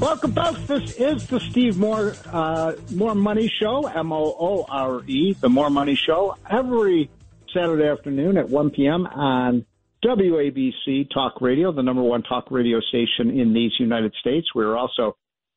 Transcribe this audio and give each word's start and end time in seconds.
Welcome, 0.00 0.32
folks. 0.32 0.60
This 0.68 0.94
is 0.94 1.26
the 1.26 1.40
Steve 1.40 1.76
Moore 1.76 2.14
uh, 2.26 2.74
More 2.94 3.16
Money 3.16 3.48
Show, 3.48 3.86
M 3.86 4.12
O 4.12 4.36
O 4.38 4.64
R 4.68 5.02
E, 5.06 5.34
the 5.40 5.48
More 5.48 5.70
Money 5.70 5.96
Show, 5.96 6.36
every 6.48 7.10
Saturday 7.52 7.88
afternoon 7.88 8.36
at 8.36 8.48
1 8.48 8.70
p.m. 8.70 9.06
on 9.06 9.66
WABC 10.04 11.10
Talk 11.12 11.40
Radio, 11.40 11.72
the 11.72 11.82
number 11.82 12.02
one 12.02 12.22
talk 12.22 12.50
radio 12.52 12.78
station 12.80 13.36
in 13.36 13.52
these 13.52 13.72
United 13.80 14.14
States. 14.20 14.46
We 14.54 14.64
also 14.66 15.16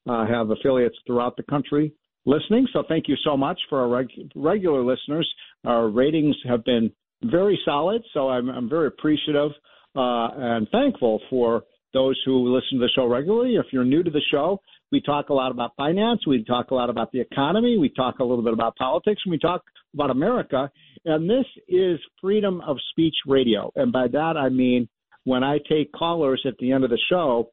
uh, 0.10 0.26
have 0.26 0.50
affiliates 0.50 0.96
throughout 1.06 1.38
the 1.38 1.44
country 1.44 1.94
listening. 2.26 2.68
So 2.74 2.84
thank 2.90 3.08
you 3.08 3.16
so 3.24 3.38
much 3.38 3.60
for 3.70 3.82
our 3.82 3.90
reg- 3.90 4.32
regular 4.36 4.84
listeners. 4.84 5.32
Our 5.66 5.88
ratings 5.88 6.36
have 6.48 6.66
been 6.66 6.92
very 7.24 7.60
solid, 7.64 8.02
so 8.12 8.30
I'm, 8.30 8.50
I'm 8.50 8.68
very 8.68 8.88
appreciative 8.88 9.52
uh, 9.96 10.30
and 10.34 10.68
thankful 10.72 11.22
for 11.30 11.64
those 11.94 12.20
who 12.26 12.54
listen 12.54 12.80
to 12.80 12.86
the 12.86 12.90
show 12.96 13.06
regularly. 13.06 13.56
If 13.56 13.68
you're 13.72 13.86
new 13.86 14.04
to 14.04 14.12
the 14.12 14.22
show, 14.32 14.60
we 14.92 15.02
talk 15.02 15.30
a 15.30 15.34
lot 15.34 15.52
about 15.52 15.72
finance, 15.78 16.22
we 16.28 16.44
talk 16.44 16.72
a 16.72 16.76
lot 16.76 16.90
about 16.90 17.12
the 17.12 17.20
economy, 17.20 17.78
we 17.78 17.90
talk 17.90 18.20
a 18.20 18.24
little 18.24 18.44
bit 18.44 18.54
about 18.54 18.76
politics, 18.76 19.22
and 19.26 19.32
we 19.32 19.40
talk 19.40 19.64
about 19.94 20.10
America. 20.10 20.70
And 21.06 21.30
this 21.30 21.46
is 21.68 22.00
freedom 22.20 22.62
of 22.62 22.78
speech 22.92 23.16
radio. 23.26 23.72
And 23.76 23.92
by 23.92 24.08
that, 24.10 24.36
I 24.38 24.50
mean 24.50 24.88
when 25.24 25.44
I 25.44 25.60
take 25.70 25.92
callers 25.92 26.42
at 26.46 26.58
the 26.60 26.72
end 26.72 26.84
of 26.84 26.90
the 26.90 27.00
show, 27.10 27.52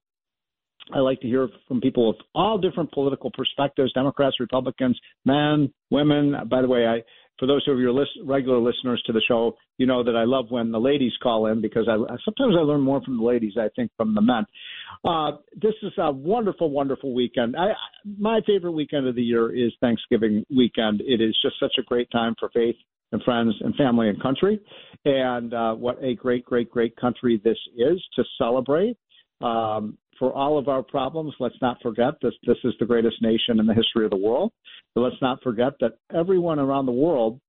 I 0.94 1.00
like 1.00 1.20
to 1.20 1.27
hear 1.27 1.48
from 1.66 1.81
people 1.81 2.09
with 2.09 2.16
all 2.34 2.56
different 2.59 2.91
political 2.92 3.31
perspectives 3.31 3.92
Democrats, 3.92 4.41
Republicans, 4.41 4.98
men, 5.25 5.72
women. 5.91 6.34
By 6.50 6.62
the 6.62 6.69
way, 6.69 6.86
I 6.86 7.03
for 7.39 7.47
those 7.47 7.67
of 7.69 7.78
your 7.78 7.92
list, 7.92 8.11
regular 8.25 8.58
listeners 8.58 9.03
to 9.06 9.12
the 9.12 9.22
show, 9.27 9.56
you 9.77 9.86
know 9.86 10.03
that 10.03 10.17
I 10.17 10.25
love 10.25 10.47
when 10.50 10.72
the 10.72 10.81
ladies 10.81 11.12
call 11.22 11.47
in 11.47 11.61
because 11.61 11.89
I 11.89 11.97
sometimes 12.25 12.55
I 12.58 12.62
learn 12.62 12.81
more 12.81 13.00
from 13.03 13.19
the 13.19 13.25
ladies, 13.25 13.55
I 13.56 13.69
think, 13.77 13.91
from 13.97 14.14
the 14.14 14.20
men. 14.20 14.44
Uh, 15.05 15.39
this 15.55 15.75
is 15.83 15.92
a 15.98 16.11
wonderful, 16.11 16.70
wonderful 16.70 17.14
weekend. 17.14 17.56
I, 17.56 17.72
my 18.19 18.41
favorite 18.47 18.72
weekend 18.72 19.06
of 19.06 19.14
the 19.14 19.22
year 19.22 19.55
is 19.55 19.72
Thanksgiving 19.81 20.44
weekend. 20.55 21.00
It 21.03 21.20
is 21.20 21.36
just 21.42 21.56
such 21.61 21.75
a 21.78 21.83
great 21.83 22.11
time 22.11 22.34
for 22.39 22.48
faith 22.50 22.77
and 23.12 23.22
friends 23.22 23.55
and 23.61 23.75
family 23.77 24.09
and 24.09 24.20
country. 24.20 24.61
And 25.05 25.55
uh, 25.55 25.75
what 25.75 26.03
a 26.03 26.15
great, 26.15 26.44
great, 26.44 26.71
great 26.71 26.97
country 26.97 27.41
this 27.43 27.59
is 27.77 28.03
to 28.16 28.25
celebrate. 28.37 28.97
Um, 29.41 29.97
for 30.18 30.32
all 30.32 30.58
of 30.58 30.68
our 30.68 30.82
problems, 30.82 31.34
let's 31.40 31.60
not 31.60 31.78
forget 31.82 32.14
that 32.22 32.32
this 32.46 32.56
is 32.64 32.74
the 32.78 32.86
greatest 32.86 33.16
nation 33.22 33.60
in 33.60 33.66
the 33.66 33.74
history 33.74 34.04
of 34.04 34.10
the 34.10 34.16
world. 34.16 34.52
But 34.94 35.02
let's 35.02 35.22
not 35.22 35.42
forget 35.42 35.74
that 35.80 35.92
everyone 36.14 36.58
around 36.58 36.86
the 36.86 36.92
world, 36.92 37.40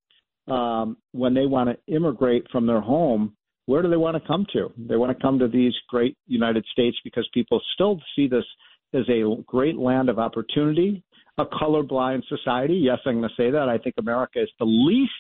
um, 0.48 0.98
when 1.12 1.34
they 1.34 1.46
want 1.46 1.70
to 1.70 1.94
immigrate 1.94 2.46
from 2.52 2.66
their 2.66 2.82
home, 2.82 3.36
where 3.66 3.82
do 3.82 3.90
they 3.90 3.98
want 3.98 4.22
to 4.22 4.28
come 4.28 4.46
to? 4.54 4.72
They 4.78 4.96
want 4.96 5.16
to 5.16 5.22
come 5.22 5.38
to 5.40 5.48
these 5.48 5.74
great 5.90 6.18
United 6.26 6.66
States 6.72 6.98
because 7.04 7.28
people 7.34 7.62
still 7.76 8.00
see 8.16 8.28
this 8.28 8.46
as 8.94 9.08
a 9.10 9.24
great 9.46 9.78
land 9.78 10.10
of 10.10 10.18
opportunity, 10.18 11.04
a 11.38 11.46
colorblind 11.46 12.24
society. 12.28 12.74
Yes, 12.74 12.98
I'm 13.06 13.20
going 13.20 13.30
to 13.30 13.36
say 13.42 13.52
that. 13.52 13.70
I 13.70 13.78
think 13.78 13.96
America 14.00 14.42
is 14.42 14.50
the 14.58 14.66
least 14.66 15.12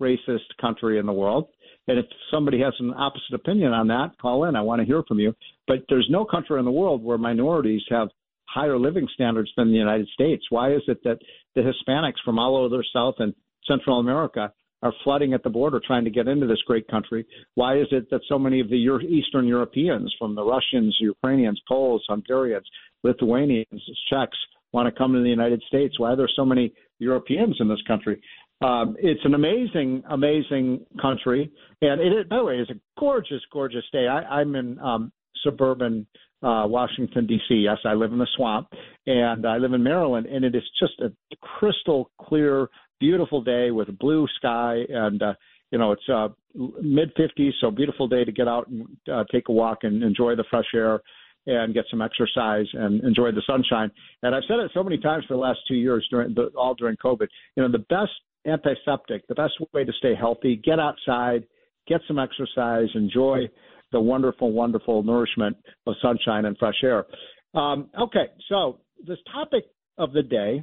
racist 0.00 0.46
country 0.60 0.98
in 0.98 1.06
the 1.06 1.12
world. 1.12 1.48
And 1.88 1.98
if 1.98 2.06
somebody 2.30 2.60
has 2.60 2.74
an 2.78 2.92
opposite 2.94 3.34
opinion 3.34 3.72
on 3.72 3.88
that, 3.88 4.10
call 4.20 4.44
in. 4.44 4.54
I 4.54 4.60
want 4.60 4.80
to 4.80 4.86
hear 4.86 5.02
from 5.08 5.18
you. 5.18 5.34
But 5.66 5.78
there's 5.88 6.08
no 6.10 6.24
country 6.24 6.58
in 6.58 6.64
the 6.64 6.70
world 6.70 7.02
where 7.02 7.18
minorities 7.18 7.82
have 7.88 8.08
higher 8.46 8.78
living 8.78 9.08
standards 9.14 9.50
than 9.56 9.70
the 9.70 9.76
United 9.76 10.06
States. 10.08 10.44
Why 10.50 10.74
is 10.74 10.82
it 10.86 11.02
that 11.04 11.18
the 11.54 11.62
Hispanics 11.62 12.22
from 12.24 12.38
all 12.38 12.56
over 12.56 12.84
South 12.92 13.16
and 13.18 13.34
Central 13.66 14.00
America 14.00 14.52
are 14.82 14.92
flooding 15.02 15.32
at 15.34 15.42
the 15.42 15.50
border 15.50 15.80
trying 15.84 16.04
to 16.04 16.10
get 16.10 16.28
into 16.28 16.46
this 16.46 16.62
great 16.66 16.86
country? 16.88 17.26
Why 17.54 17.78
is 17.78 17.88
it 17.90 18.08
that 18.10 18.20
so 18.28 18.38
many 18.38 18.60
of 18.60 18.68
the 18.68 18.78
Euro- 18.78 19.02
Eastern 19.02 19.46
Europeans, 19.46 20.14
from 20.18 20.34
the 20.34 20.44
Russians, 20.44 20.96
Ukrainians, 21.00 21.60
Poles, 21.66 22.04
Hungarians, 22.08 22.66
Lithuanians, 23.02 23.82
Czechs, 24.08 24.36
want 24.72 24.86
to 24.86 24.96
come 24.96 25.12
to 25.14 25.20
the 25.20 25.28
United 25.28 25.62
States? 25.66 25.98
Why 25.98 26.12
are 26.12 26.16
there 26.16 26.30
so 26.34 26.44
many 26.44 26.72
Europeans 26.98 27.56
in 27.60 27.68
this 27.68 27.82
country? 27.86 28.20
Um, 28.60 28.96
it's 28.98 29.20
an 29.24 29.34
amazing, 29.34 30.02
amazing 30.10 30.84
country, 31.00 31.50
and 31.80 32.00
it, 32.00 32.28
by 32.28 32.38
the 32.38 32.44
way, 32.44 32.56
is 32.56 32.68
a 32.70 33.00
gorgeous, 33.00 33.40
gorgeous 33.52 33.84
day. 33.92 34.08
I, 34.08 34.40
I'm 34.40 34.56
in 34.56 34.78
um, 34.80 35.12
suburban 35.44 36.06
uh, 36.42 36.64
Washington 36.66 37.26
D.C. 37.26 37.54
Yes, 37.54 37.78
I 37.84 37.94
live 37.94 38.12
in 38.12 38.18
the 38.18 38.26
swamp, 38.36 38.68
and 39.06 39.46
I 39.46 39.58
live 39.58 39.74
in 39.74 39.82
Maryland, 39.82 40.26
and 40.26 40.44
it 40.44 40.56
is 40.56 40.62
just 40.80 40.94
a 41.00 41.12
crystal 41.40 42.10
clear, 42.20 42.68
beautiful 42.98 43.42
day 43.42 43.70
with 43.70 43.88
a 43.90 43.92
blue 43.92 44.26
sky, 44.36 44.82
and 44.88 45.22
uh, 45.22 45.34
you 45.70 45.78
know 45.78 45.92
it's 45.92 46.08
uh, 46.12 46.28
mid 46.54 47.14
50s, 47.14 47.52
so 47.60 47.70
beautiful 47.70 48.08
day 48.08 48.24
to 48.24 48.32
get 48.32 48.48
out 48.48 48.66
and 48.66 48.88
uh, 49.12 49.22
take 49.30 49.48
a 49.48 49.52
walk 49.52 49.78
and 49.82 50.02
enjoy 50.02 50.34
the 50.34 50.44
fresh 50.50 50.66
air 50.74 51.00
and 51.46 51.74
get 51.74 51.84
some 51.90 52.02
exercise 52.02 52.66
and 52.74 53.02
enjoy 53.04 53.30
the 53.30 53.42
sunshine. 53.46 53.90
And 54.22 54.34
I've 54.34 54.42
said 54.46 54.58
it 54.58 54.70
so 54.74 54.82
many 54.82 54.98
times 54.98 55.24
for 55.26 55.34
the 55.34 55.40
last 55.40 55.60
two 55.66 55.76
years 55.76 56.06
during 56.10 56.34
the, 56.34 56.50
all 56.56 56.74
during 56.74 56.96
COVID. 56.96 57.26
You 57.56 57.62
know, 57.62 57.72
the 57.72 57.78
best 57.78 58.10
antiseptic, 58.48 59.26
the 59.28 59.34
best 59.34 59.54
way 59.72 59.84
to 59.84 59.92
stay 59.98 60.14
healthy, 60.14 60.56
get 60.56 60.78
outside, 60.78 61.44
get 61.86 62.00
some 62.06 62.18
exercise, 62.18 62.88
enjoy 62.94 63.48
the 63.92 64.00
wonderful, 64.00 64.52
wonderful 64.52 65.02
nourishment 65.02 65.56
of 65.86 65.94
sunshine 66.02 66.44
and 66.44 66.56
fresh 66.58 66.82
air. 66.82 67.06
Um, 67.54 67.88
okay, 67.98 68.26
so 68.48 68.80
this 69.06 69.18
topic 69.32 69.64
of 69.96 70.12
the 70.12 70.22
day 70.22 70.62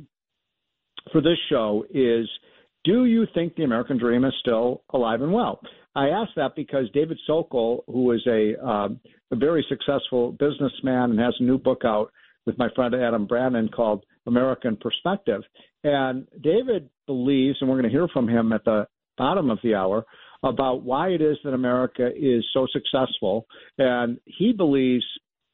for 1.12 1.22
this 1.22 1.38
show 1.50 1.85
is 1.94 2.28
do 2.84 3.06
you 3.06 3.25
think 3.34 3.56
the 3.56 3.63
American 3.63 3.97
dream 3.97 4.23
is 4.25 4.34
still 4.40 4.84
alive 4.94 5.22
and 5.22 5.34
well? 5.34 5.59
I 5.96 6.09
ask 6.09 6.29
that 6.35 6.56
because 6.56 6.90
David 6.94 7.17
Sokol, 7.25 7.84
who 7.88 8.12
is 8.12 8.22
a, 8.28 8.63
um, 8.63 9.00
a 9.31 9.35
very 9.35 9.66
successful 9.67 10.34
businessman 10.34 11.12
and 11.12 11.19
has 11.19 11.34
a 11.40 11.44
new 11.44 11.57
book 11.57 11.81
out 11.84 12.12
with 12.46 12.58
my 12.58 12.70
friend 12.76 12.94
Adam 12.96 13.26
Brandon 13.26 13.70
called 13.70 14.06
American 14.28 14.78
Perspective. 14.78 15.42
And 15.84 16.28
David 16.42 16.90
believes, 17.06 17.58
and 17.62 17.70
we're 17.70 17.80
going 17.80 17.92
to 17.92 17.98
hear 17.98 18.08
from 18.08 18.28
him 18.28 18.52
at 18.54 18.66
the 18.66 18.88
bottom 19.18 19.50
of 19.50 19.60
the 19.64 19.76
hour, 19.76 20.06
about 20.44 20.84
why 20.84 21.10
it 21.10 21.22
is 21.22 21.38
that 21.44 21.54
America 21.54 22.10
is 22.16 22.46
so 22.54 22.68
successful. 22.72 23.46
And 23.78 24.20
he 24.26 24.54
believes 24.54 25.06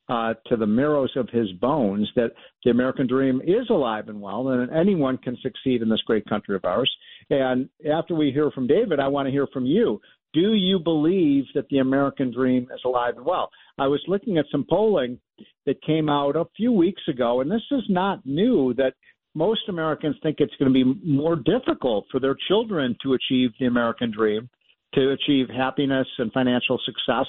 uh, 0.09 0.34
to 0.47 0.57
the 0.57 0.66
marrows 0.66 1.12
of 1.16 1.29
his 1.29 1.52
bones 1.53 2.09
that 2.16 2.31
the 2.66 2.72
American 2.72 3.08
dream 3.08 3.41
is 3.46 3.69
alive 3.69 4.09
and 4.09 4.22
well, 4.22 4.50
and 4.50 4.70
anyone 4.72 5.17
can 5.17 5.37
succeed 5.41 5.82
in 5.82 5.90
this 5.90 6.02
great 6.05 6.26
country 6.28 6.55
of 6.55 6.66
ours. 6.66 6.91
And 7.29 7.70
after 7.90 8.16
we 8.16 8.32
hear 8.32 8.52
from 8.52 8.67
David, 8.67 8.99
I 8.99 9.08
want 9.08 9.28
to 9.28 9.32
hear 9.32 9.47
from 9.53 9.66
you. 9.66 10.02
Do 10.34 10.53
you 10.53 10.79
believe 10.79 11.46
that 11.55 11.67
the 11.70 11.79
American 11.79 12.34
dream 12.34 12.67
is 12.73 12.82
alive 12.85 13.16
and 13.17 13.26
well? 13.26 13.49
I 13.81 13.87
was 13.87 13.99
looking 14.07 14.37
at 14.37 14.45
some 14.51 14.63
polling 14.69 15.17
that 15.66 15.81
came 15.81 16.07
out 16.07 16.35
a 16.35 16.45
few 16.55 16.72
weeks 16.72 17.01
ago, 17.07 17.41
and 17.41 17.49
this 17.49 17.63
is 17.72 17.81
not 17.89 18.23
new 18.28 18.75
that 18.75 18.93
most 19.33 19.61
Americans 19.69 20.16
think 20.22 20.35
it's 20.37 20.53
going 20.59 20.72
to 20.72 20.73
be 20.73 20.99
more 21.03 21.35
difficult 21.35 22.05
for 22.11 22.19
their 22.19 22.35
children 22.47 22.95
to 23.01 23.16
achieve 23.16 23.49
the 23.59 23.66
American 23.66 24.11
dream, 24.11 24.47
to 24.93 25.09
achieve 25.09 25.47
happiness 25.49 26.05
and 26.19 26.31
financial 26.31 26.79
success 26.85 27.25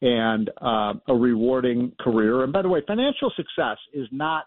and 0.00 0.50
uh, 0.62 0.92
a 1.08 1.14
rewarding 1.16 1.90
career. 1.98 2.44
And 2.44 2.52
by 2.52 2.62
the 2.62 2.68
way, 2.68 2.80
financial 2.86 3.32
success 3.34 3.78
is 3.92 4.06
not 4.12 4.44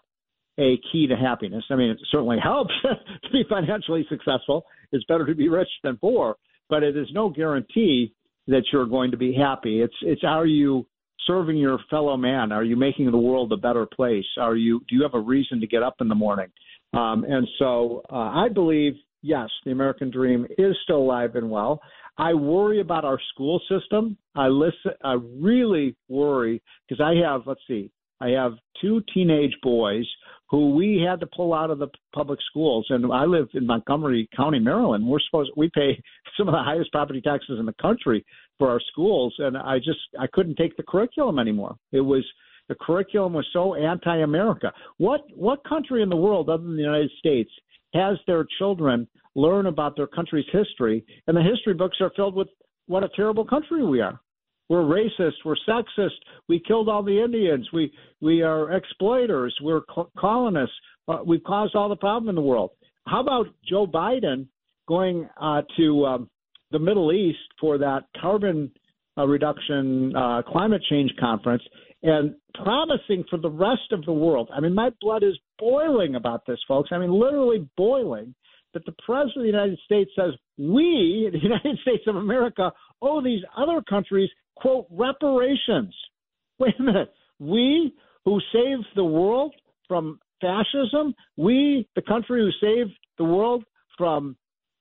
a 0.58 0.78
key 0.90 1.06
to 1.06 1.16
happiness. 1.16 1.64
I 1.68 1.76
mean, 1.76 1.90
it 1.90 1.98
certainly 2.10 2.38
helps 2.42 2.72
to 2.82 3.30
be 3.30 3.44
financially 3.46 4.06
successful. 4.08 4.64
It's 4.90 5.04
better 5.04 5.26
to 5.26 5.34
be 5.34 5.50
rich 5.50 5.68
than 5.84 5.98
poor, 5.98 6.36
but 6.70 6.82
it 6.82 6.96
is 6.96 7.08
no 7.12 7.28
guarantee 7.28 8.14
that 8.46 8.62
you're 8.72 8.86
going 8.86 9.10
to 9.10 9.18
be 9.18 9.34
happy. 9.34 9.82
It's 9.82 9.94
it's 10.00 10.24
are 10.24 10.46
you 10.46 10.86
serving 11.26 11.56
your 11.56 11.78
fellow 11.90 12.16
man? 12.16 12.52
Are 12.52 12.64
you 12.64 12.76
making 12.76 13.10
the 13.10 13.18
world 13.18 13.52
a 13.52 13.56
better 13.56 13.86
place? 13.86 14.24
Are 14.38 14.56
you 14.56 14.80
do 14.88 14.96
you 14.96 15.02
have 15.02 15.14
a 15.14 15.20
reason 15.20 15.60
to 15.60 15.66
get 15.66 15.82
up 15.82 15.96
in 16.00 16.08
the 16.08 16.14
morning? 16.14 16.48
Um, 16.92 17.24
and 17.24 17.46
so 17.58 18.02
uh, 18.10 18.16
I 18.16 18.48
believe 18.52 18.94
yes, 19.22 19.48
the 19.64 19.70
American 19.70 20.10
dream 20.10 20.46
is 20.58 20.76
still 20.84 20.98
alive 20.98 21.36
and 21.36 21.50
well. 21.50 21.80
I 22.18 22.34
worry 22.34 22.80
about 22.80 23.04
our 23.04 23.18
school 23.32 23.60
system. 23.70 24.18
I 24.34 24.48
listen. 24.48 24.92
I 25.02 25.16
really 25.40 25.96
worry 26.08 26.62
because 26.88 27.02
I 27.02 27.14
have. 27.26 27.42
Let's 27.46 27.62
see. 27.66 27.90
I 28.20 28.28
have 28.30 28.52
two 28.80 29.02
teenage 29.12 29.56
boys 29.62 30.06
who 30.48 30.74
we 30.74 31.02
had 31.04 31.18
to 31.18 31.26
pull 31.34 31.54
out 31.54 31.70
of 31.70 31.78
the 31.78 31.88
public 32.14 32.38
schools, 32.50 32.86
and 32.90 33.10
I 33.10 33.24
live 33.24 33.48
in 33.54 33.66
Montgomery 33.66 34.28
County, 34.36 34.58
Maryland. 34.58 35.06
We're 35.06 35.18
supposed 35.20 35.50
we 35.56 35.70
pay 35.74 36.00
some 36.36 36.48
of 36.48 36.52
the 36.52 36.62
highest 36.62 36.92
property 36.92 37.22
taxes 37.22 37.58
in 37.58 37.66
the 37.66 37.74
country 37.80 38.24
for 38.58 38.70
our 38.70 38.80
schools, 38.90 39.34
and 39.38 39.56
I 39.56 39.78
just 39.78 40.00
I 40.18 40.26
couldn't 40.32 40.56
take 40.56 40.76
the 40.76 40.82
curriculum 40.82 41.38
anymore. 41.38 41.76
It 41.92 42.00
was 42.00 42.24
the 42.68 42.76
curriculum 42.80 43.32
was 43.32 43.46
so 43.52 43.74
anti-America. 43.74 44.72
What 44.98 45.22
what 45.34 45.64
country 45.64 46.02
in 46.02 46.08
the 46.08 46.16
world 46.16 46.48
other 46.48 46.62
than 46.62 46.76
the 46.76 46.82
United 46.82 47.10
States 47.18 47.50
has 47.94 48.16
their 48.26 48.46
children 48.58 49.06
learn 49.34 49.66
about 49.66 49.96
their 49.96 50.06
country's 50.06 50.46
history, 50.52 51.04
and 51.26 51.36
the 51.36 51.42
history 51.42 51.74
books 51.74 51.98
are 52.00 52.12
filled 52.16 52.34
with 52.34 52.48
what 52.86 53.04
a 53.04 53.08
terrible 53.16 53.44
country 53.44 53.84
we 53.84 54.00
are. 54.00 54.20
We're 54.68 54.82
racist. 54.82 55.34
We're 55.44 55.56
sexist. 55.68 56.16
We 56.48 56.60
killed 56.66 56.88
all 56.88 57.02
the 57.02 57.22
Indians. 57.22 57.68
We 57.72 57.92
we 58.20 58.42
are 58.42 58.72
exploiters. 58.72 59.54
We're 59.60 59.82
colonists. 60.18 60.76
Uh, 61.08 61.18
we've 61.26 61.44
caused 61.44 61.74
all 61.74 61.88
the 61.88 61.96
problem 61.96 62.28
in 62.28 62.34
the 62.34 62.42
world. 62.42 62.70
How 63.06 63.20
about 63.20 63.46
Joe 63.68 63.86
Biden 63.86 64.46
going 64.88 65.28
uh, 65.40 65.62
to 65.76 66.06
um, 66.06 66.30
the 66.72 66.78
Middle 66.78 67.12
East 67.12 67.38
for 67.60 67.78
that 67.78 68.04
carbon 68.20 68.70
uh, 69.16 69.26
reduction 69.26 70.14
uh, 70.16 70.42
climate 70.42 70.82
change 70.88 71.12
conference 71.20 71.62
and 72.02 72.34
promising 72.62 73.24
for 73.30 73.38
the 73.38 73.50
rest 73.50 73.92
of 73.92 74.04
the 74.04 74.12
world? 74.12 74.50
I 74.54 74.60
mean, 74.60 74.74
my 74.74 74.90
blood 75.00 75.22
is 75.22 75.38
boiling 75.58 76.14
about 76.14 76.46
this, 76.46 76.58
folks. 76.66 76.90
I 76.92 76.98
mean, 76.98 77.12
literally 77.12 77.68
boiling 77.76 78.34
that 78.74 78.84
the 78.86 78.94
president 79.04 79.36
of 79.36 79.42
the 79.42 79.48
United 79.48 79.78
States 79.84 80.10
says 80.16 80.32
we, 80.58 81.28
the 81.32 81.38
United 81.42 81.78
States 81.82 82.04
of 82.06 82.16
America, 82.16 82.72
owe 83.00 83.22
these 83.22 83.42
other 83.56 83.82
countries, 83.88 84.30
quote, 84.56 84.86
reparations. 84.90 85.94
Wait 86.58 86.74
a 86.78 86.82
minute. 86.82 87.12
We 87.38 87.94
who 88.24 88.40
saved 88.52 88.86
the 88.94 89.04
world 89.04 89.54
from 89.88 90.20
fascism, 90.40 91.14
we, 91.36 91.88
the 91.96 92.02
country 92.02 92.40
who 92.40 92.66
saved 92.66 92.92
the 93.18 93.24
world 93.24 93.64
from 93.98 94.36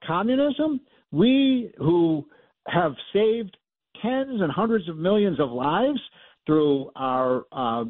communism, 0.06 0.80
we 1.12 1.72
who 1.78 2.26
have 2.68 2.94
saved 3.14 3.58
tens 4.02 4.42
and 4.42 4.52
hundreds 4.52 4.88
of 4.90 4.98
millions 4.98 5.40
of 5.40 5.52
lives 5.52 6.00
through 6.46 6.90
our 6.96 7.44
uh, 7.52 7.84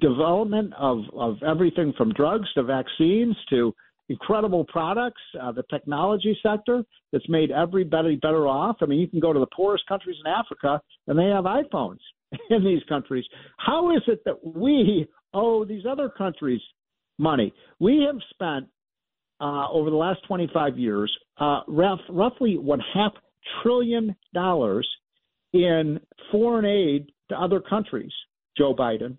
development 0.00 0.72
of, 0.78 0.98
of 1.14 1.36
everything 1.46 1.92
from 1.96 2.12
drugs 2.12 2.48
to 2.54 2.62
vaccines 2.62 3.36
to 3.50 3.74
incredible 4.08 4.64
products, 4.64 5.20
uh, 5.40 5.52
the 5.52 5.62
technology 5.70 6.38
sector 6.42 6.82
that's 7.12 7.28
made 7.28 7.50
everybody 7.50 8.16
better 8.16 8.46
off. 8.46 8.76
I 8.80 8.86
mean, 8.86 9.00
you 9.00 9.08
can 9.08 9.20
go 9.20 9.32
to 9.32 9.40
the 9.40 9.46
poorest 9.54 9.84
countries 9.86 10.16
in 10.24 10.30
Africa 10.30 10.80
and 11.06 11.18
they 11.18 11.26
have 11.26 11.44
iPhones 11.44 11.98
in 12.50 12.64
these 12.64 12.82
countries. 12.88 13.24
How 13.58 13.94
is 13.94 14.02
it 14.06 14.22
that 14.24 14.44
we 14.44 15.06
owe 15.34 15.64
these 15.64 15.84
other 15.88 16.08
countries 16.08 16.60
money? 17.18 17.52
We 17.78 18.06
have 18.06 18.20
spent 18.30 18.66
uh, 19.40 19.68
over 19.70 19.90
the 19.90 19.96
last 19.96 20.20
25 20.26 20.78
years 20.78 21.16
uh, 21.38 21.60
rough, 21.68 22.00
roughly 22.08 22.58
one 22.58 22.80
half 22.92 23.12
trillion 23.62 24.14
dollars 24.34 24.88
in 25.52 26.00
foreign 26.30 26.64
aid 26.64 27.10
to 27.30 27.40
other 27.40 27.60
countries. 27.60 28.12
Joe 28.56 28.74
Biden, 28.74 29.16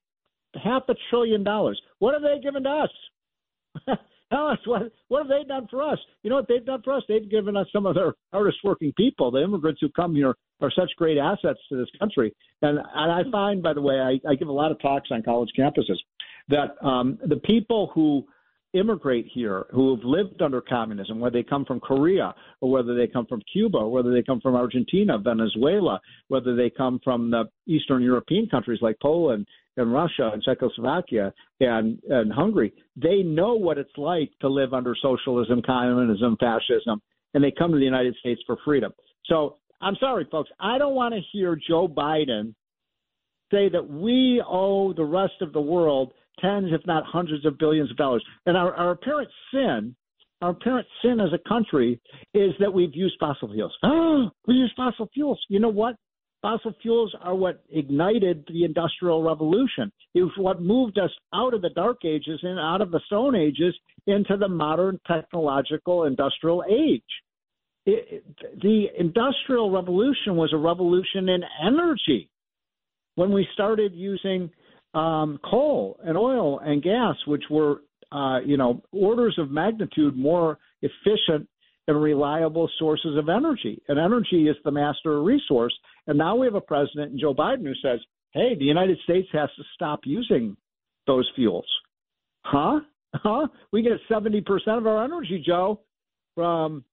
half 0.61 0.83
a 0.89 0.95
trillion 1.09 1.43
dollars. 1.43 1.79
What 1.99 2.13
have 2.13 2.23
they 2.23 2.39
given 2.41 2.63
to 2.63 2.69
us? 2.69 2.89
Tell 4.31 4.47
us 4.47 4.59
what 4.65 4.91
what 5.07 5.19
have 5.19 5.27
they 5.27 5.43
done 5.47 5.67
for 5.71 5.81
us? 5.81 5.97
You 6.21 6.29
know 6.29 6.35
what 6.35 6.47
they've 6.47 6.65
done 6.65 6.81
for 6.83 6.93
us? 6.93 7.03
They've 7.07 7.29
given 7.29 7.57
us 7.57 7.67
some 7.73 7.85
of 7.85 7.95
their 7.95 8.13
hardest 8.31 8.59
working 8.63 8.93
people. 8.95 9.31
The 9.31 9.43
immigrants 9.43 9.81
who 9.81 9.89
come 9.89 10.13
here 10.13 10.35
are 10.61 10.71
such 10.71 10.91
great 10.97 11.17
assets 11.17 11.59
to 11.69 11.77
this 11.77 11.89
country. 11.97 12.33
And 12.61 12.77
and 12.77 13.11
I 13.11 13.23
find, 13.31 13.63
by 13.63 13.73
the 13.73 13.81
way, 13.81 13.99
I, 13.99 14.19
I 14.29 14.35
give 14.35 14.47
a 14.47 14.51
lot 14.51 14.71
of 14.71 14.79
talks 14.81 15.09
on 15.11 15.23
college 15.23 15.49
campuses 15.57 15.97
that 16.49 16.75
um, 16.85 17.17
the 17.25 17.37
people 17.37 17.91
who 17.93 18.25
immigrate 18.73 19.27
here 19.33 19.65
who 19.71 19.95
have 19.95 20.03
lived 20.03 20.41
under 20.41 20.61
communism, 20.61 21.19
whether 21.19 21.39
they 21.39 21.47
come 21.47 21.65
from 21.65 21.79
Korea 21.79 22.33
or 22.61 22.71
whether 22.71 22.95
they 22.95 23.07
come 23.07 23.25
from 23.25 23.41
Cuba 23.51 23.77
or 23.77 23.91
whether 23.91 24.13
they 24.13 24.21
come 24.21 24.39
from 24.41 24.55
Argentina, 24.55 25.17
Venezuela, 25.17 25.99
whether 26.27 26.55
they 26.55 26.69
come 26.69 26.99
from 27.03 27.31
the 27.31 27.45
Eastern 27.67 28.03
European 28.03 28.47
countries 28.47 28.79
like 28.81 28.97
Poland 29.01 29.47
and 29.77 29.91
Russia 29.91 30.29
and 30.33 30.43
Czechoslovakia 30.43 31.33
and, 31.59 31.99
and 32.09 32.31
Hungary, 32.31 32.73
they 32.95 33.23
know 33.23 33.55
what 33.55 33.77
it's 33.77 33.97
like 33.97 34.31
to 34.41 34.49
live 34.49 34.73
under 34.73 34.95
socialism, 35.01 35.61
communism, 35.65 36.37
fascism, 36.39 37.01
and 37.33 37.43
they 37.43 37.51
come 37.51 37.71
to 37.71 37.77
the 37.77 37.83
United 37.83 38.15
States 38.19 38.41
for 38.45 38.57
freedom. 38.63 38.91
So 39.25 39.57
I'm 39.81 39.95
sorry, 39.99 40.27
folks. 40.31 40.49
I 40.59 40.77
don't 40.77 40.95
want 40.95 41.13
to 41.15 41.21
hear 41.31 41.55
Joe 41.55 41.87
Biden 41.87 42.53
say 43.51 43.69
that 43.69 43.89
we 43.89 44.43
owe 44.47 44.93
the 44.93 45.03
rest 45.03 45.41
of 45.41 45.53
the 45.53 45.61
world 45.61 46.13
tens, 46.41 46.69
if 46.71 46.85
not 46.85 47.03
hundreds 47.05 47.45
of 47.45 47.57
billions 47.57 47.91
of 47.91 47.97
dollars. 47.97 48.23
And 48.45 48.57
our, 48.57 48.73
our 48.73 48.91
apparent 48.91 49.29
sin, 49.53 49.95
our 50.41 50.51
apparent 50.51 50.87
sin 51.01 51.19
as 51.19 51.29
a 51.33 51.49
country 51.49 51.99
is 52.33 52.51
that 52.59 52.73
we've 52.73 52.95
used 52.95 53.15
fossil 53.19 53.51
fuels. 53.51 53.75
We 54.47 54.55
use 54.55 54.73
fossil 54.75 55.09
fuels. 55.13 55.39
You 55.49 55.59
know 55.59 55.69
what? 55.69 55.95
Fossil 56.41 56.73
fuels 56.81 57.13
are 57.21 57.35
what 57.35 57.63
ignited 57.69 58.45
the 58.47 58.63
Industrial 58.63 59.21
Revolution. 59.21 59.91
It 60.13 60.21
was 60.21 60.31
what 60.37 60.61
moved 60.61 60.97
us 60.97 61.11
out 61.33 61.53
of 61.53 61.61
the 61.61 61.69
Dark 61.69 62.05
Ages 62.05 62.39
and 62.43 62.57
out 62.57 62.81
of 62.81 62.91
the 62.91 63.01
Stone 63.07 63.35
Ages 63.35 63.75
into 64.07 64.37
the 64.37 64.47
modern 64.47 64.99
technological 65.05 66.05
industrial 66.05 66.63
age. 66.69 67.03
It, 67.85 68.23
the 68.61 68.85
Industrial 68.97 69.69
Revolution 69.69 70.37
was 70.37 70.53
a 70.53 70.57
revolution 70.57 71.27
in 71.27 71.41
energy. 71.61 72.29
When 73.15 73.33
we 73.33 73.45
started 73.53 73.93
using 73.93 74.49
um, 74.93 75.39
coal 75.43 75.99
and 76.03 76.17
oil 76.17 76.59
and 76.59 76.81
gas, 76.81 77.15
which 77.27 77.43
were, 77.49 77.81
uh, 78.11 78.39
you 78.45 78.57
know, 78.57 78.81
orders 78.91 79.35
of 79.37 79.51
magnitude 79.51 80.17
more 80.17 80.57
efficient 80.81 81.47
and 81.87 82.01
reliable 82.01 82.69
sources 82.77 83.17
of 83.17 83.29
energy. 83.29 83.81
And 83.87 83.99
energy 83.99 84.47
is 84.47 84.55
the 84.63 84.71
master 84.71 85.21
resource. 85.23 85.73
And 86.07 86.17
now 86.17 86.35
we 86.35 86.45
have 86.45 86.55
a 86.55 86.61
president, 86.61 87.19
Joe 87.19 87.33
Biden, 87.33 87.63
who 87.63 87.73
says, 87.83 87.99
hey, 88.31 88.55
the 88.57 88.65
United 88.65 88.97
States 89.03 89.27
has 89.33 89.49
to 89.57 89.63
stop 89.73 90.01
using 90.03 90.55
those 91.07 91.29
fuels. 91.35 91.67
Huh? 92.43 92.81
Huh? 93.15 93.47
We 93.71 93.81
get 93.81 93.93
70% 94.09 94.43
of 94.67 94.85
our 94.85 95.03
energy, 95.03 95.43
Joe, 95.45 95.81
from 96.35 96.83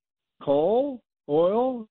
coal, 0.42 1.02
oil, 1.28 1.88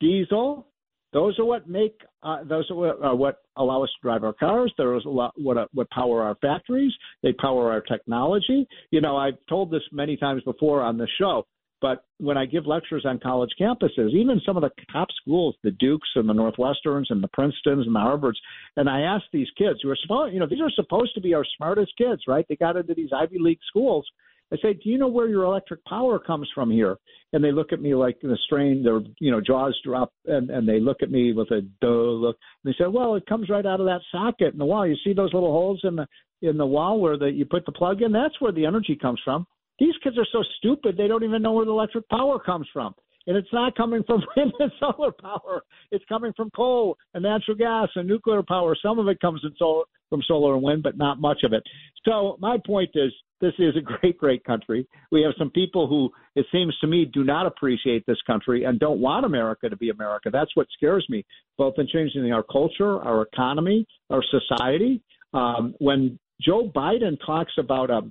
diesel. 0.00 0.66
Those 1.12 1.38
are 1.38 1.44
what 1.44 1.68
make 1.68 2.00
uh, 2.22 2.44
those 2.44 2.70
are 2.70 2.76
what, 2.76 3.04
uh, 3.04 3.14
what 3.14 3.42
allow 3.56 3.82
us 3.82 3.90
to 3.90 4.02
drive 4.02 4.24
our 4.24 4.32
cars. 4.32 4.72
Those 4.78 5.04
are 5.04 5.30
what 5.36 5.56
uh, 5.56 5.66
what 5.72 5.90
power 5.90 6.22
our 6.22 6.36
factories. 6.36 6.92
They 7.22 7.32
power 7.34 7.70
our 7.70 7.82
technology. 7.82 8.66
You 8.90 9.00
know, 9.00 9.16
I've 9.16 9.38
told 9.48 9.70
this 9.70 9.82
many 9.92 10.16
times 10.16 10.42
before 10.44 10.82
on 10.82 10.96
the 10.96 11.08
show. 11.18 11.46
But 11.82 12.04
when 12.18 12.38
I 12.38 12.46
give 12.46 12.64
lectures 12.64 13.04
on 13.04 13.18
college 13.18 13.50
campuses, 13.60 14.12
even 14.12 14.40
some 14.46 14.56
of 14.56 14.62
the 14.62 14.70
top 14.92 15.08
schools, 15.20 15.56
the 15.64 15.72
Dukes 15.72 16.08
and 16.14 16.28
the 16.28 16.32
Northwesterns 16.32 17.06
and 17.10 17.20
the 17.20 17.28
Princetons 17.28 17.86
and 17.86 17.94
the 17.94 17.98
Harvards, 17.98 18.38
and 18.76 18.88
I 18.88 19.00
ask 19.00 19.24
these 19.32 19.48
kids 19.58 19.80
who 19.82 19.90
are 19.90 19.96
supposed, 20.00 20.32
you 20.32 20.38
know, 20.38 20.46
these 20.46 20.60
are 20.60 20.70
supposed 20.70 21.12
to 21.16 21.20
be 21.20 21.34
our 21.34 21.44
smartest 21.56 21.92
kids, 21.98 22.22
right? 22.28 22.46
They 22.48 22.54
got 22.54 22.76
into 22.76 22.94
these 22.94 23.10
Ivy 23.12 23.38
League 23.40 23.58
schools. 23.66 24.06
I 24.52 24.56
say, 24.60 24.74
do 24.74 24.90
you 24.90 24.98
know 24.98 25.08
where 25.08 25.28
your 25.28 25.44
electric 25.44 25.82
power 25.86 26.18
comes 26.18 26.48
from 26.54 26.70
here? 26.70 26.98
And 27.32 27.42
they 27.42 27.52
look 27.52 27.72
at 27.72 27.80
me 27.80 27.94
like 27.94 28.18
in 28.22 28.30
a 28.30 28.36
strain, 28.44 28.82
their 28.82 29.00
you 29.18 29.30
know 29.30 29.40
jaws 29.40 29.78
drop, 29.84 30.12
and 30.26 30.50
and 30.50 30.68
they 30.68 30.78
look 30.78 31.02
at 31.02 31.10
me 31.10 31.32
with 31.32 31.50
a 31.50 31.62
duh 31.80 31.88
look. 31.88 32.36
And 32.62 32.72
they 32.72 32.76
say, 32.76 32.88
well, 32.88 33.14
it 33.14 33.26
comes 33.26 33.48
right 33.48 33.64
out 33.64 33.80
of 33.80 33.86
that 33.86 34.02
socket 34.10 34.52
in 34.52 34.58
the 34.58 34.66
wall. 34.66 34.86
You 34.86 34.96
see 35.02 35.14
those 35.14 35.32
little 35.32 35.52
holes 35.52 35.80
in 35.84 35.96
the 35.96 36.06
in 36.42 36.58
the 36.58 36.66
wall 36.66 37.00
where 37.00 37.16
the, 37.16 37.26
you 37.26 37.46
put 37.46 37.64
the 37.64 37.72
plug 37.72 38.02
in? 38.02 38.12
That's 38.12 38.38
where 38.40 38.52
the 38.52 38.66
energy 38.66 38.98
comes 39.00 39.20
from. 39.24 39.46
These 39.78 39.94
kids 40.02 40.18
are 40.18 40.26
so 40.30 40.42
stupid 40.58 40.96
they 40.96 41.08
don't 41.08 41.24
even 41.24 41.40
know 41.40 41.52
where 41.52 41.64
the 41.64 41.70
electric 41.70 42.08
power 42.08 42.38
comes 42.38 42.68
from. 42.72 42.94
And 43.26 43.36
it's 43.36 43.52
not 43.52 43.76
coming 43.76 44.02
from 44.04 44.22
wind 44.36 44.52
and 44.58 44.72
solar 44.80 45.12
power. 45.12 45.62
It's 45.90 46.04
coming 46.08 46.32
from 46.36 46.50
coal 46.50 46.96
and 47.14 47.22
natural 47.22 47.56
gas 47.56 47.88
and 47.94 48.08
nuclear 48.08 48.42
power. 48.42 48.76
Some 48.80 48.98
of 48.98 49.08
it 49.08 49.20
comes 49.20 49.40
in 49.44 49.52
solar, 49.58 49.84
from 50.08 50.22
solar 50.26 50.54
and 50.54 50.62
wind, 50.62 50.82
but 50.82 50.96
not 50.96 51.20
much 51.20 51.40
of 51.44 51.52
it. 51.52 51.62
So 52.04 52.36
my 52.40 52.58
point 52.66 52.90
is, 52.94 53.12
this 53.40 53.54
is 53.58 53.74
a 53.76 53.80
great, 53.80 54.18
great 54.18 54.44
country. 54.44 54.86
We 55.10 55.22
have 55.22 55.32
some 55.36 55.50
people 55.50 55.88
who, 55.88 56.10
it 56.36 56.46
seems 56.52 56.76
to 56.80 56.86
me, 56.86 57.04
do 57.04 57.24
not 57.24 57.46
appreciate 57.46 58.04
this 58.06 58.20
country 58.26 58.64
and 58.64 58.78
don't 58.78 59.00
want 59.00 59.26
America 59.26 59.68
to 59.68 59.76
be 59.76 59.90
America. 59.90 60.30
That's 60.32 60.54
what 60.54 60.68
scares 60.76 61.04
me, 61.08 61.24
both 61.58 61.74
in 61.78 61.88
changing 61.92 62.30
our 62.32 62.44
culture, 62.44 63.00
our 63.00 63.22
economy, 63.22 63.84
our 64.10 64.22
society. 64.30 65.02
Um, 65.34 65.74
when 65.78 66.18
Joe 66.40 66.70
Biden 66.74 67.16
talks 67.24 67.52
about 67.58 67.90
a 67.90 68.02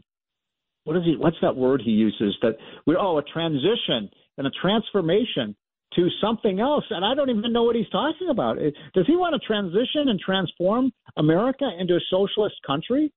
what 0.84 0.98
is 0.98 1.04
he? 1.06 1.16
What's 1.16 1.38
that 1.44 1.56
word 1.56 1.82
he 1.86 1.92
uses? 1.92 2.36
That 2.42 2.58
we 2.88 2.96
oh 3.00 3.20
a 3.20 3.24
transition 3.24 4.10
and 4.42 4.48
a 4.48 4.52
transformation. 4.62 5.56
to 5.96 6.08
something 6.22 6.60
else, 6.60 6.86
and 6.90 7.04
I 7.04 7.14
don't 7.14 7.30
even 7.30 7.52
know 7.52 7.64
what 7.64 7.76
he's 7.76 7.90
talking 7.90 8.30
about. 8.30 8.58
Does 8.94 9.08
he 9.08 9.16
want 9.18 9.36
to 9.36 9.46
transition 9.46 10.08
and 10.08 10.20
transform 10.20 10.92
America 11.18 11.70
into 11.78 11.96
a 11.96 12.00
socialist 12.10 12.56
country? 12.66 13.12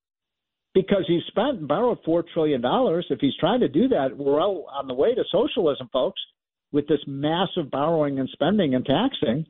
Because 0.74 1.04
he's 1.06 1.22
spent 1.28 1.58
and 1.60 1.68
borrowed 1.68 1.98
four 2.04 2.24
trillion 2.34 2.60
dollars. 2.60 3.06
If 3.10 3.20
he's 3.20 3.36
trying 3.38 3.60
to 3.60 3.68
do 3.68 3.86
that, 3.88 4.16
we're 4.16 4.38
well 4.38 4.66
on 4.72 4.88
the 4.88 4.94
way 4.94 5.14
to 5.14 5.22
socialism, 5.30 5.88
folks, 5.92 6.20
with 6.72 6.88
this 6.88 6.98
massive 7.06 7.70
borrowing 7.70 8.18
and 8.18 8.28
spending 8.32 8.74
and 8.74 8.84
taxing. 8.84 9.46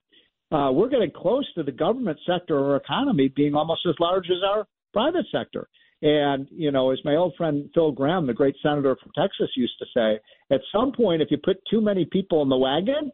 Uh, 0.52 0.70
we're 0.70 0.90
getting 0.90 1.10
close 1.10 1.50
to 1.54 1.62
the 1.62 1.72
government 1.72 2.18
sector 2.26 2.58
or 2.58 2.76
economy 2.76 3.32
being 3.34 3.54
almost 3.54 3.80
as 3.88 3.94
large 3.98 4.26
as 4.26 4.42
our 4.46 4.66
private 4.92 5.24
sector. 5.32 5.66
And, 6.02 6.48
you 6.50 6.70
know, 6.70 6.90
as 6.90 6.98
my 7.04 7.16
old 7.16 7.34
friend 7.36 7.70
Phil 7.74 7.92
Gramm, 7.92 8.26
the 8.26 8.34
great 8.34 8.56
senator 8.62 8.96
from 9.02 9.12
Texas, 9.16 9.50
used 9.56 9.78
to 9.78 9.86
say, 9.94 10.18
at 10.50 10.60
some 10.72 10.92
point, 10.92 11.22
if 11.22 11.30
you 11.30 11.38
put 11.42 11.56
too 11.70 11.80
many 11.80 12.04
people 12.04 12.42
in 12.42 12.48
the 12.48 12.56
wagon, 12.56 13.10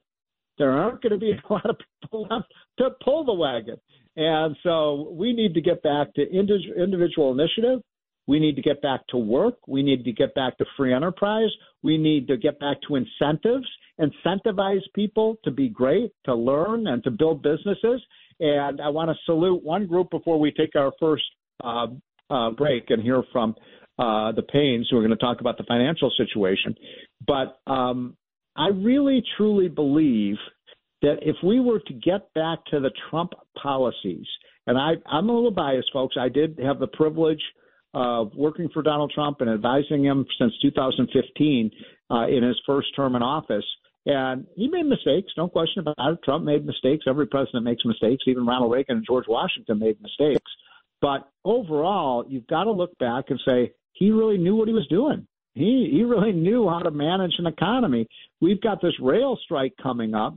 there 0.58 0.72
aren't 0.72 1.02
going 1.02 1.12
to 1.12 1.18
be 1.18 1.32
a 1.50 1.52
lot 1.52 1.68
of 1.68 1.76
people 2.02 2.26
left 2.30 2.52
to 2.78 2.90
pull 3.04 3.24
the 3.24 3.32
wagon. 3.32 3.76
And 4.16 4.56
so 4.62 5.10
we 5.12 5.32
need 5.32 5.54
to 5.54 5.60
get 5.60 5.82
back 5.82 6.12
to 6.14 6.22
individual 6.22 7.32
initiative. 7.32 7.80
We 8.26 8.38
need 8.38 8.56
to 8.56 8.62
get 8.62 8.82
back 8.82 9.00
to 9.08 9.16
work. 9.16 9.54
We 9.66 9.82
need 9.82 10.04
to 10.04 10.12
get 10.12 10.34
back 10.34 10.58
to 10.58 10.64
free 10.76 10.92
enterprise. 10.92 11.50
We 11.82 11.96
need 11.96 12.28
to 12.28 12.36
get 12.36 12.60
back 12.60 12.76
to 12.86 12.96
incentives, 12.96 13.66
incentivize 14.00 14.82
people 14.94 15.36
to 15.44 15.50
be 15.50 15.68
great, 15.68 16.12
to 16.26 16.34
learn, 16.34 16.86
and 16.86 17.02
to 17.04 17.10
build 17.10 17.42
businesses. 17.42 18.02
And 18.38 18.80
I 18.80 18.88
want 18.88 19.10
to 19.10 19.16
salute 19.24 19.64
one 19.64 19.86
group 19.86 20.10
before 20.10 20.38
we 20.38 20.52
take 20.52 20.76
our 20.76 20.92
first 21.00 21.24
uh, 21.64 21.88
uh, 22.30 22.50
break 22.50 22.90
and 22.90 23.02
hear 23.02 23.22
from 23.32 23.54
uh, 23.98 24.32
the 24.32 24.42
Paynes, 24.42 24.84
who 24.90 24.96
are 24.96 25.00
going 25.00 25.10
to 25.10 25.16
talk 25.16 25.40
about 25.40 25.58
the 25.58 25.64
financial 25.64 26.10
situation. 26.16 26.74
But 27.26 27.60
um, 27.70 28.16
I 28.56 28.68
really, 28.68 29.22
truly 29.36 29.68
believe 29.68 30.36
that 31.02 31.18
if 31.22 31.36
we 31.42 31.60
were 31.60 31.80
to 31.80 31.94
get 31.94 32.32
back 32.34 32.58
to 32.70 32.80
the 32.80 32.90
Trump 33.10 33.32
policies, 33.60 34.26
and 34.66 34.78
I, 34.78 34.92
I'm 35.06 35.28
a 35.28 35.34
little 35.34 35.50
biased, 35.50 35.90
folks. 35.92 36.16
I 36.18 36.28
did 36.28 36.58
have 36.62 36.78
the 36.78 36.86
privilege 36.86 37.42
of 37.94 38.30
working 38.36 38.68
for 38.72 38.82
Donald 38.82 39.10
Trump 39.14 39.40
and 39.40 39.50
advising 39.50 40.04
him 40.04 40.24
since 40.38 40.52
2015 40.62 41.70
uh, 42.10 42.26
in 42.28 42.42
his 42.42 42.60
first 42.66 42.88
term 42.94 43.16
in 43.16 43.22
office. 43.22 43.64
And 44.06 44.46
he 44.56 44.68
made 44.68 44.86
mistakes, 44.86 45.32
no 45.36 45.48
question 45.48 45.80
about 45.80 46.12
it. 46.12 46.18
Trump 46.24 46.44
made 46.44 46.64
mistakes. 46.64 47.04
Every 47.06 47.26
president 47.26 47.64
makes 47.64 47.84
mistakes. 47.84 48.24
Even 48.26 48.46
Ronald 48.46 48.72
Reagan 48.72 48.98
and 48.98 49.06
George 49.06 49.26
Washington 49.28 49.78
made 49.78 50.00
mistakes. 50.00 50.50
But 51.00 51.28
overall, 51.44 52.24
you've 52.28 52.46
got 52.46 52.64
to 52.64 52.72
look 52.72 52.96
back 52.98 53.26
and 53.28 53.40
say 53.46 53.72
he 53.92 54.10
really 54.10 54.38
knew 54.38 54.56
what 54.56 54.68
he 54.68 54.74
was 54.74 54.86
doing. 54.88 55.26
He 55.54 55.90
he 55.92 56.04
really 56.04 56.32
knew 56.46 56.68
how 56.68 56.80
to 56.80 56.90
manage 56.90 57.34
an 57.38 57.46
economy. 57.46 58.06
We've 58.40 58.60
got 58.60 58.80
this 58.80 58.98
rail 59.00 59.38
strike 59.44 59.74
coming 59.82 60.14
up, 60.14 60.36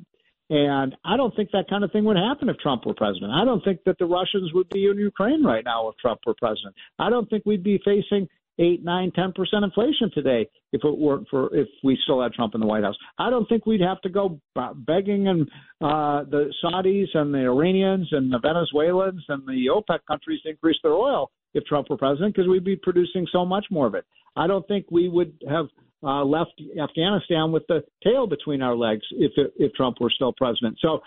and 0.49 0.95
I 1.05 1.17
don't 1.17 1.35
think 1.35 1.51
that 1.51 1.69
kind 1.69 1.83
of 1.83 1.91
thing 1.91 2.05
would 2.05 2.17
happen 2.17 2.49
if 2.49 2.57
Trump 2.57 2.85
were 2.85 2.93
president. 2.93 3.31
I 3.31 3.45
don't 3.45 3.63
think 3.63 3.79
that 3.85 3.97
the 3.99 4.05
Russians 4.05 4.53
would 4.53 4.69
be 4.69 4.85
in 4.85 4.97
Ukraine 4.97 5.43
right 5.43 5.63
now 5.63 5.89
if 5.89 5.97
Trump 5.97 6.21
were 6.25 6.35
president. 6.35 6.75
I 6.99 7.09
don't 7.09 7.29
think 7.29 7.43
we'd 7.45 7.63
be 7.63 7.81
facing 7.83 8.27
eight, 8.59 8.83
nine, 8.83 9.11
ten 9.15 9.31
percent 9.33 9.63
inflation 9.63 10.11
today 10.13 10.47
if 10.71 10.81
it 10.83 10.97
weren't 10.97 11.27
for 11.29 11.53
if 11.55 11.67
we 11.83 11.97
still 12.03 12.21
had 12.21 12.33
Trump 12.33 12.55
in 12.55 12.61
the 12.61 12.67
White 12.67 12.83
House. 12.83 12.95
I 13.17 13.29
don't 13.29 13.47
think 13.47 13.65
we'd 13.65 13.81
have 13.81 14.01
to 14.01 14.09
go 14.09 14.39
begging 14.75 15.27
and 15.27 15.47
uh, 15.81 16.23
the 16.29 16.51
Saudis 16.63 17.07
and 17.13 17.33
the 17.33 17.39
Iranians 17.39 18.07
and 18.11 18.31
the 18.31 18.39
Venezuelans 18.39 19.23
and 19.29 19.45
the 19.47 19.67
OPEC 19.71 19.99
countries 20.07 20.41
to 20.43 20.49
increase 20.49 20.77
their 20.83 20.93
oil 20.93 21.31
if 21.53 21.63
Trump 21.65 21.89
were 21.89 21.97
president 21.97 22.35
because 22.35 22.49
we'd 22.49 22.63
be 22.63 22.75
producing 22.75 23.27
so 23.31 23.45
much 23.45 23.65
more 23.69 23.87
of 23.87 23.95
it. 23.95 24.05
I 24.35 24.47
don't 24.47 24.67
think 24.67 24.85
we 24.89 25.09
would 25.09 25.33
have 25.49 25.67
uh, 26.03 26.23
left 26.23 26.61
Afghanistan 26.81 27.51
with 27.51 27.63
the 27.67 27.83
tail 28.03 28.27
between 28.27 28.61
our 28.61 28.75
legs 28.75 29.03
if 29.11 29.31
if 29.57 29.73
Trump 29.73 29.97
were 30.01 30.09
still 30.09 30.33
president. 30.33 30.77
So 30.81 30.99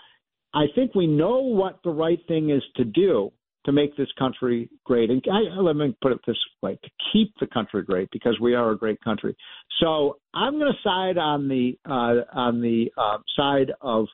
I 0.53 0.65
think 0.75 0.95
we 0.95 1.07
know 1.07 1.39
what 1.39 1.79
the 1.83 1.91
right 1.91 2.19
thing 2.27 2.49
is 2.49 2.63
to 2.77 2.83
do 2.83 3.31
to 3.67 3.73
make 3.73 3.95
this 3.97 4.07
country 4.17 4.69
great. 4.85 5.11
And 5.11 5.21
I, 5.31 5.59
let 5.59 5.75
me 5.75 5.95
put 6.01 6.13
it 6.13 6.19
this 6.25 6.37
way: 6.63 6.79
to 6.83 6.89
keep 7.11 7.33
the 7.39 7.47
country 7.47 7.83
great, 7.83 8.09
because 8.11 8.39
we 8.41 8.55
are 8.55 8.71
a 8.71 8.77
great 8.77 8.99
country. 9.03 9.35
So 9.79 10.17
I'm 10.33 10.57
going 10.57 10.71
to 10.71 10.89
side 10.89 11.17
on 11.17 11.47
the 11.47 11.77
uh, 11.85 12.23
on 12.33 12.61
the 12.61 12.89
uh, 12.97 13.17
side 13.35 13.71
of 13.81 14.07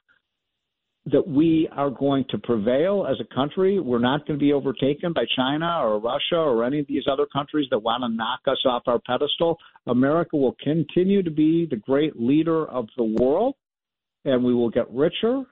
that 1.06 1.28
we 1.28 1.70
are 1.74 1.90
going 1.90 2.26
to 2.30 2.38
prevail 2.38 3.06
as 3.10 3.18
a 3.20 3.36
country. 3.36 3.80
We're 3.80 4.00
not 4.00 4.26
going 4.26 4.40
to 4.40 4.44
be 4.44 4.54
overtaken 4.54 5.14
by 5.14 5.26
China 5.36 5.82
or 5.84 6.00
Russia 6.00 6.38
or 6.38 6.64
any 6.64 6.80
of 6.80 6.88
these 6.88 7.04
other 7.12 7.26
countries 7.26 7.68
that 7.72 7.80
want 7.80 8.04
to 8.04 8.10
knock 8.10 8.40
us 8.48 8.62
off 8.66 8.84
our 8.88 9.00
pedestal. 9.06 9.58
America 9.86 10.38
will 10.38 10.56
continue 10.64 11.22
to 11.22 11.30
be 11.30 11.68
the 11.70 11.76
great 11.76 12.20
leader 12.20 12.66
of 12.66 12.88
the 12.96 13.04
world, 13.04 13.56
and 14.26 14.44
we 14.44 14.54
will 14.54 14.70
get 14.70 14.90
richer 14.92 15.44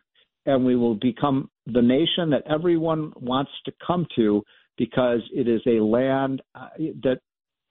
and 0.45 0.65
we 0.65 0.75
will 0.75 0.95
become 0.95 1.49
the 1.67 1.81
nation 1.81 2.29
that 2.31 2.43
everyone 2.49 3.13
wants 3.15 3.51
to 3.65 3.71
come 3.85 4.05
to 4.15 4.43
because 4.77 5.19
it 5.33 5.47
is 5.47 5.61
a 5.67 5.83
land 5.83 6.41
uh, 6.55 6.69
that 7.03 7.19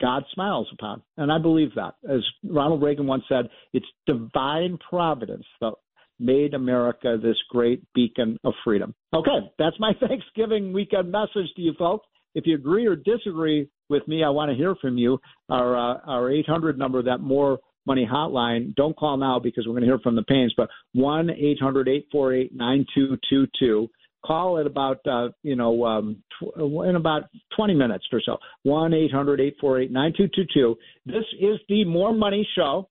God 0.00 0.24
smiles 0.32 0.68
upon. 0.72 1.02
And 1.16 1.30
I 1.30 1.38
believe 1.38 1.74
that. 1.74 1.94
As 2.08 2.20
Ronald 2.44 2.82
Reagan 2.82 3.06
once 3.06 3.24
said, 3.28 3.48
it's 3.72 3.86
divine 4.06 4.78
providence 4.88 5.44
that 5.60 5.72
made 6.18 6.54
America 6.54 7.18
this 7.20 7.36
great 7.48 7.82
beacon 7.94 8.38
of 8.44 8.52
freedom. 8.64 8.94
Okay, 9.14 9.50
that's 9.58 9.76
my 9.78 9.92
Thanksgiving 10.00 10.72
weekend 10.72 11.10
message 11.10 11.52
to 11.56 11.62
you 11.62 11.74
folks. 11.78 12.06
If 12.34 12.46
you 12.46 12.54
agree 12.54 12.86
or 12.86 12.94
disagree 12.94 13.68
with 13.88 14.06
me, 14.06 14.22
I 14.22 14.28
want 14.28 14.50
to 14.50 14.56
hear 14.56 14.76
from 14.76 14.96
you. 14.96 15.18
Our 15.48 15.76
uh, 15.76 15.98
our 16.06 16.30
800 16.30 16.78
number, 16.78 17.02
that 17.02 17.18
more 17.18 17.58
Money 17.86 18.08
Hotline. 18.10 18.74
Don't 18.74 18.96
call 18.96 19.16
now 19.16 19.38
because 19.38 19.66
we're 19.66 19.72
going 19.72 19.82
to 19.82 19.88
hear 19.88 19.98
from 19.98 20.16
the 20.16 20.22
Paynes, 20.22 20.50
but 20.56 20.68
1 20.92 21.30
800 21.30 21.88
848 21.88 22.54
9222. 22.54 23.88
Call 24.24 24.58
at 24.58 24.66
about, 24.66 25.00
uh, 25.06 25.30
you 25.42 25.56
know, 25.56 25.84
um, 25.84 26.22
tw- 26.38 26.84
in 26.86 26.96
about 26.96 27.24
20 27.56 27.74
minutes 27.74 28.04
or 28.12 28.20
so. 28.24 28.36
1 28.64 28.92
800 28.92 29.40
848 29.40 29.90
9222. 29.90 30.76
This 31.06 31.24
is 31.40 31.58
the 31.68 31.84
More 31.84 32.12
Money 32.12 32.46
Show. 32.54 32.88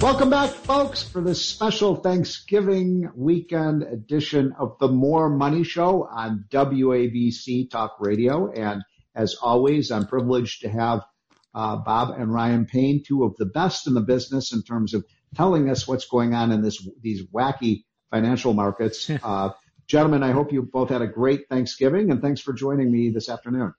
Welcome 0.00 0.28
back, 0.28 0.50
folks, 0.50 1.02
for 1.02 1.22
this 1.22 1.42
special 1.42 1.96
Thanksgiving 1.96 3.10
weekend 3.16 3.84
edition 3.84 4.54
of 4.58 4.76
the 4.78 4.88
More 4.88 5.30
Money 5.30 5.64
Show 5.64 6.04
on 6.04 6.44
WABC 6.50 7.70
Talk 7.70 7.96
Radio. 7.98 8.52
And 8.52 8.82
as 9.14 9.36
always, 9.40 9.90
I'm 9.90 10.06
privileged 10.06 10.60
to 10.60 10.68
have 10.68 11.00
uh, 11.54 11.76
Bob 11.76 12.18
and 12.18 12.32
Ryan 12.32 12.66
Payne, 12.66 13.02
two 13.06 13.24
of 13.24 13.36
the 13.38 13.46
best 13.46 13.86
in 13.86 13.94
the 13.94 14.02
business 14.02 14.52
in 14.52 14.62
terms 14.62 14.92
of 14.92 15.04
telling 15.34 15.70
us 15.70 15.88
what's 15.88 16.06
going 16.06 16.34
on 16.34 16.52
in 16.52 16.60
this 16.60 16.86
these 17.00 17.24
wacky 17.28 17.84
financial 18.10 18.52
markets. 18.52 19.10
Uh, 19.22 19.50
Gentlemen, 19.86 20.22
I 20.22 20.32
hope 20.32 20.52
you 20.52 20.62
both 20.62 20.88
had 20.88 21.02
a 21.02 21.06
great 21.06 21.48
Thanksgiving, 21.48 22.10
and 22.10 22.22
thanks 22.22 22.40
for 22.40 22.52
joining 22.52 22.90
me 22.90 23.10
this 23.10 23.28
afternoon. 23.28 23.74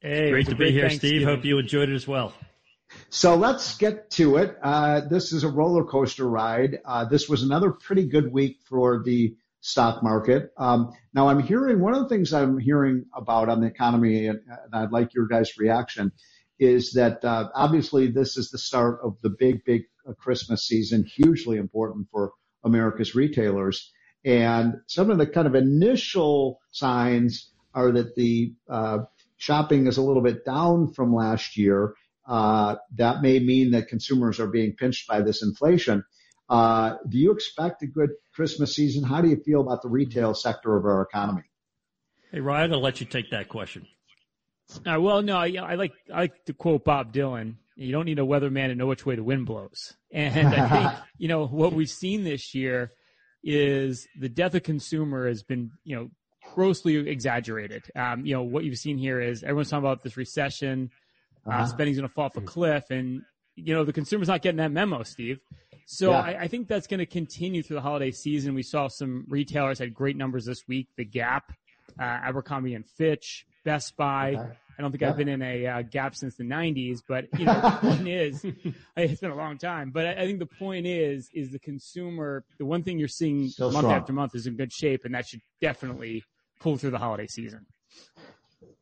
Hey, 0.00 0.30
great 0.30 0.48
to 0.48 0.54
be 0.54 0.70
here, 0.72 0.90
Steve. 0.90 1.24
Hope 1.24 1.44
you 1.44 1.58
enjoyed 1.58 1.88
it 1.88 1.94
as 1.94 2.06
well. 2.06 2.34
So 3.08 3.36
let's 3.36 3.76
get 3.76 4.10
to 4.12 4.36
it. 4.36 4.56
Uh, 4.62 5.02
this 5.08 5.32
is 5.32 5.44
a 5.44 5.48
roller 5.48 5.84
coaster 5.84 6.28
ride. 6.28 6.80
Uh, 6.84 7.04
this 7.04 7.28
was 7.28 7.42
another 7.42 7.70
pretty 7.70 8.06
good 8.06 8.32
week 8.32 8.58
for 8.68 9.02
the 9.02 9.36
stock 9.60 10.02
market. 10.02 10.52
Um, 10.56 10.92
now 11.14 11.28
I'm 11.28 11.40
hearing 11.40 11.80
one 11.80 11.94
of 11.94 12.02
the 12.02 12.08
things 12.08 12.32
I'm 12.32 12.58
hearing 12.58 13.06
about 13.14 13.48
on 13.48 13.60
the 13.60 13.66
economy, 13.66 14.26
and, 14.26 14.40
and 14.48 14.74
I'd 14.74 14.92
like 14.92 15.14
your 15.14 15.26
guys' 15.26 15.58
reaction, 15.58 16.12
is 16.58 16.92
that 16.92 17.24
uh, 17.24 17.48
obviously 17.54 18.10
this 18.10 18.36
is 18.36 18.50
the 18.50 18.58
start 18.58 19.00
of 19.02 19.20
the 19.22 19.30
big, 19.30 19.64
big 19.64 19.82
uh, 20.08 20.12
Christmas 20.14 20.66
season, 20.66 21.04
hugely 21.04 21.58
important 21.58 22.08
for 22.10 22.32
America's 22.64 23.14
retailers. 23.14 23.92
And 24.24 24.80
some 24.86 25.10
of 25.10 25.18
the 25.18 25.26
kind 25.26 25.46
of 25.46 25.54
initial 25.54 26.60
signs 26.70 27.50
are 27.74 27.90
that 27.92 28.14
the 28.14 28.54
uh, 28.68 28.98
shopping 29.36 29.86
is 29.86 29.96
a 29.96 30.02
little 30.02 30.22
bit 30.22 30.44
down 30.44 30.92
from 30.92 31.14
last 31.14 31.56
year. 31.56 31.94
Uh, 32.26 32.76
that 32.96 33.22
may 33.22 33.38
mean 33.38 33.70
that 33.72 33.88
consumers 33.88 34.38
are 34.38 34.46
being 34.46 34.74
pinched 34.76 35.08
by 35.08 35.22
this 35.22 35.42
inflation. 35.42 36.04
Uh, 36.48 36.96
do 37.08 37.16
you 37.16 37.32
expect 37.32 37.82
a 37.82 37.86
good 37.86 38.10
Christmas 38.34 38.74
season? 38.74 39.04
How 39.04 39.22
do 39.22 39.28
you 39.28 39.36
feel 39.36 39.60
about 39.60 39.82
the 39.82 39.88
retail 39.88 40.34
sector 40.34 40.76
of 40.76 40.84
our 40.84 41.02
economy? 41.02 41.44
Hey, 42.30 42.40
Ryan, 42.40 42.72
I'll 42.72 42.80
let 42.80 43.00
you 43.00 43.06
take 43.06 43.30
that 43.30 43.48
question. 43.48 43.86
Uh, 44.86 45.00
well, 45.00 45.22
no, 45.22 45.36
I, 45.36 45.56
I, 45.60 45.74
like 45.74 45.92
I 46.12 46.20
like 46.20 46.44
to 46.44 46.52
quote 46.52 46.84
Bob 46.84 47.12
Dylan. 47.12 47.54
You 47.74 47.92
don't 47.92 48.04
need 48.04 48.18
a 48.18 48.22
weatherman 48.22 48.68
to 48.68 48.74
know 48.74 48.86
which 48.86 49.06
way 49.06 49.16
the 49.16 49.24
wind 49.24 49.46
blows. 49.46 49.94
And 50.12 50.48
I 50.48 50.68
think 50.68 50.92
you 51.18 51.28
know 51.28 51.46
what 51.46 51.72
we've 51.72 51.90
seen 51.90 52.24
this 52.24 52.54
year 52.54 52.92
is 53.42 54.06
the 54.18 54.28
death 54.28 54.54
of 54.54 54.62
consumer 54.62 55.26
has 55.26 55.42
been 55.42 55.70
you 55.84 55.96
know 55.96 56.10
grossly 56.54 56.96
exaggerated. 56.96 57.84
Um, 57.94 58.24
you 58.26 58.34
know 58.34 58.42
what 58.42 58.64
you've 58.64 58.78
seen 58.78 58.98
here 58.98 59.20
is 59.20 59.42
everyone's 59.42 59.70
talking 59.70 59.84
about 59.84 60.02
this 60.02 60.16
recession, 60.16 60.90
uh, 61.46 61.50
uh-huh. 61.50 61.66
spending's 61.66 61.98
going 61.98 62.08
to 62.08 62.14
fall 62.14 62.26
off 62.26 62.36
a 62.36 62.40
cliff, 62.40 62.90
and 62.90 63.22
you 63.56 63.74
know 63.74 63.84
the 63.84 63.92
consumer's 63.92 64.28
not 64.28 64.42
getting 64.42 64.58
that 64.58 64.72
memo, 64.72 65.02
Steve. 65.02 65.40
So 65.86 66.10
yeah. 66.10 66.20
I, 66.20 66.36
I, 66.42 66.48
think 66.48 66.68
that's 66.68 66.86
going 66.86 66.98
to 66.98 67.06
continue 67.06 67.64
through 67.64 67.74
the 67.74 67.82
holiday 67.82 68.12
season. 68.12 68.54
We 68.54 68.62
saw 68.62 68.86
some 68.86 69.24
retailers 69.28 69.80
had 69.80 69.92
great 69.92 70.16
numbers 70.16 70.44
this 70.44 70.68
week. 70.68 70.86
The 70.96 71.04
Gap, 71.04 71.52
uh, 71.98 72.04
Abercrombie 72.04 72.74
and 72.74 72.86
Fitch, 72.86 73.44
Best 73.64 73.96
Buy. 73.96 74.36
Okay. 74.36 74.52
I 74.80 74.82
don't 74.82 74.92
think 74.92 75.02
yeah. 75.02 75.10
I've 75.10 75.18
been 75.18 75.28
in 75.28 75.42
a 75.42 75.66
uh, 75.66 75.82
Gap 75.82 76.16
since 76.16 76.36
the 76.36 76.44
'90s, 76.44 77.02
but 77.06 77.26
you 77.38 77.44
know 77.44 77.60
the 77.60 77.78
point 77.82 78.08
is, 78.08 78.42
it's 78.96 79.20
been 79.20 79.30
a 79.30 79.36
long 79.36 79.58
time. 79.58 79.90
But 79.90 80.06
I, 80.06 80.12
I, 80.12 80.26
think 80.26 80.38
the 80.38 80.46
point 80.46 80.86
is, 80.86 81.28
is 81.34 81.50
the 81.50 81.58
consumer. 81.58 82.46
The 82.56 82.64
one 82.64 82.82
thing 82.82 82.98
you're 82.98 83.06
seeing 83.06 83.50
Still 83.50 83.72
month 83.72 83.84
strong. 83.84 83.94
after 83.94 84.14
month 84.14 84.34
is 84.34 84.46
in 84.46 84.56
good 84.56 84.72
shape, 84.72 85.04
and 85.04 85.14
that 85.14 85.28
should 85.28 85.42
definitely 85.60 86.24
pull 86.60 86.78
through 86.78 86.92
the 86.92 86.98
holiday 86.98 87.26
season. 87.26 87.66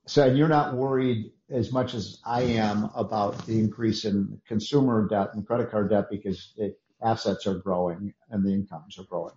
So 0.07 0.26
you're 0.26 0.47
not 0.47 0.75
worried 0.75 1.33
as 1.50 1.73
much 1.73 1.95
as 1.95 2.21
I 2.25 2.43
am 2.43 2.90
about 2.95 3.45
the 3.45 3.59
increase 3.59 4.05
in 4.05 4.40
consumer 4.47 5.09
debt 5.09 5.31
and 5.35 5.45
credit 5.45 5.69
card 5.69 5.90
debt 5.90 6.05
because 6.12 6.52
it, 6.57 6.78
assets 7.02 7.45
are 7.49 7.57
growing 7.57 8.14
and 8.31 8.47
the 8.47 8.55
incomes 8.55 9.00
are 9.00 9.05
growing. 9.05 9.35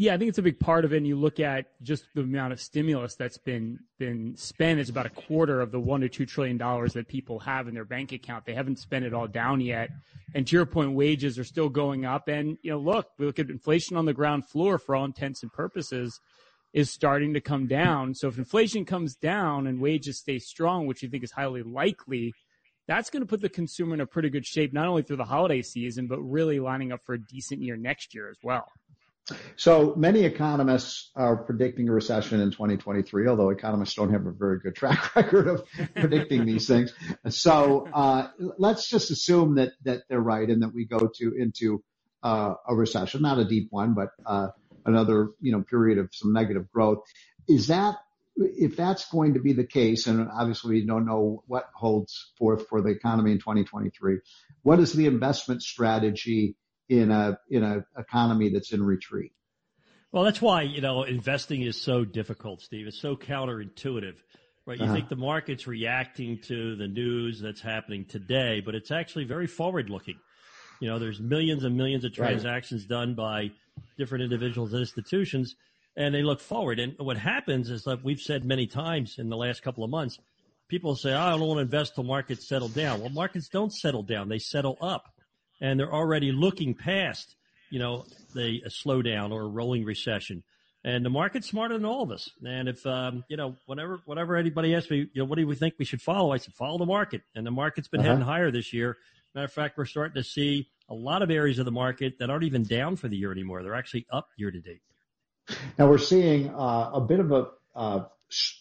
Yeah, 0.00 0.14
I 0.14 0.16
think 0.16 0.30
it's 0.30 0.38
a 0.38 0.42
big 0.42 0.58
part 0.58 0.86
of 0.86 0.94
it. 0.94 0.96
And 0.96 1.06
you 1.06 1.14
look 1.14 1.40
at 1.40 1.66
just 1.82 2.06
the 2.14 2.22
amount 2.22 2.54
of 2.54 2.60
stimulus 2.62 3.16
that's 3.16 3.36
been 3.36 3.80
been 3.98 4.34
spent. 4.34 4.80
It's 4.80 4.88
about 4.88 5.04
a 5.04 5.10
quarter 5.10 5.60
of 5.60 5.72
the 5.72 5.78
one 5.78 6.00
to 6.00 6.08
two 6.08 6.24
trillion 6.24 6.56
dollars 6.56 6.94
that 6.94 7.06
people 7.06 7.38
have 7.40 7.68
in 7.68 7.74
their 7.74 7.84
bank 7.84 8.10
account. 8.12 8.46
They 8.46 8.54
haven't 8.54 8.78
spent 8.78 9.04
it 9.04 9.12
all 9.12 9.28
down 9.28 9.60
yet. 9.60 9.90
And 10.34 10.46
to 10.46 10.56
your 10.56 10.64
point, 10.64 10.92
wages 10.92 11.38
are 11.38 11.44
still 11.44 11.68
going 11.68 12.06
up. 12.06 12.28
And 12.28 12.56
you 12.62 12.70
know, 12.70 12.78
look, 12.78 13.08
we 13.18 13.26
look 13.26 13.38
at 13.38 13.50
inflation 13.50 13.98
on 13.98 14.06
the 14.06 14.14
ground 14.14 14.48
floor 14.48 14.78
for 14.78 14.96
all 14.96 15.04
intents 15.04 15.42
and 15.42 15.52
purposes 15.52 16.18
is 16.72 16.90
starting 16.90 17.34
to 17.34 17.40
come 17.42 17.66
down. 17.66 18.14
So 18.14 18.28
if 18.28 18.38
inflation 18.38 18.86
comes 18.86 19.16
down 19.16 19.66
and 19.66 19.82
wages 19.82 20.18
stay 20.18 20.38
strong, 20.38 20.86
which 20.86 21.02
you 21.02 21.10
think 21.10 21.24
is 21.24 21.32
highly 21.32 21.62
likely, 21.62 22.32
that's 22.88 23.10
going 23.10 23.20
to 23.22 23.28
put 23.28 23.42
the 23.42 23.50
consumer 23.50 23.92
in 23.92 24.00
a 24.00 24.06
pretty 24.06 24.30
good 24.30 24.46
shape, 24.46 24.72
not 24.72 24.86
only 24.86 25.02
through 25.02 25.18
the 25.18 25.24
holiday 25.24 25.60
season, 25.60 26.06
but 26.06 26.22
really 26.22 26.58
lining 26.58 26.90
up 26.90 27.00
for 27.04 27.16
a 27.16 27.20
decent 27.20 27.60
year 27.60 27.76
next 27.76 28.14
year 28.14 28.30
as 28.30 28.38
well. 28.42 28.64
So 29.56 29.94
many 29.94 30.24
economists 30.24 31.10
are 31.14 31.36
predicting 31.36 31.88
a 31.88 31.92
recession 31.92 32.40
in 32.40 32.50
2023, 32.50 33.28
although 33.28 33.50
economists 33.50 33.94
don't 33.94 34.12
have 34.12 34.26
a 34.26 34.32
very 34.32 34.58
good 34.58 34.74
track 34.74 35.14
record 35.16 35.46
of 35.48 35.64
predicting 35.94 36.46
these 36.46 36.66
things. 36.66 36.92
So 37.28 37.86
uh, 37.92 38.28
let's 38.58 38.88
just 38.88 39.10
assume 39.10 39.56
that 39.56 39.72
that 39.84 40.02
they're 40.08 40.20
right 40.20 40.48
and 40.48 40.62
that 40.62 40.74
we 40.74 40.84
go 40.86 41.10
to 41.16 41.34
into 41.36 41.82
uh, 42.22 42.54
a 42.68 42.74
recession, 42.74 43.22
not 43.22 43.38
a 43.38 43.44
deep 43.44 43.68
one, 43.70 43.94
but 43.94 44.08
uh, 44.26 44.48
another 44.84 45.28
you 45.40 45.52
know 45.52 45.62
period 45.62 45.98
of 45.98 46.10
some 46.12 46.32
negative 46.32 46.70
growth. 46.72 47.04
Is 47.48 47.68
that 47.68 47.96
if 48.36 48.76
that's 48.76 49.10
going 49.10 49.34
to 49.34 49.40
be 49.40 49.52
the 49.52 49.66
case, 49.66 50.06
and 50.06 50.28
obviously 50.32 50.76
we 50.76 50.86
don't 50.86 51.06
know 51.06 51.42
what 51.46 51.68
holds 51.74 52.32
forth 52.38 52.68
for 52.68 52.80
the 52.80 52.88
economy 52.88 53.32
in 53.32 53.38
2023, 53.38 54.18
what 54.62 54.80
is 54.80 54.92
the 54.92 55.06
investment 55.06 55.62
strategy 55.62 56.56
in 56.90 57.10
a 57.12 57.38
in 57.48 57.62
a 57.62 57.84
economy 57.96 58.50
that's 58.50 58.72
in 58.72 58.82
retreat. 58.82 59.32
Well, 60.12 60.24
that's 60.24 60.42
why 60.42 60.62
you 60.62 60.80
know 60.80 61.04
investing 61.04 61.62
is 61.62 61.80
so 61.80 62.04
difficult, 62.04 62.60
Steve. 62.60 62.88
It's 62.88 63.00
so 63.00 63.16
counterintuitive, 63.16 64.16
right? 64.66 64.76
You 64.76 64.84
uh-huh. 64.84 64.94
think 64.94 65.08
the 65.08 65.16
market's 65.16 65.66
reacting 65.66 66.40
to 66.48 66.76
the 66.76 66.88
news 66.88 67.40
that's 67.40 67.60
happening 67.60 68.04
today, 68.04 68.60
but 68.60 68.74
it's 68.74 68.90
actually 68.90 69.24
very 69.24 69.46
forward-looking. 69.46 70.18
You 70.80 70.88
know, 70.88 70.98
there's 70.98 71.20
millions 71.20 71.62
and 71.64 71.76
millions 71.76 72.04
of 72.04 72.12
transactions 72.12 72.82
right. 72.82 72.88
done 72.88 73.14
by 73.14 73.52
different 73.96 74.24
individuals 74.24 74.72
and 74.72 74.80
institutions, 74.80 75.54
and 75.96 76.12
they 76.12 76.22
look 76.22 76.40
forward. 76.40 76.80
And 76.80 76.94
what 76.98 77.18
happens 77.18 77.70
is, 77.70 77.84
that 77.84 78.02
we've 78.02 78.20
said 78.20 78.44
many 78.44 78.66
times 78.66 79.16
in 79.18 79.28
the 79.28 79.36
last 79.36 79.62
couple 79.62 79.84
of 79.84 79.90
months, 79.90 80.18
people 80.66 80.96
say, 80.96 81.12
oh, 81.12 81.20
"I 81.20 81.30
don't 81.30 81.40
want 81.42 81.58
to 81.58 81.62
invest 81.62 81.94
till 81.94 82.02
markets 82.02 82.48
settle 82.48 82.68
down." 82.68 83.00
Well, 83.00 83.10
markets 83.10 83.48
don't 83.48 83.72
settle 83.72 84.02
down; 84.02 84.28
they 84.28 84.40
settle 84.40 84.76
up 84.80 85.09
and 85.60 85.78
they're 85.78 85.92
already 85.92 86.32
looking 86.32 86.74
past, 86.74 87.36
you 87.70 87.78
know, 87.78 88.04
the 88.34 88.62
slowdown 88.68 89.32
or 89.32 89.42
a 89.42 89.48
rolling 89.48 89.84
recession. 89.84 90.42
And 90.82 91.04
the 91.04 91.10
market's 91.10 91.46
smarter 91.46 91.74
than 91.74 91.84
all 91.84 92.02
of 92.02 92.10
us. 92.10 92.30
And 92.42 92.68
if, 92.68 92.86
um, 92.86 93.22
you 93.28 93.36
know, 93.36 93.56
whenever, 93.66 94.00
whatever 94.06 94.36
anybody 94.36 94.74
asks 94.74 94.90
me, 94.90 94.98
you 95.12 95.22
know, 95.22 95.26
what 95.26 95.36
do 95.36 95.46
we 95.46 95.54
think 95.54 95.74
we 95.78 95.84
should 95.84 96.00
follow? 96.00 96.32
I 96.32 96.38
said, 96.38 96.54
follow 96.54 96.78
the 96.78 96.86
market. 96.86 97.20
And 97.34 97.46
the 97.46 97.50
market's 97.50 97.88
been 97.88 98.00
uh-huh. 98.00 98.08
heading 98.08 98.24
higher 98.24 98.50
this 98.50 98.72
year. 98.72 98.96
Matter 99.34 99.44
of 99.44 99.52
fact, 99.52 99.76
we're 99.76 99.84
starting 99.84 100.14
to 100.14 100.24
see 100.26 100.68
a 100.88 100.94
lot 100.94 101.22
of 101.22 101.30
areas 101.30 101.58
of 101.58 101.66
the 101.66 101.70
market 101.70 102.18
that 102.18 102.30
aren't 102.30 102.44
even 102.44 102.64
down 102.64 102.96
for 102.96 103.08
the 103.08 103.16
year 103.16 103.30
anymore. 103.30 103.62
They're 103.62 103.74
actually 103.74 104.06
up 104.10 104.28
year 104.36 104.50
to 104.50 104.60
date. 104.60 104.80
Now 105.78 105.88
we're 105.88 105.98
seeing 105.98 106.48
uh, 106.48 106.90
a 106.94 107.00
bit 107.00 107.20
of 107.20 107.30
a, 107.30 107.48
uh, 107.74 108.04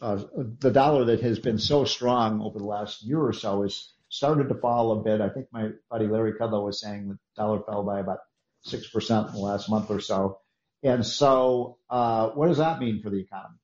uh, 0.01 0.23
the 0.59 0.71
dollar 0.71 1.05
that 1.05 1.21
has 1.21 1.39
been 1.39 1.57
so 1.57 1.85
strong 1.85 2.41
over 2.41 2.59
the 2.59 2.65
last 2.65 3.03
year 3.03 3.19
or 3.19 3.33
so 3.33 3.63
is 3.63 3.93
started 4.09 4.49
to 4.49 4.55
fall 4.55 4.91
a 4.99 5.03
bit. 5.03 5.21
I 5.21 5.29
think 5.29 5.47
my 5.51 5.69
buddy 5.89 6.07
Larry 6.07 6.33
Kudlow 6.33 6.65
was 6.65 6.81
saying 6.81 7.09
the 7.09 7.17
dollar 7.35 7.61
fell 7.61 7.83
by 7.83 7.99
about 7.99 8.19
6% 8.67 9.27
in 9.27 9.33
the 9.33 9.39
last 9.39 9.69
month 9.69 9.89
or 9.89 9.99
so. 9.99 10.39
And 10.83 11.05
so, 11.05 11.77
uh, 11.89 12.29
what 12.29 12.47
does 12.47 12.57
that 12.57 12.79
mean 12.79 13.01
for 13.01 13.09
the 13.09 13.19
economy? 13.19 13.55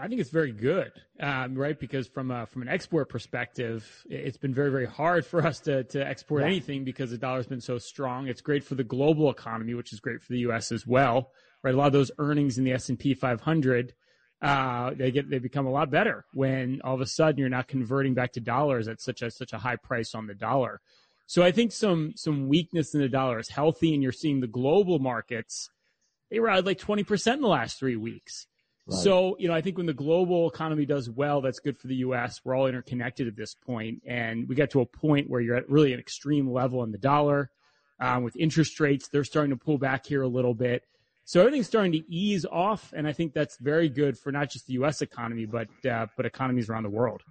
I 0.00 0.06
think 0.06 0.20
it's 0.20 0.30
very 0.30 0.52
good, 0.52 0.92
um, 1.18 1.56
right? 1.56 1.78
Because 1.78 2.06
from 2.06 2.30
a, 2.30 2.46
from 2.46 2.62
an 2.62 2.68
export 2.68 3.08
perspective, 3.08 3.84
it's 4.08 4.38
been 4.38 4.54
very 4.54 4.70
very 4.70 4.86
hard 4.86 5.26
for 5.26 5.44
us 5.44 5.58
to 5.60 5.82
to 5.84 6.06
export 6.06 6.42
yeah. 6.42 6.46
anything 6.46 6.84
because 6.84 7.10
the 7.10 7.18
dollar's 7.18 7.48
been 7.48 7.60
so 7.60 7.78
strong. 7.78 8.28
It's 8.28 8.40
great 8.40 8.62
for 8.62 8.76
the 8.76 8.84
global 8.84 9.30
economy, 9.30 9.74
which 9.74 9.92
is 9.92 9.98
great 9.98 10.22
for 10.22 10.32
the 10.32 10.38
U.S. 10.40 10.70
as 10.70 10.86
well, 10.86 11.32
right? 11.64 11.74
A 11.74 11.76
lot 11.76 11.88
of 11.88 11.92
those 11.92 12.12
earnings 12.18 12.56
in 12.56 12.64
the 12.64 12.72
S 12.72 12.88
and 12.88 12.98
P 12.98 13.14
500 13.14 13.92
uh, 14.42 14.92
they 14.94 15.10
get 15.10 15.28
they 15.28 15.38
become 15.38 15.66
a 15.66 15.70
lot 15.70 15.90
better 15.90 16.24
when 16.32 16.80
all 16.82 16.94
of 16.94 17.00
a 17.00 17.06
sudden 17.06 17.38
you're 17.38 17.48
not 17.48 17.68
converting 17.68 18.14
back 18.14 18.32
to 18.32 18.40
dollars 18.40 18.88
at 18.88 19.00
such 19.00 19.22
a 19.22 19.30
such 19.30 19.52
a 19.52 19.58
high 19.58 19.76
price 19.76 20.14
on 20.14 20.26
the 20.26 20.34
dollar. 20.34 20.80
So 21.26 21.42
I 21.42 21.52
think 21.52 21.72
some 21.72 22.14
some 22.16 22.48
weakness 22.48 22.94
in 22.94 23.00
the 23.00 23.08
dollar 23.08 23.38
is 23.38 23.48
healthy, 23.48 23.92
and 23.92 24.02
you're 24.02 24.12
seeing 24.12 24.40
the 24.40 24.46
global 24.46 24.98
markets 24.98 25.70
they 26.30 26.38
rallied 26.38 26.64
like 26.64 26.78
20 26.78 27.04
percent 27.04 27.36
in 27.36 27.42
the 27.42 27.48
last 27.48 27.78
three 27.78 27.96
weeks. 27.96 28.46
Right. 28.86 28.98
So 28.98 29.36
you 29.38 29.46
know 29.46 29.54
I 29.54 29.60
think 29.60 29.76
when 29.76 29.86
the 29.86 29.92
global 29.92 30.48
economy 30.48 30.86
does 30.86 31.10
well, 31.10 31.42
that's 31.42 31.58
good 31.58 31.78
for 31.78 31.88
the 31.88 31.96
U.S. 31.96 32.40
We're 32.42 32.54
all 32.54 32.66
interconnected 32.66 33.28
at 33.28 33.36
this 33.36 33.54
point, 33.54 34.02
and 34.06 34.48
we 34.48 34.54
get 34.54 34.70
to 34.70 34.80
a 34.80 34.86
point 34.86 35.28
where 35.28 35.42
you're 35.42 35.56
at 35.56 35.68
really 35.68 35.92
an 35.92 36.00
extreme 36.00 36.50
level 36.50 36.82
in 36.82 36.92
the 36.92 36.98
dollar. 36.98 37.50
Um, 38.00 38.22
with 38.22 38.34
interest 38.36 38.80
rates, 38.80 39.08
they're 39.08 39.24
starting 39.24 39.50
to 39.50 39.62
pull 39.62 39.76
back 39.76 40.06
here 40.06 40.22
a 40.22 40.28
little 40.28 40.54
bit. 40.54 40.84
So 41.30 41.38
everything's 41.38 41.68
starting 41.68 41.92
to 41.92 42.02
ease 42.12 42.44
off, 42.44 42.92
and 42.92 43.06
I 43.06 43.12
think 43.12 43.34
that's 43.34 43.56
very 43.58 43.88
good 43.88 44.18
for 44.18 44.32
not 44.32 44.50
just 44.50 44.66
the 44.66 44.72
U.S. 44.72 45.00
economy, 45.00 45.46
but 45.46 45.68
uh, 45.88 46.08
but 46.16 46.26
economies 46.26 46.68
around 46.68 46.82
the 46.82 46.90
world. 46.90 47.22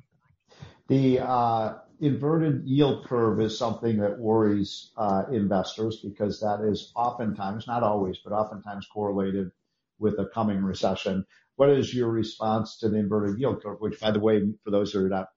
The 0.87 1.19
uh, 1.19 1.79
inverted 1.99 2.63
yield 2.63 3.05
curve 3.05 3.41
is 3.41 3.57
something 3.57 3.97
that 3.97 4.17
worries 4.17 4.91
uh, 4.95 5.23
investors 5.29 5.99
because 6.01 6.39
that 6.39 6.61
is 6.61 6.93
oftentimes, 6.95 7.67
not 7.67 7.83
always, 7.83 8.19
but 8.23 8.31
oftentimes 8.31 8.87
correlated 8.87 9.51
with 9.99 10.17
a 10.17 10.27
coming 10.27 10.63
recession. 10.63 11.25
What 11.57 11.69
is 11.69 11.93
your 11.93 12.09
response 12.09 12.77
to 12.77 12.87
the 12.87 12.99
inverted 12.99 13.37
yield 13.37 13.61
curve? 13.61 13.81
Which, 13.81 13.99
by 13.99 14.11
the 14.11 14.21
way, 14.21 14.49
for 14.63 14.71
those 14.71 14.93
who 14.93 15.07
are 15.07 15.09
not 15.09 15.27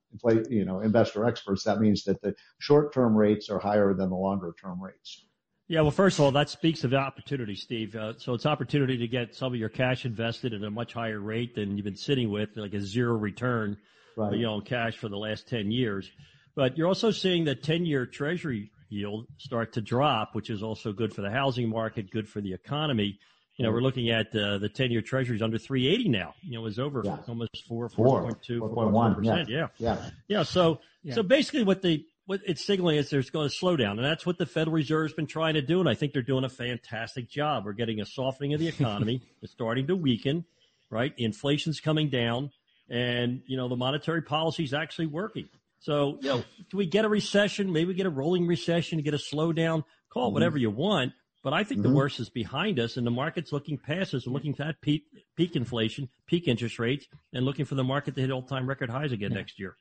you 0.49 0.63
know 0.63 0.79
investor 0.79 1.25
experts, 1.25 1.65
that 1.65 1.81
means 1.81 2.05
that 2.05 2.21
the 2.21 2.33
short-term 2.59 3.13
rates 3.13 3.49
are 3.49 3.59
higher 3.59 3.93
than 3.93 4.07
the 4.07 4.15
longer-term 4.15 4.81
rates. 4.81 5.25
Yeah, 5.73 5.81
well, 5.81 5.89
first 5.89 6.19
of 6.19 6.25
all, 6.25 6.31
that 6.33 6.51
speaks 6.51 6.83
of 6.83 6.93
opportunity, 6.93 7.55
Steve. 7.55 7.95
Uh, 7.95 8.13
so 8.19 8.35
it's 8.35 8.45
opportunity 8.45 8.95
to 8.95 9.07
get 9.07 9.33
some 9.33 9.53
of 9.53 9.59
your 9.59 9.69
cash 9.69 10.05
invested 10.05 10.53
at 10.53 10.61
a 10.61 10.69
much 10.69 10.93
higher 10.93 11.19
rate 11.19 11.55
than 11.55 11.75
you've 11.75 11.83
been 11.83 11.95
sitting 11.95 12.29
with, 12.29 12.55
like 12.55 12.75
a 12.75 12.79
zero 12.79 13.15
return, 13.15 13.75
right. 14.15 14.33
you 14.33 14.43
know, 14.43 14.61
cash 14.61 14.95
for 14.97 15.09
the 15.09 15.17
last 15.17 15.49
10 15.49 15.71
years. 15.71 16.11
But 16.53 16.77
you're 16.77 16.87
also 16.87 17.09
seeing 17.09 17.43
the 17.43 17.55
10 17.55 17.87
year 17.87 18.05
treasury 18.05 18.69
yield 18.89 19.25
start 19.39 19.73
to 19.73 19.81
drop, 19.81 20.35
which 20.35 20.51
is 20.51 20.61
also 20.61 20.93
good 20.93 21.11
for 21.11 21.23
the 21.23 21.31
housing 21.31 21.69
market, 21.69 22.11
good 22.11 22.29
for 22.29 22.39
the 22.39 22.53
economy. 22.53 23.17
You 23.55 23.65
know, 23.65 23.71
we're 23.71 23.81
looking 23.81 24.11
at 24.11 24.27
uh, 24.35 24.59
the 24.59 24.69
10 24.69 24.91
year 24.91 25.01
treasuries 25.01 25.41
under 25.41 25.57
380 25.57 26.07
now. 26.07 26.35
You 26.43 26.59
know, 26.59 26.67
it's 26.67 26.77
over 26.77 27.01
yeah. 27.03 27.17
almost 27.27 27.63
4, 27.67 27.89
4.2, 27.89 28.59
4.1 28.59 29.25
Yeah. 29.25 29.45
yeah. 29.47 29.67
Yeah. 29.79 30.09
Yeah. 30.27 30.43
So, 30.43 30.81
yeah. 31.01 31.15
so 31.15 31.23
basically 31.23 31.63
what 31.63 31.81
the, 31.81 32.05
what 32.25 32.41
it's 32.45 32.65
signaling 32.65 32.97
is 32.97 33.09
there's 33.09 33.29
going 33.29 33.49
to 33.49 33.55
slow 33.55 33.75
down, 33.75 33.97
and 33.97 34.05
that's 34.05 34.25
what 34.25 34.37
the 34.37 34.45
Federal 34.45 34.75
Reserve's 34.75 35.13
been 35.13 35.27
trying 35.27 35.55
to 35.55 35.61
do, 35.61 35.79
and 35.79 35.89
I 35.89 35.93
think 35.93 36.13
they're 36.13 36.21
doing 36.21 36.45
a 36.45 36.49
fantastic 36.49 37.29
job. 37.29 37.65
We're 37.65 37.73
getting 37.73 37.99
a 37.99 38.05
softening 38.05 38.53
of 38.53 38.59
the 38.59 38.67
economy; 38.67 39.21
it's 39.41 39.51
starting 39.51 39.87
to 39.87 39.95
weaken, 39.95 40.45
right? 40.89 41.13
Inflation's 41.17 41.79
coming 41.79 42.09
down, 42.09 42.51
and 42.89 43.41
you 43.45 43.57
know 43.57 43.67
the 43.67 43.75
monetary 43.75 44.21
policy 44.21 44.63
is 44.63 44.73
actually 44.73 45.07
working. 45.07 45.49
So, 45.83 46.17
you 46.21 46.29
know, 46.29 46.43
do 46.69 46.77
we 46.77 46.85
get 46.85 47.03
a 47.03 47.09
recession? 47.09 47.73
Maybe 47.73 47.89
we 47.89 47.93
get 47.93 48.05
a 48.05 48.09
rolling 48.09 48.47
recession, 48.47 49.01
get 49.01 49.13
a 49.13 49.17
slowdown, 49.17 49.83
call 50.09 50.23
it 50.23 50.27
mm-hmm. 50.27 50.33
whatever 50.33 50.57
you 50.57 50.69
want. 50.69 51.11
But 51.43 51.51
I 51.51 51.65
think 51.65 51.81
mm-hmm. 51.81 51.89
the 51.89 51.95
worst 51.97 52.21
is 52.21 52.29
behind 52.29 52.79
us 52.79 52.95
and 52.95 53.05
the 53.05 53.11
market's 53.11 53.51
looking 53.51 53.77
past 53.77 54.13
us 54.13 54.25
and 54.25 54.33
looking 54.33 54.55
at 54.61 54.79
peak, 54.79 55.03
peak 55.35 55.57
inflation, 55.57 56.07
peak 56.25 56.47
interest 56.47 56.79
rates, 56.79 57.05
and 57.33 57.43
looking 57.43 57.65
for 57.65 57.75
the 57.75 57.83
market 57.83 58.15
to 58.15 58.21
hit 58.21 58.31
all 58.31 58.43
time 58.43 58.65
record 58.65 58.89
highs 58.89 59.11
again 59.11 59.31
yeah. 59.31 59.37
next 59.37 59.59
year. 59.59 59.75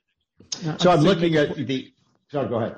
So 0.78 0.90
I'm 0.90 1.02
looking 1.02 1.36
at 1.36 1.54
the, 1.54 1.92
sorry, 2.32 2.48
go 2.48 2.56
ahead. 2.56 2.76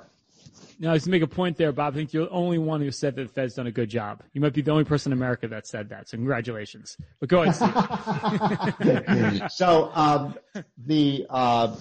No, 0.81 0.93
just 0.95 1.05
to 1.05 1.11
make 1.11 1.23
a 1.23 1.27
point 1.27 1.57
there, 1.57 1.73
Bob. 1.73 1.95
I 1.95 1.97
think 1.97 2.13
you're 2.13 2.27
the 2.27 2.33
only 2.33 2.59
one 2.59 2.81
who 2.81 2.91
said 2.91 3.15
that 3.17 3.23
the 3.23 3.33
Fed's 3.33 3.55
done 3.55 3.69
a 3.69 3.73
good 3.73 3.89
job. 3.89 4.23
You 4.33 4.41
might 4.41 4.53
be 4.53 4.61
the 4.61 4.73
only 4.73 4.85
person 4.85 5.13
in 5.13 5.19
America 5.19 5.47
that 5.49 5.67
said 5.67 5.91
that. 5.91 6.09
So 6.09 6.17
congratulations. 6.17 6.97
But 7.21 7.29
go 7.29 7.43
ahead, 7.43 8.75
Steve. 8.75 9.43
so 9.53 9.91
um, 9.95 10.35
the 10.77 11.27
uh, 11.31 11.77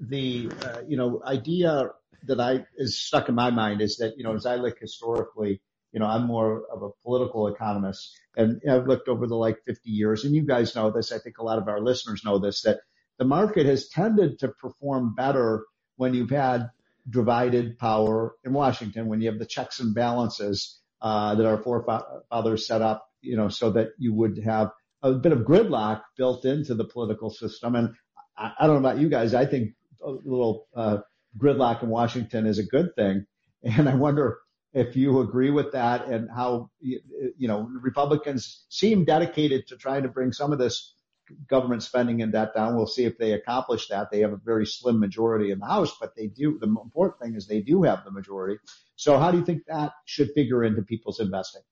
the 0.00 0.50
uh, 0.64 0.80
you 0.88 0.96
know 0.96 1.22
idea 1.26 1.90
that 2.24 2.40
I 2.40 2.64
is 2.76 2.98
stuck 2.98 3.28
in 3.28 3.34
my 3.34 3.50
mind 3.50 3.82
is 3.82 3.98
that 3.98 4.14
you 4.16 4.24
know 4.24 4.34
as 4.34 4.46
I 4.46 4.56
look 4.56 4.78
historically, 4.80 5.60
you 5.92 6.00
know 6.00 6.06
I'm 6.06 6.26
more 6.26 6.64
of 6.72 6.82
a 6.82 6.88
political 7.02 7.48
economist, 7.48 8.10
and 8.36 8.60
I've 8.68 8.86
looked 8.86 9.08
over 9.08 9.26
the 9.26 9.36
like 9.36 9.58
50 9.66 9.90
years, 9.90 10.24
and 10.24 10.34
you 10.34 10.46
guys 10.46 10.74
know 10.74 10.90
this. 10.90 11.12
I 11.12 11.18
think 11.18 11.38
a 11.38 11.44
lot 11.44 11.58
of 11.58 11.68
our 11.68 11.80
listeners 11.80 12.22
know 12.24 12.38
this 12.38 12.62
that 12.62 12.78
the 13.18 13.26
market 13.26 13.66
has 13.66 13.88
tended 13.88 14.38
to 14.38 14.48
perform 14.48 15.14
better 15.14 15.66
when 16.02 16.14
you've 16.14 16.30
had 16.30 16.68
divided 17.08 17.78
power 17.78 18.34
in 18.44 18.52
Washington, 18.52 19.06
when 19.06 19.20
you 19.20 19.30
have 19.30 19.38
the 19.38 19.46
checks 19.46 19.78
and 19.78 19.94
balances 19.94 20.80
uh, 21.00 21.36
that 21.36 21.46
our 21.46 21.62
forefathers 21.62 22.66
set 22.66 22.82
up, 22.82 23.06
you 23.20 23.36
know, 23.36 23.48
so 23.48 23.70
that 23.70 23.90
you 23.98 24.12
would 24.12 24.36
have 24.44 24.72
a 25.02 25.12
bit 25.12 25.30
of 25.30 25.46
gridlock 25.50 26.02
built 26.16 26.44
into 26.44 26.74
the 26.74 26.84
political 26.84 27.30
system. 27.30 27.76
And 27.76 27.94
I, 28.36 28.50
I 28.58 28.66
don't 28.66 28.82
know 28.82 28.88
about 28.88 29.00
you 29.00 29.08
guys, 29.08 29.32
I 29.32 29.46
think 29.46 29.74
a 30.04 30.10
little 30.10 30.66
uh, 30.74 30.98
gridlock 31.38 31.84
in 31.84 31.88
Washington 31.88 32.46
is 32.46 32.58
a 32.58 32.66
good 32.66 32.96
thing. 32.96 33.26
And 33.62 33.88
I 33.88 33.94
wonder 33.94 34.38
if 34.74 34.96
you 34.96 35.20
agree 35.20 35.50
with 35.50 35.70
that 35.70 36.06
and 36.06 36.28
how, 36.34 36.68
you 36.80 37.46
know, 37.46 37.68
Republicans 37.80 38.64
seem 38.70 39.04
dedicated 39.04 39.68
to 39.68 39.76
trying 39.76 40.02
to 40.02 40.08
bring 40.08 40.32
some 40.32 40.52
of 40.52 40.58
this 40.58 40.96
government 41.48 41.82
spending 41.82 42.22
and 42.22 42.32
debt 42.32 42.54
down. 42.54 42.76
We'll 42.76 42.86
see 42.86 43.04
if 43.04 43.18
they 43.18 43.32
accomplish 43.32 43.88
that. 43.88 44.10
They 44.10 44.20
have 44.20 44.32
a 44.32 44.40
very 44.44 44.66
slim 44.66 44.98
majority 44.98 45.50
in 45.50 45.58
the 45.58 45.66
House, 45.66 45.96
but 46.00 46.14
they 46.16 46.26
do. 46.26 46.58
The 46.58 46.66
important 46.66 47.20
thing 47.20 47.34
is 47.34 47.46
they 47.46 47.60
do 47.60 47.82
have 47.82 48.04
the 48.04 48.10
majority. 48.10 48.58
So 48.96 49.18
how 49.18 49.30
do 49.30 49.38
you 49.38 49.44
think 49.44 49.62
that 49.66 49.92
should 50.04 50.30
figure 50.34 50.64
into 50.64 50.82
people's 50.82 51.20
investing? 51.20 51.62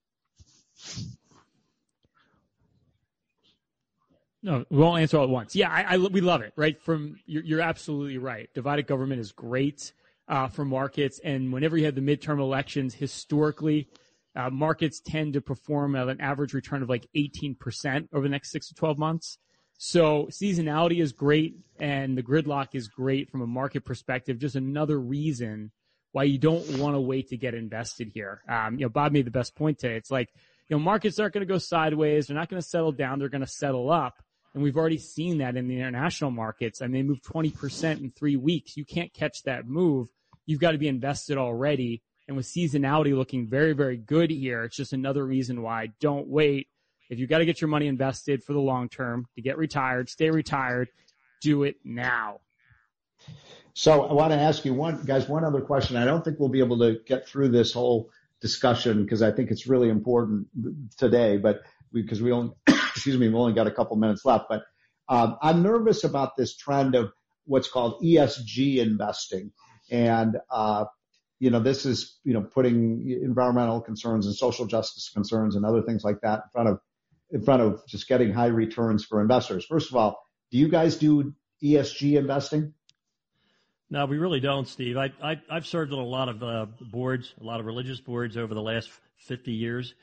No, 4.43 4.65
we 4.71 4.79
won't 4.79 5.03
answer 5.03 5.19
all 5.19 5.25
at 5.25 5.31
once. 5.31 5.55
Yeah, 5.55 5.71
I, 5.71 5.95
I 5.95 5.97
we 5.99 6.21
love 6.21 6.41
it. 6.41 6.53
Right 6.57 6.81
from 6.81 7.17
you're, 7.27 7.45
you're 7.45 7.61
absolutely 7.61 8.19
right. 8.19 8.49
Divided 8.55 8.87
government 8.87 9.21
is 9.21 9.33
great 9.33 9.93
uh, 10.29 10.49
for 10.49 10.65
markets, 10.65 11.21
and 11.23 11.53
whenever 11.53 11.77
you 11.77 11.85
have 11.85 11.95
the 11.95 12.01
midterm 12.01 12.41
elections, 12.41 12.95
historically, 12.95 13.89
uh, 14.37 14.49
markets 14.49 15.01
tend 15.05 15.35
to 15.35 15.41
perform 15.41 15.95
at 15.97 16.09
an 16.09 16.21
average 16.21 16.55
return 16.55 16.83
of 16.83 16.89
like 16.89 17.07
18% 17.17 18.09
over 18.13 18.23
the 18.23 18.29
next 18.29 18.51
six 18.51 18.69
to 18.69 18.75
12 18.75 18.99
months. 18.99 19.39
So 19.83 20.27
seasonality 20.27 21.01
is 21.01 21.13
great 21.13 21.57
and 21.79 22.15
the 22.15 22.23
gridlock 22.23 22.75
is 22.75 22.89
great 22.89 23.31
from 23.31 23.41
a 23.41 23.47
market 23.47 23.83
perspective. 23.83 24.39
Just 24.39 24.55
another 24.55 25.01
reason 25.01 25.71
why 26.13 26.25
you 26.25 26.37
don't 26.37 26.77
want 26.77 26.97
to 26.97 27.01
wait 27.01 27.31
to 27.31 27.39
get 27.39 27.55
invested 27.55 28.11
here. 28.13 28.43
Um, 28.47 28.75
you 28.75 28.85
know, 28.85 28.91
Bob 28.91 29.13
made 29.13 29.25
the 29.25 29.31
best 29.31 29.57
point 29.57 29.79
today. 29.79 29.97
It's 29.97 30.11
like, 30.11 30.29
you 30.69 30.77
know, 30.77 30.83
markets 30.83 31.19
aren't 31.19 31.33
going 31.33 31.47
to 31.47 31.51
go 31.51 31.57
sideways. 31.57 32.27
They're 32.27 32.37
not 32.37 32.51
going 32.51 32.61
to 32.61 32.69
settle 32.69 32.93
down. 32.93 33.19
They're 33.19 33.31
going 33.31 33.41
to 33.41 33.47
settle 33.47 33.91
up. 33.91 34.23
And 34.53 34.63
we've 34.63 34.77
already 34.77 34.99
seen 34.99 35.39
that 35.39 35.57
in 35.57 35.67
the 35.67 35.79
international 35.79 36.31
markets. 36.31 36.83
I 36.83 36.87
mean, 36.87 36.93
they 36.93 37.03
moved 37.03 37.25
20% 37.25 38.01
in 38.03 38.11
three 38.11 38.37
weeks. 38.37 38.77
You 38.77 38.85
can't 38.85 39.15
catch 39.15 39.45
that 39.45 39.67
move. 39.67 40.09
You've 40.45 40.61
got 40.61 40.73
to 40.73 40.79
be 40.79 40.89
invested 40.89 41.39
already 41.39 42.03
and 42.31 42.37
with 42.37 42.47
seasonality 42.47 43.13
looking 43.13 43.49
very, 43.49 43.73
very 43.73 43.97
good 43.97 44.31
here, 44.31 44.63
it's 44.63 44.77
just 44.77 44.93
another 44.93 45.27
reason 45.27 45.63
why 45.63 45.89
don't 45.99 46.29
wait. 46.29 46.69
If 47.11 47.19
you 47.19 47.27
got 47.27 47.39
to 47.39 47.45
get 47.45 47.61
your 47.61 47.69
money 47.69 47.89
invested 47.89 48.45
for 48.45 48.53
the 48.53 48.61
long 48.61 48.89
term 48.89 49.27
to 49.35 49.43
get 49.43 49.59
retired, 49.59 50.09
stay 50.09 50.31
retired, 50.31 50.89
do 51.43 51.65
it 51.65 51.77
now. 51.85 52.41
So 53.75 54.05
I 54.05 54.13
want 54.13 54.33
to 54.33 54.39
ask 54.39 54.65
you 54.65 54.75
one, 54.75 55.03
guys, 55.05 55.29
one 55.29 55.45
other 55.45 55.61
question. 55.61 55.97
I 55.97 56.05
don't 56.05 56.25
think 56.25 56.39
we'll 56.39 56.49
be 56.49 56.61
able 56.61 56.79
to 56.79 57.01
get 57.07 57.29
through 57.29 57.49
this 57.49 57.73
whole 57.73 58.11
discussion 58.41 59.03
because 59.03 59.23
I 59.23 59.33
think 59.33 59.51
it's 59.51 59.67
really 59.67 59.89
important 59.89 60.47
today, 60.97 61.37
but 61.37 61.63
because 61.93 62.23
we, 62.23 62.31
we 62.31 62.33
only, 62.33 62.53
excuse 62.69 63.19
me, 63.19 63.27
we've 63.27 63.37
only 63.37 63.53
got 63.53 63.67
a 63.67 63.73
couple 63.73 63.97
minutes 63.97 64.25
left, 64.25 64.47
but 64.49 64.63
um, 65.09 65.37
I'm 65.43 65.63
nervous 65.63 66.05
about 66.05 66.37
this 66.37 66.57
trend 66.57 66.95
of 66.95 67.13
what's 67.45 67.69
called 67.69 68.01
ESG 68.03 68.79
investing. 68.79 69.51
And, 69.91 70.37
uh, 70.49 70.85
you 71.41 71.51
know, 71.51 71.59
this 71.59 71.85
is, 71.85 72.19
you 72.23 72.35
know, 72.35 72.43
putting 72.43 73.11
environmental 73.23 73.81
concerns 73.81 74.27
and 74.27 74.35
social 74.35 74.67
justice 74.67 75.11
concerns 75.13 75.57
and 75.57 75.65
other 75.65 75.83
things 75.83 76.05
like 76.05 76.21
that 76.21 76.43
in 76.45 76.51
front 76.53 76.69
of, 76.69 76.81
in 77.33 77.43
front 77.43 77.63
of 77.63 77.87
just 77.87 78.09
getting 78.09 78.33
high 78.33 78.47
returns 78.47 79.05
for 79.05 79.21
investors. 79.21 79.65
First 79.65 79.91
of 79.91 79.97
all, 79.97 80.21
do 80.51 80.59
you 80.59 80.69
guys 80.69 80.97
do 80.97 81.35
ESG 81.63 82.19
investing? 82.19 82.75
No, 83.91 84.07
we 84.07 84.19
really 84.19 84.41
don't, 84.41 84.69
Steve. 84.69 84.97
I, 84.97 85.11
I, 85.23 85.41
have 85.51 85.67
served 85.67 85.93
on 85.93 85.99
a 85.99 86.05
lot 86.05 86.29
of 86.29 86.43
uh, 86.43 86.67
boards, 86.81 87.35
a 87.41 87.45
lot 87.45 87.59
of 87.59 87.67
religious 87.67 88.01
boards 88.01 88.37
over 88.37 88.55
the 88.55 88.63
last 88.63 88.89
50 89.27 89.53
years. 89.53 89.95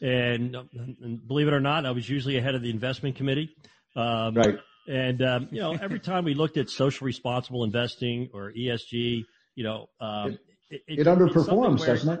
And, 0.00 0.56
and, 0.74 1.26
believe 1.26 1.48
it 1.48 1.54
or 1.54 1.60
not, 1.60 1.84
I 1.84 1.90
was 1.90 2.08
usually 2.08 2.36
ahead 2.36 2.54
of 2.54 2.62
the 2.62 2.70
investment 2.70 3.16
committee. 3.16 3.54
Um, 3.96 4.34
right. 4.34 4.58
And, 4.88 5.22
um, 5.22 5.48
you 5.50 5.60
know, 5.60 5.72
every 5.72 6.00
time 6.00 6.24
we 6.24 6.34
looked 6.34 6.56
at 6.56 6.70
social 6.70 7.04
responsible 7.04 7.64
investing 7.64 8.30
or 8.32 8.52
ESG, 8.52 9.24
you 9.54 9.64
know, 9.64 9.86
um, 10.00 10.38
it, 10.70 10.82
it, 10.88 10.98
it 11.00 11.06
underperforms, 11.06 11.84
doesn't 11.84 12.20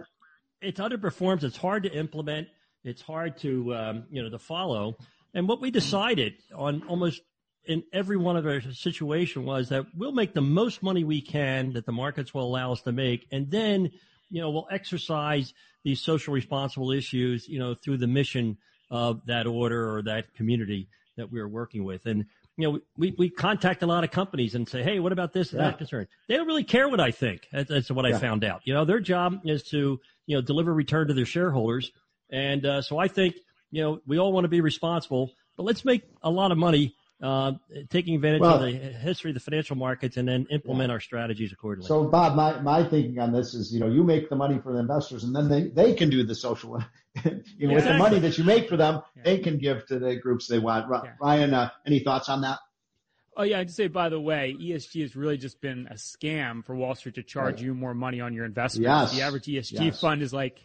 It 0.60 0.76
underperforms. 0.76 1.42
It's 1.42 1.56
hard 1.56 1.84
to 1.84 1.92
implement. 1.92 2.48
It's 2.84 3.02
hard 3.02 3.38
to 3.38 3.74
um, 3.74 4.04
you 4.10 4.22
know 4.22 4.30
to 4.30 4.38
follow. 4.38 4.96
And 5.34 5.48
what 5.48 5.60
we 5.60 5.70
decided 5.70 6.34
on 6.54 6.82
almost 6.88 7.22
in 7.64 7.84
every 7.92 8.16
one 8.16 8.36
of 8.36 8.44
our 8.44 8.60
situation 8.60 9.44
was 9.44 9.68
that 9.68 9.86
we'll 9.96 10.12
make 10.12 10.34
the 10.34 10.42
most 10.42 10.82
money 10.82 11.04
we 11.04 11.20
can 11.20 11.72
that 11.74 11.86
the 11.86 11.92
markets 11.92 12.34
will 12.34 12.44
allow 12.44 12.72
us 12.72 12.82
to 12.82 12.92
make, 12.92 13.26
and 13.30 13.50
then 13.50 13.90
you 14.30 14.40
know 14.40 14.50
we'll 14.50 14.68
exercise 14.70 15.54
these 15.84 16.00
social 16.00 16.32
responsible 16.34 16.92
issues 16.92 17.48
you 17.48 17.58
know 17.58 17.74
through 17.74 17.98
the 17.98 18.06
mission 18.06 18.58
of 18.90 19.24
that 19.26 19.46
order 19.46 19.96
or 19.96 20.02
that 20.02 20.34
community 20.34 20.88
that 21.16 21.32
we're 21.32 21.48
working 21.48 21.84
with. 21.84 22.06
And 22.06 22.26
you 22.56 22.70
know, 22.70 22.80
we, 22.98 23.14
we 23.16 23.30
contact 23.30 23.82
a 23.82 23.86
lot 23.86 24.04
of 24.04 24.10
companies 24.10 24.54
and 24.54 24.68
say, 24.68 24.82
hey, 24.82 24.98
what 24.98 25.12
about 25.12 25.32
this 25.32 25.52
and 25.52 25.60
yeah. 25.60 25.68
that 25.68 25.78
concern? 25.78 26.06
They 26.28 26.36
don't 26.36 26.46
really 26.46 26.64
care 26.64 26.88
what 26.88 27.00
I 27.00 27.10
think. 27.10 27.48
That's, 27.50 27.68
that's 27.68 27.90
what 27.90 28.06
yeah. 28.06 28.16
I 28.16 28.20
found 28.20 28.44
out. 28.44 28.60
You 28.64 28.74
know, 28.74 28.84
their 28.84 29.00
job 29.00 29.40
is 29.44 29.62
to, 29.64 29.98
you 30.26 30.36
know, 30.36 30.42
deliver 30.42 30.72
return 30.72 31.08
to 31.08 31.14
their 31.14 31.26
shareholders. 31.26 31.90
And 32.32 32.64
uh, 32.64 32.82
so 32.82 32.98
I 32.98 33.08
think, 33.08 33.36
you 33.70 33.82
know, 33.82 34.00
we 34.06 34.18
all 34.18 34.32
want 34.32 34.44
to 34.44 34.48
be 34.48 34.60
responsible, 34.60 35.30
but 35.56 35.64
let's 35.64 35.84
make 35.84 36.02
a 36.22 36.30
lot 36.30 36.50
of 36.50 36.58
money 36.58 36.96
uh, 37.22 37.52
taking 37.90 38.16
advantage 38.16 38.40
well, 38.40 38.56
of 38.56 38.62
the 38.62 38.72
history 38.72 39.30
of 39.30 39.34
the 39.34 39.40
financial 39.40 39.76
markets 39.76 40.16
and 40.16 40.26
then 40.26 40.46
implement 40.50 40.88
yeah. 40.88 40.94
our 40.94 41.00
strategies 41.00 41.52
accordingly. 41.52 41.86
So, 41.86 42.04
Bob, 42.04 42.34
my, 42.34 42.60
my 42.60 42.82
thinking 42.82 43.20
on 43.20 43.32
this 43.32 43.54
is, 43.54 43.72
you 43.72 43.78
know, 43.78 43.86
you 43.86 44.02
make 44.02 44.28
the 44.28 44.34
money 44.34 44.58
for 44.58 44.72
the 44.72 44.80
investors 44.80 45.22
and 45.22 45.36
then 45.36 45.48
they, 45.48 45.68
they 45.68 45.94
can 45.94 46.10
do 46.10 46.24
the 46.24 46.34
social, 46.34 46.82
you 47.24 47.30
know, 47.30 47.36
exactly. 47.36 47.74
with 47.74 47.84
the 47.84 47.98
money 47.98 48.18
that 48.18 48.38
you 48.38 48.44
make 48.44 48.68
for 48.68 48.76
them, 48.76 49.02
yeah. 49.16 49.22
they 49.24 49.38
can 49.38 49.58
give 49.58 49.86
to 49.86 50.00
the 50.00 50.16
groups 50.16 50.48
they 50.48 50.58
want. 50.58 50.90
Ryan, 51.20 51.54
uh, 51.54 51.70
any 51.86 52.00
thoughts 52.00 52.28
on 52.28 52.40
that? 52.40 52.58
Oh 53.34 53.44
yeah, 53.44 53.60
I'd 53.60 53.70
say 53.70 53.86
by 53.86 54.10
the 54.10 54.20
way, 54.20 54.54
ESG 54.60 55.02
has 55.02 55.16
really 55.16 55.38
just 55.38 55.60
been 55.60 55.88
a 55.90 55.94
scam 55.94 56.64
for 56.64 56.76
Wall 56.76 56.94
Street 56.94 57.14
to 57.14 57.22
charge 57.22 57.54
right. 57.54 57.64
you 57.64 57.74
more 57.74 57.94
money 57.94 58.20
on 58.20 58.34
your 58.34 58.44
investments. 58.44 58.84
Yes. 58.84 59.14
The 59.14 59.22
average 59.22 59.44
ESG 59.44 59.86
yes. 59.86 60.00
fund 60.00 60.20
is 60.20 60.34
like 60.34 60.60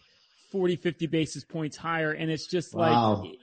40, 0.50 0.76
50 0.76 1.06
basis 1.06 1.44
points 1.44 1.76
higher. 1.76 2.12
And 2.12 2.30
it's 2.30 2.46
just 2.46 2.74
wow. 2.74 3.22
like, 3.22 3.38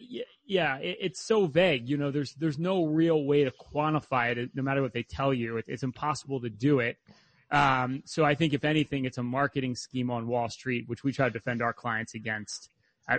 yeah, 0.46 0.78
it, 0.78 0.98
it's 1.02 1.22
so 1.22 1.46
vague. 1.46 1.90
You 1.90 1.98
know, 1.98 2.12
there's, 2.12 2.34
there's 2.34 2.60
no 2.60 2.86
real 2.86 3.24
way 3.24 3.44
to 3.44 3.52
quantify 3.52 4.36
it 4.36 4.52
no 4.54 4.64
matter 4.64 4.82
what 4.82 4.94
they 4.94 5.04
tell 5.04 5.34
you. 5.34 5.58
It, 5.58 5.66
it's 5.68 5.84
impossible 5.84 6.42
to 6.42 6.50
do 6.50 6.80
it. 6.80 6.98
Um, 7.52 8.04
so 8.06 8.24
I 8.26 8.36
think 8.36 8.54
if 8.54 8.66
anything, 8.66 9.06
it's 9.06 9.18
a 9.18 9.24
marketing 9.24 9.76
scheme 9.76 10.10
on 10.10 10.28
Wall 10.28 10.50
Street, 10.50 10.88
which 10.88 11.04
we 11.04 11.12
try 11.12 11.28
to 11.28 11.34
defend 11.34 11.62
our 11.62 11.74
clients 11.74 12.16
against. 12.16 12.70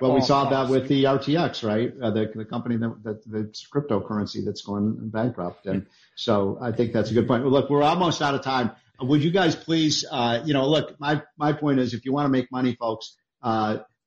Well, 0.01 0.15
we 0.15 0.21
saw 0.21 0.51
that 0.51 0.69
with 0.69 0.89
the 0.89 1.05
FTX, 1.05 1.63
right? 1.63 1.93
Uh, 2.03 2.11
the, 2.11 2.33
the 2.35 2.45
company 2.45 2.77
that, 2.77 3.03
that 3.05 3.25
the 3.25 3.55
cryptocurrency 3.73 4.45
that's 4.45 4.63
going 4.63 5.11
bankrupt. 5.11 5.67
And 5.67 5.87
so 6.17 6.59
I 6.61 6.73
think 6.73 6.93
that's 6.93 7.13
a 7.13 7.15
good 7.15 7.29
point. 7.29 7.45
Well, 7.45 7.53
look, 7.53 7.71
we're 7.71 7.85
almost 7.85 8.21
out 8.21 8.35
of 8.35 8.43
time. 8.43 8.73
Would 9.01 9.23
you 9.23 9.31
guys 9.31 9.55
please, 9.55 10.05
uh, 10.11 10.43
you 10.45 10.55
know, 10.55 10.69
look, 10.69 10.99
my, 10.99 11.23
my 11.37 11.53
point 11.53 11.79
is 11.79 11.95
if 11.95 12.05
you 12.05 12.13
want 12.13 12.25
to 12.25 12.31
make 12.31 12.51
money, 12.51 12.75
folks, 12.75 13.17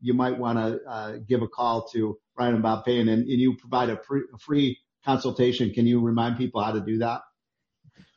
you 0.02 0.14
might 0.14 0.38
want 0.38 0.58
to 0.58 0.80
uh, 0.90 1.18
give 1.28 1.42
a 1.42 1.48
call 1.48 1.88
to 1.90 2.18
Ryan 2.38 2.54
and 2.56 2.64
Bob 2.64 2.86
Payne, 2.86 3.10
and, 3.10 3.24
and 3.24 3.40
you 3.40 3.56
provide 3.56 3.90
a, 3.90 3.98
pre, 3.98 4.22
a, 4.34 4.38
free 4.38 4.78
consultation. 5.04 5.74
Can 5.74 5.86
you 5.86 6.00
remind 6.00 6.38
people 6.38 6.64
how 6.64 6.72
to 6.72 6.80
do 6.80 7.00
that? 7.00 7.22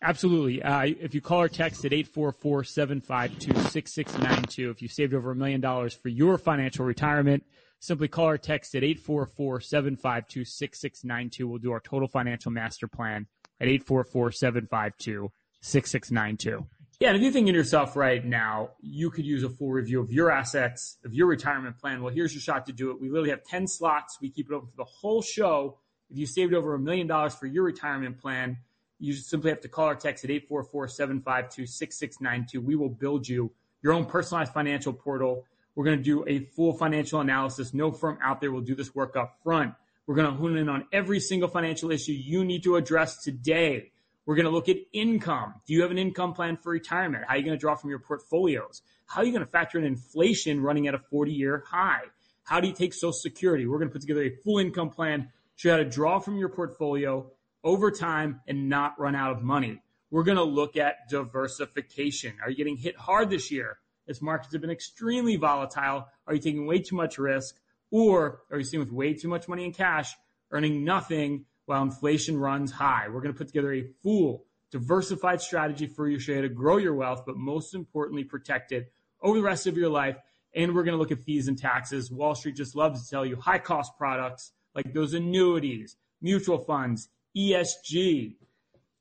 Absolutely. 0.00 0.62
Uh, 0.62 0.94
if 1.00 1.12
you 1.14 1.20
call 1.20 1.42
or 1.42 1.48
text 1.48 1.84
at 1.84 1.90
844-752-6692, 1.92 4.70
if 4.70 4.80
you 4.82 4.88
saved 4.88 5.14
over 5.14 5.32
a 5.32 5.34
million 5.34 5.60
dollars 5.60 5.94
for 5.94 6.08
your 6.08 6.38
financial 6.38 6.84
retirement, 6.84 7.44
simply 7.80 8.06
call 8.08 8.28
or 8.28 8.38
text 8.38 8.74
at 8.74 8.82
844-752-6692. 8.82 11.44
We'll 11.44 11.58
do 11.58 11.72
our 11.72 11.80
total 11.80 12.08
financial 12.08 12.50
master 12.50 12.88
plan 12.88 13.26
at 13.60 13.68
844-752 13.68 15.28
6692. 15.60 16.66
Yeah, 17.02 17.08
and 17.08 17.16
if 17.16 17.22
you're 17.24 17.32
thinking 17.32 17.52
yourself 17.52 17.96
right 17.96 18.24
now, 18.24 18.70
you 18.80 19.10
could 19.10 19.26
use 19.26 19.42
a 19.42 19.50
full 19.50 19.72
review 19.72 20.00
of 20.00 20.12
your 20.12 20.30
assets, 20.30 20.98
of 21.04 21.12
your 21.12 21.26
retirement 21.26 21.76
plan. 21.76 22.00
Well, 22.00 22.14
here's 22.14 22.32
your 22.32 22.40
shot 22.40 22.64
to 22.66 22.72
do 22.72 22.92
it. 22.92 23.00
We 23.00 23.08
literally 23.08 23.30
have 23.30 23.42
10 23.42 23.66
slots. 23.66 24.18
We 24.20 24.30
keep 24.30 24.48
it 24.48 24.54
open 24.54 24.68
for 24.68 24.76
the 24.76 24.84
whole 24.84 25.20
show. 25.20 25.78
If 26.12 26.18
you 26.18 26.26
saved 26.26 26.54
over 26.54 26.74
a 26.74 26.78
million 26.78 27.08
dollars 27.08 27.34
for 27.34 27.46
your 27.46 27.64
retirement 27.64 28.18
plan, 28.18 28.58
you 29.00 29.14
simply 29.14 29.50
have 29.50 29.60
to 29.62 29.68
call 29.68 29.88
or 29.88 29.96
text 29.96 30.24
at 30.24 30.30
844-752-6692. 30.48 32.62
We 32.62 32.76
will 32.76 32.88
build 32.88 33.26
you 33.26 33.50
your 33.82 33.94
own 33.94 34.06
personalized 34.06 34.52
financial 34.52 34.92
portal. 34.92 35.44
We're 35.74 35.86
going 35.86 35.98
to 35.98 36.04
do 36.04 36.24
a 36.28 36.44
full 36.54 36.72
financial 36.72 37.18
analysis. 37.18 37.74
No 37.74 37.90
firm 37.90 38.16
out 38.22 38.40
there 38.40 38.52
will 38.52 38.60
do 38.60 38.76
this 38.76 38.94
work 38.94 39.16
up 39.16 39.40
front. 39.42 39.74
We're 40.06 40.14
going 40.14 40.30
to 40.30 40.34
hone 40.34 40.56
in 40.56 40.68
on 40.68 40.86
every 40.92 41.18
single 41.18 41.48
financial 41.48 41.90
issue 41.90 42.12
you 42.12 42.44
need 42.44 42.62
to 42.62 42.76
address 42.76 43.24
today. 43.24 43.90
We're 44.24 44.36
going 44.36 44.46
to 44.46 44.52
look 44.52 44.68
at 44.68 44.76
income. 44.92 45.54
Do 45.66 45.72
you 45.72 45.82
have 45.82 45.90
an 45.90 45.98
income 45.98 46.32
plan 46.32 46.56
for 46.56 46.70
retirement? 46.70 47.24
How 47.26 47.34
are 47.34 47.36
you 47.38 47.44
going 47.44 47.56
to 47.56 47.60
draw 47.60 47.74
from 47.74 47.90
your 47.90 47.98
portfolios? 47.98 48.82
How 49.06 49.20
are 49.20 49.24
you 49.24 49.32
going 49.32 49.44
to 49.44 49.50
factor 49.50 49.78
in 49.78 49.84
inflation 49.84 50.62
running 50.62 50.86
at 50.86 50.94
a 50.94 50.98
40 50.98 51.32
year 51.32 51.64
high? 51.66 52.02
How 52.44 52.60
do 52.60 52.68
you 52.68 52.74
take 52.74 52.94
Social 52.94 53.12
Security? 53.12 53.66
We're 53.66 53.78
going 53.78 53.88
to 53.88 53.92
put 53.92 54.02
together 54.02 54.22
a 54.22 54.30
full 54.30 54.58
income 54.58 54.90
plan, 54.90 55.30
show 55.56 55.68
you 55.68 55.72
how 55.72 55.78
to 55.78 55.84
draw 55.84 56.18
from 56.18 56.36
your 56.36 56.48
portfolio 56.48 57.30
over 57.64 57.90
time 57.90 58.40
and 58.46 58.68
not 58.68 58.98
run 58.98 59.14
out 59.14 59.32
of 59.32 59.42
money. 59.42 59.82
We're 60.10 60.24
going 60.24 60.36
to 60.36 60.44
look 60.44 60.76
at 60.76 61.08
diversification. 61.08 62.34
Are 62.42 62.50
you 62.50 62.56
getting 62.56 62.76
hit 62.76 62.96
hard 62.96 63.30
this 63.30 63.50
year? 63.50 63.78
As 64.08 64.20
markets 64.20 64.52
have 64.52 64.60
been 64.60 64.70
extremely 64.70 65.36
volatile, 65.36 66.08
are 66.26 66.34
you 66.34 66.40
taking 66.40 66.66
way 66.66 66.80
too 66.80 66.96
much 66.96 67.18
risk? 67.18 67.56
Or 67.90 68.42
are 68.50 68.58
you 68.58 68.64
sitting 68.64 68.80
with 68.80 68.92
way 68.92 69.14
too 69.14 69.28
much 69.28 69.48
money 69.48 69.64
in 69.64 69.72
cash, 69.72 70.14
earning 70.50 70.84
nothing 70.84 71.46
while 71.72 71.82
inflation 71.82 72.38
runs 72.38 72.70
high? 72.70 73.06
We're 73.08 73.22
going 73.22 73.32
to 73.32 73.38
put 73.38 73.46
together 73.46 73.72
a 73.72 73.84
full, 74.02 74.44
diversified 74.70 75.40
strategy 75.40 75.86
for 75.86 76.06
you 76.06 76.18
to 76.18 76.48
grow 76.50 76.76
your 76.76 76.94
wealth, 76.94 77.22
but 77.24 77.36
most 77.36 77.74
importantly, 77.74 78.24
protect 78.24 78.72
it 78.72 78.92
over 79.22 79.38
the 79.38 79.42
rest 79.42 79.66
of 79.66 79.78
your 79.78 79.88
life. 79.88 80.18
And 80.54 80.74
we're 80.74 80.82
going 80.82 80.92
to 80.92 80.98
look 80.98 81.12
at 81.12 81.24
fees 81.24 81.48
and 81.48 81.56
taxes. 81.58 82.10
Wall 82.10 82.34
Street 82.34 82.56
just 82.56 82.76
loves 82.76 83.02
to 83.02 83.10
tell 83.10 83.24
you 83.24 83.36
high 83.36 83.58
cost 83.58 83.96
products 83.96 84.52
like 84.74 84.92
those 84.92 85.14
annuities, 85.14 85.96
mutual 86.20 86.58
funds, 86.58 87.08
ESG, 87.34 88.34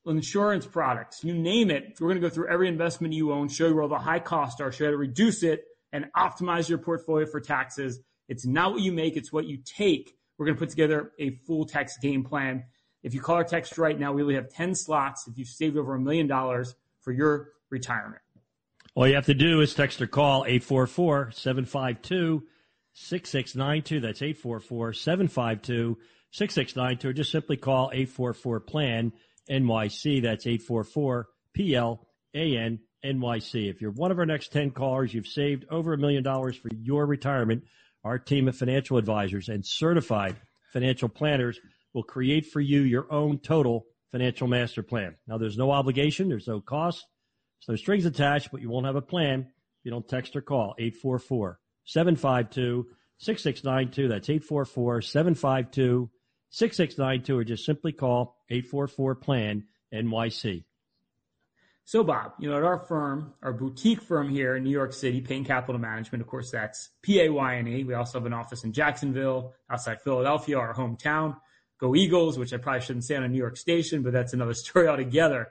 insurance 0.06 0.66
products, 0.66 1.26
you 1.26 1.34
name 1.34 1.70
it. 1.70 1.98
We're 2.00 2.08
going 2.08 2.22
to 2.22 2.28
go 2.28 2.34
through 2.34 2.48
every 2.48 2.70
investment 2.70 3.14
you 3.14 3.34
own, 3.34 3.50
show 3.50 3.68
you 3.68 3.76
where 3.76 3.84
all 3.84 3.90
the 3.90 3.98
high 3.98 4.20
costs 4.20 4.62
are, 4.62 4.72
show 4.72 4.86
you 4.86 4.88
how 4.88 4.92
to 4.92 4.98
reduce 4.98 5.44
it 5.44 5.66
and 5.92 6.06
optimize 6.16 6.70
your 6.70 6.78
portfolio 6.78 7.26
for 7.26 7.42
taxes. 7.42 8.00
It's 8.30 8.46
not 8.46 8.72
what 8.72 8.82
you 8.82 8.94
make, 8.94 9.18
it's 9.18 9.34
what 9.34 9.46
you 9.46 9.58
take. 9.58 10.16
We're 10.42 10.46
going 10.46 10.58
to 10.58 10.60
put 10.60 10.72
together 10.72 11.12
a 11.20 11.36
full 11.46 11.68
text 11.68 12.02
game 12.02 12.24
plan. 12.24 12.64
If 13.04 13.14
you 13.14 13.22
call 13.22 13.36
our 13.36 13.44
text 13.44 13.78
right 13.78 14.00
now, 14.00 14.12
we 14.12 14.24
only 14.24 14.34
have 14.34 14.50
10 14.50 14.74
slots 14.74 15.28
if 15.28 15.38
you've 15.38 15.48
saved 15.48 15.78
over 15.78 15.94
a 15.94 16.00
million 16.00 16.26
dollars 16.26 16.74
for 17.02 17.12
your 17.12 17.50
retirement. 17.70 18.24
All 18.96 19.08
you 19.08 19.14
have 19.14 19.28
to 19.28 19.36
do 19.36 19.62
is 19.62 19.76
text 19.76 20.02
or 20.02 20.08
call 20.08 20.46
844 20.46 21.30
752 21.34 22.42
6692. 22.94 24.00
That's 24.00 24.24
844 24.24 24.94
752 24.94 26.00
6692. 26.32 27.10
Or 27.10 27.14
just 27.14 27.32
simply 27.32 27.58
call 27.58 27.92
844 27.94 28.62
PLAN 28.62 29.14
NYC. 29.48 30.24
That's 30.24 30.48
844 30.48 31.28
P 31.54 31.76
L 31.76 32.08
A 32.34 32.58
N 32.58 32.80
NYC. 33.06 33.70
If 33.70 33.80
you're 33.80 33.92
one 33.92 34.10
of 34.10 34.18
our 34.18 34.26
next 34.26 34.52
10 34.54 34.72
callers, 34.72 35.14
you've 35.14 35.28
saved 35.28 35.66
over 35.70 35.94
a 35.94 36.00
million 36.00 36.24
dollars 36.24 36.58
for 36.58 36.70
your 36.74 37.06
retirement. 37.06 37.64
Our 38.04 38.18
team 38.18 38.48
of 38.48 38.56
financial 38.56 38.98
advisors 38.98 39.50
and 39.50 39.66
certified 39.66 40.36
financial 40.74 41.10
planners 41.10 41.60
will 41.94 42.04
create 42.04 42.48
for 42.48 42.60
you 42.60 42.82
your 42.82 43.12
own 43.12 43.40
total 43.40 43.86
financial 44.12 44.48
master 44.48 44.84
plan. 44.84 45.16
Now, 45.28 45.38
there's 45.38 45.58
no 45.58 45.72
obligation, 45.72 46.30
there's 46.30 46.48
no 46.48 46.62
cost, 46.62 47.06
there's 47.68 47.78
no 47.78 47.82
strings 47.82 48.06
attached, 48.06 48.52
but 48.52 48.62
you 48.62 48.70
won't 48.70 48.86
have 48.86 48.96
a 48.96 49.02
plan 49.02 49.42
if 49.42 49.86
you 49.86 49.92
don't 49.92 50.08
text 50.08 50.36
or 50.36 50.42
call 50.42 50.76
844 50.78 51.60
752 51.86 52.88
6692. 53.20 54.08
That's 54.08 54.30
844 54.30 55.02
752 55.02 56.10
6692, 56.50 57.38
or 57.38 57.44
just 57.44 57.66
simply 57.66 57.92
call 57.92 58.36
844 58.50 59.16
PLAN 59.16 59.64
NYC. 59.94 60.66
So, 61.92 62.06
Bob, 62.06 62.36
you 62.40 62.50
know, 62.50 62.56
at 62.56 62.64
our 62.64 62.80
firm, 62.80 63.34
our 63.44 63.52
boutique 63.52 64.02
firm 64.02 64.30
here 64.30 64.56
in 64.56 64.64
New 64.64 64.70
York 64.70 64.94
City, 64.94 65.20
Payne 65.20 65.44
Capital 65.44 65.78
Management, 65.78 66.22
of 66.22 66.28
course, 66.30 66.50
that's 66.50 66.90
P 67.02 67.20
A 67.20 67.30
Y 67.30 67.58
N 67.58 67.68
E. 67.68 67.84
We 67.84 67.96
also 67.96 68.18
have 68.18 68.26
an 68.26 68.32
office 68.32 68.64
in 68.64 68.72
Jacksonville, 68.72 69.52
outside 69.70 70.02
Philadelphia, 70.02 70.58
our 70.58 70.74
hometown. 70.74 71.36
Go 71.82 71.94
Eagles, 71.94 72.40
which 72.40 72.54
I 72.54 72.58
probably 72.60 72.80
shouldn't 72.80 73.04
say 73.04 73.18
on 73.18 73.24
a 73.24 73.28
New 73.28 73.38
York 73.38 73.58
station, 73.58 74.04
but 74.04 74.14
that's 74.14 74.32
another 74.32 74.54
story 74.64 74.88
altogether. 74.88 75.50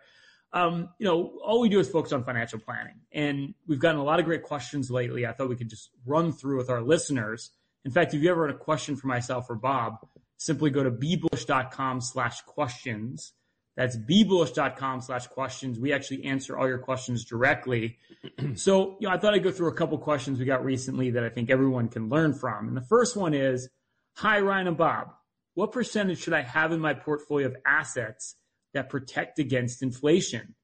Um, 0.55 0.88
you 0.98 1.05
know, 1.05 1.38
all 1.44 1.61
we 1.61 1.68
do 1.68 1.79
is 1.79 1.90
focus 1.90 2.11
on 2.12 2.24
financial 2.24 2.59
planning. 2.59 3.00
And 3.12 3.53
we've 3.66 3.79
gotten 3.79 4.00
a 4.00 4.05
lot 4.05 4.18
of 4.18 4.24
great 4.24 4.42
questions 4.42 4.90
lately. 4.90 5.26
I 5.26 5.33
thought 5.33 5.50
we 5.50 5.57
could 5.57 5.68
just 5.68 5.90
run 6.07 6.33
through 6.33 6.57
with 6.57 6.70
our 6.70 6.81
listeners. 6.81 7.50
In 7.85 7.90
fact, 7.90 8.14
if 8.14 8.22
you 8.22 8.31
ever 8.31 8.46
had 8.46 8.57
a 8.57 8.59
question 8.59 8.96
for 8.96 9.09
myself 9.09 9.50
or 9.50 9.57
Bob, 9.57 9.98
simply 10.38 10.70
go 10.70 10.83
to 10.83 10.90
bebullish.com 10.90 12.00
slash 12.00 12.40
questions. 12.46 13.35
That's 13.76 13.96
bebullish.com 13.96 15.00
slash 15.00 15.26
questions. 15.28 15.78
We 15.78 15.92
actually 15.92 16.24
answer 16.24 16.59
all 16.59 16.68
your 16.68 16.78
questions 16.78 17.24
directly. 17.24 17.98
so, 18.54 18.96
you 19.00 19.09
know, 19.09 19.14
I 19.14 19.18
thought 19.18 19.35
I'd 19.35 19.42
go 19.42 19.52
through 19.52 19.68
a 19.68 19.74
couple 19.74 19.96
questions 19.98 20.38
we 20.38 20.44
got 20.44 20.64
recently 20.64 21.11
that 21.12 21.24
I 21.24 21.28
think 21.28 21.50
everyone 21.50 21.88
can 21.88 22.09
learn 22.09 22.35
from. 22.35 22.68
And 22.68 22.76
the 22.76 22.83
first 22.83 23.16
one 23.16 23.33
is, 23.33 23.68
hi, 24.16 24.40
Ryan 24.40 24.68
and 24.68 24.76
Bob. 24.76 25.14
What 25.54 25.72
percentage 25.72 26.20
should 26.20 26.35
I 26.35 26.42
have 26.42 26.72
in 26.72 26.80
my 26.80 26.94
portfolio 26.94 27.46
of 27.48 27.56
assets 27.66 28.37
that 28.74 28.90
protect 28.90 29.38
against 29.38 29.83
inflation? 29.83 30.54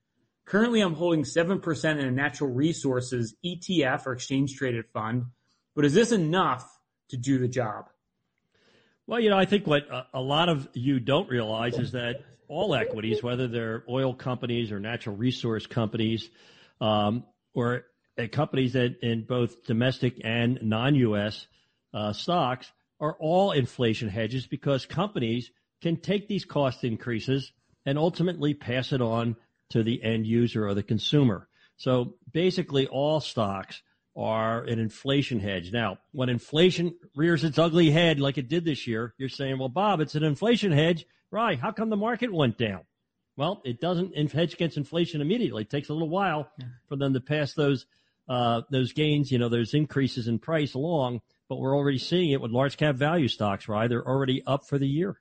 Currently, 0.47 0.81
I'm 0.81 0.95
holding 0.95 1.25
7% 1.25 1.99
in 1.99 2.07
a 2.07 2.11
natural 2.11 2.51
resources 2.51 3.35
ETF 3.45 4.07
or 4.07 4.12
exchange 4.12 4.57
traded 4.57 4.87
fund, 4.92 5.25
but 5.75 5.85
is 5.85 5.95
this 5.95 6.12
enough 6.12 6.79
to 7.11 7.16
do 7.16 7.38
the 7.38 7.49
job? 7.49 7.87
Well, 9.09 9.21
you 9.21 9.31
know, 9.31 9.38
I 9.38 9.45
think 9.45 9.69
what 9.69 9.87
a 10.12 10.21
lot 10.21 10.49
of 10.49 10.69
you 10.75 10.99
don't 10.99 11.29
realize 11.29 11.79
is 11.79 11.92
that 11.92 12.25
all 12.49 12.75
equities, 12.75 13.23
whether 13.23 13.47
they're 13.47 13.85
oil 13.88 14.14
companies 14.14 14.73
or 14.73 14.81
natural 14.81 15.16
resource 15.16 15.66
companies, 15.66 16.29
um, 16.81 17.25
or 17.55 17.85
uh, 18.19 18.27
companies 18.33 18.73
that 18.73 18.99
in 19.03 19.25
both 19.25 19.64
domestic 19.64 20.21
and 20.25 20.59
non-U.S. 20.61 21.47
Uh, 21.95 22.12
stocks, 22.12 22.71
are 22.99 23.16
all 23.21 23.53
inflation 23.53 24.09
hedges 24.09 24.47
because 24.47 24.87
companies 24.87 25.51
can 25.83 25.99
take 25.99 26.27
these 26.27 26.45
cost 26.45 26.83
increases 26.83 27.53
and 27.85 27.99
ultimately 27.99 28.55
pass 28.55 28.92
it 28.92 29.01
on 29.01 29.37
to 29.71 29.85
the 29.85 30.03
end 30.03 30.27
user 30.27 30.66
or 30.66 30.75
the 30.75 30.83
consumer. 30.83 31.49
So 31.77 32.14
basically, 32.33 32.87
all 32.87 33.21
stocks 33.21 33.83
are 34.17 34.63
an 34.65 34.79
inflation 34.79 35.39
hedge. 35.39 35.73
Now, 35.73 35.99
when 36.13 36.29
inflation 36.29 36.95
rears 37.15 37.45
its 37.45 37.59
ugly 37.59 37.91
head 37.91 38.19
like 38.19 38.39
it 38.39 38.49
did 38.49 38.65
this 38.65 38.87
year, 38.87 39.15
you're 39.19 39.29
saying, 39.29 39.59
well, 39.59 39.69
Bob, 39.69 40.01
it's 40.01 40.15
an 40.15 40.25
inflation 40.25 40.73
hedge. 40.73 41.05
Right. 41.31 41.59
How 41.59 41.73
come 41.73 41.91
the 41.91 41.97
market 41.97 42.33
went 42.33 42.57
down? 42.57 42.81
Well, 43.37 43.61
it 43.65 43.81
doesn't 43.81 44.17
hedge 44.33 44.55
against 44.55 44.79
inflation 44.79 45.21
immediately. 45.21 45.63
It 45.63 45.71
takes 45.71 45.91
a 45.91 45.93
little 45.93 46.09
while 46.09 46.49
yeah. 46.59 46.67
for 46.89 46.97
them 46.97 47.13
to 47.13 47.21
pass 47.21 47.53
those, 47.53 47.85
uh, 48.29 48.63
those 48.71 48.95
gains, 48.95 49.31
you 49.31 49.39
know, 49.39 49.51
those 49.51 49.75
increases 49.75 50.29
in 50.29 50.39
price 50.39 50.73
along. 50.73 51.21
But 51.49 51.57
we're 51.57 51.77
already 51.77 51.99
seeing 51.99 52.31
it 52.31 52.41
with 52.41 52.51
large 52.51 52.79
cap 52.79 52.95
value 52.95 53.29
stocks, 53.29 53.69
right? 53.69 53.89
They're 53.89 54.07
already 54.07 54.43
up 54.47 54.67
for 54.67 54.79
the 54.79 54.89
year. 54.89 55.21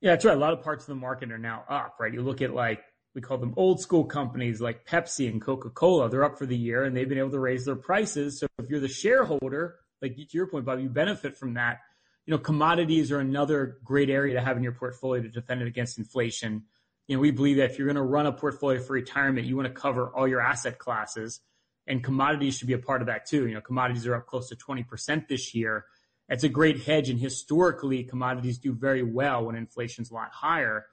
Yeah, 0.00 0.12
that's 0.12 0.24
right. 0.24 0.36
A 0.36 0.40
lot 0.40 0.54
of 0.54 0.62
parts 0.62 0.84
of 0.84 0.88
the 0.88 0.94
market 0.94 1.30
are 1.30 1.38
now 1.38 1.64
up, 1.68 1.96
right? 2.00 2.12
You 2.12 2.22
look 2.22 2.40
at 2.40 2.54
like 2.54 2.82
we 3.14 3.20
call 3.20 3.38
them 3.38 3.54
old 3.56 3.80
school 3.80 4.04
companies 4.04 4.60
like 4.60 4.86
Pepsi 4.86 5.28
and 5.28 5.40
Coca 5.40 5.70
Cola. 5.70 6.08
They're 6.08 6.24
up 6.24 6.38
for 6.38 6.46
the 6.46 6.56
year 6.56 6.84
and 6.84 6.96
they've 6.96 7.08
been 7.08 7.18
able 7.18 7.30
to 7.30 7.38
raise 7.38 7.64
their 7.64 7.76
prices. 7.76 8.40
So 8.40 8.46
if 8.58 8.70
you're 8.70 8.80
the 8.80 8.88
shareholder, 8.88 9.76
like 10.00 10.16
to 10.16 10.26
your 10.32 10.46
point, 10.46 10.64
Bob, 10.64 10.80
you 10.80 10.88
benefit 10.88 11.36
from 11.36 11.54
that. 11.54 11.80
You 12.26 12.30
know, 12.30 12.38
commodities 12.38 13.12
are 13.12 13.18
another 13.18 13.78
great 13.84 14.08
area 14.08 14.34
to 14.34 14.40
have 14.40 14.56
in 14.56 14.62
your 14.62 14.72
portfolio 14.72 15.22
to 15.22 15.28
defend 15.28 15.60
it 15.60 15.68
against 15.68 15.98
inflation. 15.98 16.64
You 17.08 17.16
know, 17.16 17.20
we 17.20 17.32
believe 17.32 17.56
that 17.56 17.70
if 17.70 17.78
you're 17.78 17.88
going 17.88 17.96
to 17.96 18.02
run 18.02 18.26
a 18.26 18.32
portfolio 18.32 18.80
for 18.80 18.92
retirement, 18.92 19.46
you 19.46 19.56
want 19.56 19.68
to 19.68 19.74
cover 19.74 20.08
all 20.14 20.26
your 20.26 20.40
asset 20.40 20.78
classes 20.78 21.40
and 21.86 22.02
commodities 22.02 22.56
should 22.56 22.68
be 22.68 22.74
a 22.74 22.78
part 22.78 23.00
of 23.00 23.08
that 23.08 23.26
too. 23.26 23.46
You 23.46 23.54
know, 23.54 23.60
commodities 23.60 24.06
are 24.06 24.14
up 24.14 24.26
close 24.26 24.48
to 24.50 24.56
20% 24.56 25.28
this 25.28 25.54
year. 25.54 25.86
It's 26.28 26.44
a 26.44 26.48
great 26.48 26.82
hedge. 26.82 27.10
And 27.10 27.18
historically, 27.18 28.04
commodities 28.04 28.58
do 28.58 28.72
very 28.72 29.02
well 29.02 29.44
when 29.44 29.56
inflation's 29.56 30.10
a 30.10 30.14
lot 30.14 30.30
higher. 30.32 30.86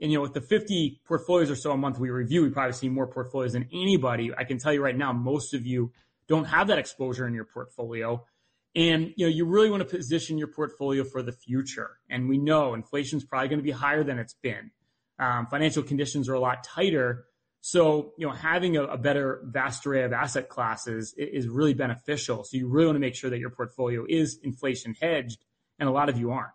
And, 0.00 0.10
you 0.10 0.18
know, 0.18 0.22
with 0.22 0.32
the 0.32 0.40
50 0.40 1.00
portfolios 1.06 1.50
or 1.50 1.56
so 1.56 1.72
a 1.72 1.76
month 1.76 1.98
we 1.98 2.10
review, 2.10 2.42
we 2.42 2.50
probably 2.50 2.72
see 2.72 2.88
more 2.88 3.06
portfolios 3.06 3.52
than 3.52 3.68
anybody. 3.72 4.30
I 4.36 4.44
can 4.44 4.58
tell 4.58 4.72
you 4.72 4.82
right 4.82 4.96
now, 4.96 5.12
most 5.12 5.52
of 5.52 5.66
you 5.66 5.92
don't 6.26 6.46
have 6.46 6.68
that 6.68 6.78
exposure 6.78 7.26
in 7.26 7.34
your 7.34 7.44
portfolio. 7.44 8.24
And, 8.74 9.12
you 9.16 9.26
know, 9.26 9.30
you 9.30 9.44
really 9.46 9.68
want 9.68 9.86
to 9.86 9.96
position 9.96 10.38
your 10.38 10.48
portfolio 10.48 11.04
for 11.04 11.22
the 11.22 11.32
future. 11.32 11.98
And 12.08 12.28
we 12.28 12.38
know 12.38 12.74
inflation 12.74 13.18
is 13.18 13.24
probably 13.24 13.48
going 13.48 13.58
to 13.58 13.64
be 13.64 13.72
higher 13.72 14.04
than 14.04 14.18
it's 14.18 14.34
been. 14.34 14.70
Um, 15.18 15.48
financial 15.48 15.82
conditions 15.82 16.28
are 16.28 16.34
a 16.34 16.40
lot 16.40 16.64
tighter. 16.64 17.26
So, 17.60 18.14
you 18.16 18.26
know, 18.26 18.32
having 18.32 18.76
a, 18.76 18.84
a, 18.84 18.96
better 18.96 19.42
vast 19.44 19.86
array 19.86 20.04
of 20.04 20.14
asset 20.14 20.48
classes 20.48 21.12
is, 21.18 21.44
is 21.44 21.48
really 21.48 21.74
beneficial. 21.74 22.42
So 22.44 22.56
you 22.56 22.68
really 22.68 22.86
want 22.86 22.96
to 22.96 23.00
make 23.00 23.14
sure 23.14 23.28
that 23.28 23.38
your 23.38 23.50
portfolio 23.50 24.06
is 24.08 24.38
inflation 24.42 24.94
hedged. 24.98 25.44
And 25.78 25.88
a 25.88 25.92
lot 25.92 26.08
of 26.08 26.18
you 26.18 26.30
aren't. 26.30 26.52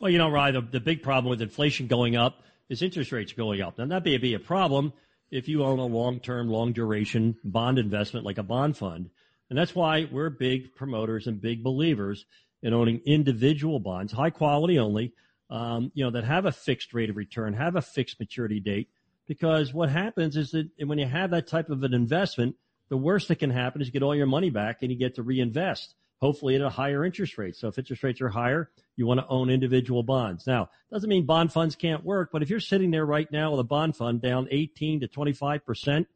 Well, 0.00 0.10
you 0.10 0.18
know, 0.18 0.30
Ryan, 0.30 0.54
the, 0.54 0.60
the 0.60 0.80
big 0.80 1.02
problem 1.02 1.30
with 1.30 1.42
inflation 1.42 1.86
going 1.86 2.16
up 2.16 2.42
is 2.68 2.82
interest 2.82 3.12
rates 3.12 3.32
going 3.32 3.60
up. 3.60 3.78
Now, 3.78 3.86
that 3.86 4.04
may 4.04 4.18
be 4.18 4.34
a 4.34 4.38
problem 4.38 4.92
if 5.30 5.48
you 5.48 5.64
own 5.64 5.78
a 5.78 5.86
long 5.86 6.20
term, 6.20 6.48
long 6.48 6.72
duration 6.72 7.36
bond 7.44 7.78
investment 7.78 8.24
like 8.24 8.38
a 8.38 8.42
bond 8.42 8.76
fund. 8.76 9.10
And 9.50 9.58
that's 9.58 9.74
why 9.74 10.08
we're 10.10 10.30
big 10.30 10.74
promoters 10.74 11.26
and 11.26 11.40
big 11.40 11.62
believers 11.62 12.24
in 12.62 12.72
owning 12.72 13.00
individual 13.04 13.78
bonds, 13.78 14.12
high 14.12 14.30
quality 14.30 14.78
only, 14.78 15.12
um, 15.50 15.92
you 15.94 16.04
know, 16.04 16.10
that 16.10 16.24
have 16.24 16.46
a 16.46 16.52
fixed 16.52 16.94
rate 16.94 17.10
of 17.10 17.16
return, 17.16 17.52
have 17.52 17.76
a 17.76 17.82
fixed 17.82 18.18
maturity 18.18 18.60
date. 18.60 18.88
Because 19.26 19.72
what 19.72 19.90
happens 19.90 20.36
is 20.36 20.50
that 20.50 20.68
when 20.84 20.98
you 20.98 21.06
have 21.06 21.30
that 21.30 21.46
type 21.46 21.70
of 21.70 21.82
an 21.82 21.94
investment, 21.94 22.56
the 22.88 22.96
worst 22.96 23.28
that 23.28 23.36
can 23.36 23.50
happen 23.50 23.80
is 23.80 23.88
you 23.88 23.92
get 23.92 24.02
all 24.02 24.14
your 24.14 24.26
money 24.26 24.50
back 24.50 24.78
and 24.82 24.90
you 24.90 24.98
get 24.98 25.14
to 25.14 25.22
reinvest, 25.22 25.94
hopefully 26.20 26.54
at 26.54 26.60
a 26.60 26.68
higher 26.68 27.04
interest 27.04 27.38
rate. 27.38 27.56
So 27.56 27.68
if 27.68 27.78
interest 27.78 28.02
rates 28.02 28.20
are 28.20 28.28
higher, 28.28 28.70
you 28.96 29.06
want 29.06 29.20
to 29.20 29.26
own 29.28 29.50
individual 29.50 30.02
bonds. 30.02 30.46
Now, 30.46 30.70
doesn't 30.90 31.08
mean 31.08 31.26
bond 31.26 31.52
funds 31.52 31.76
can't 31.76 32.04
work, 32.04 32.30
but 32.32 32.42
if 32.42 32.50
you're 32.50 32.60
sitting 32.60 32.90
there 32.90 33.06
right 33.06 33.30
now 33.30 33.50
with 33.50 33.60
a 33.60 33.64
bond 33.64 33.96
fund 33.96 34.20
down 34.20 34.48
18 34.50 35.00
to 35.00 35.08
25 35.08 35.64
percent, 35.64 36.08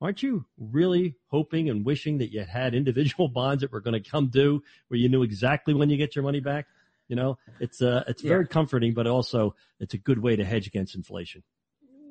aren't 0.00 0.22
you 0.22 0.44
really 0.58 1.16
hoping 1.28 1.70
and 1.70 1.84
wishing 1.84 2.18
that 2.18 2.32
you 2.32 2.44
had 2.44 2.74
individual 2.74 3.28
bonds 3.34 3.62
that 3.62 3.72
were 3.72 3.80
going 3.80 4.00
to 4.00 4.10
come 4.10 4.28
due 4.28 4.62
where 4.88 4.98
you 4.98 5.08
knew 5.08 5.22
exactly 5.22 5.74
when 5.74 5.90
you 5.90 5.96
get 5.96 6.14
your 6.16 6.22
money 6.22 6.40
back? 6.40 6.66
You 7.08 7.16
know, 7.16 7.38
it's 7.60 7.82
uh, 7.82 8.04
it's 8.08 8.22
very 8.22 8.44
yeah. 8.44 8.48
comforting, 8.48 8.94
but 8.94 9.06
also 9.06 9.54
it's 9.78 9.94
a 9.94 9.98
good 9.98 10.18
way 10.18 10.36
to 10.36 10.44
hedge 10.44 10.66
against 10.66 10.94
inflation. 10.94 11.42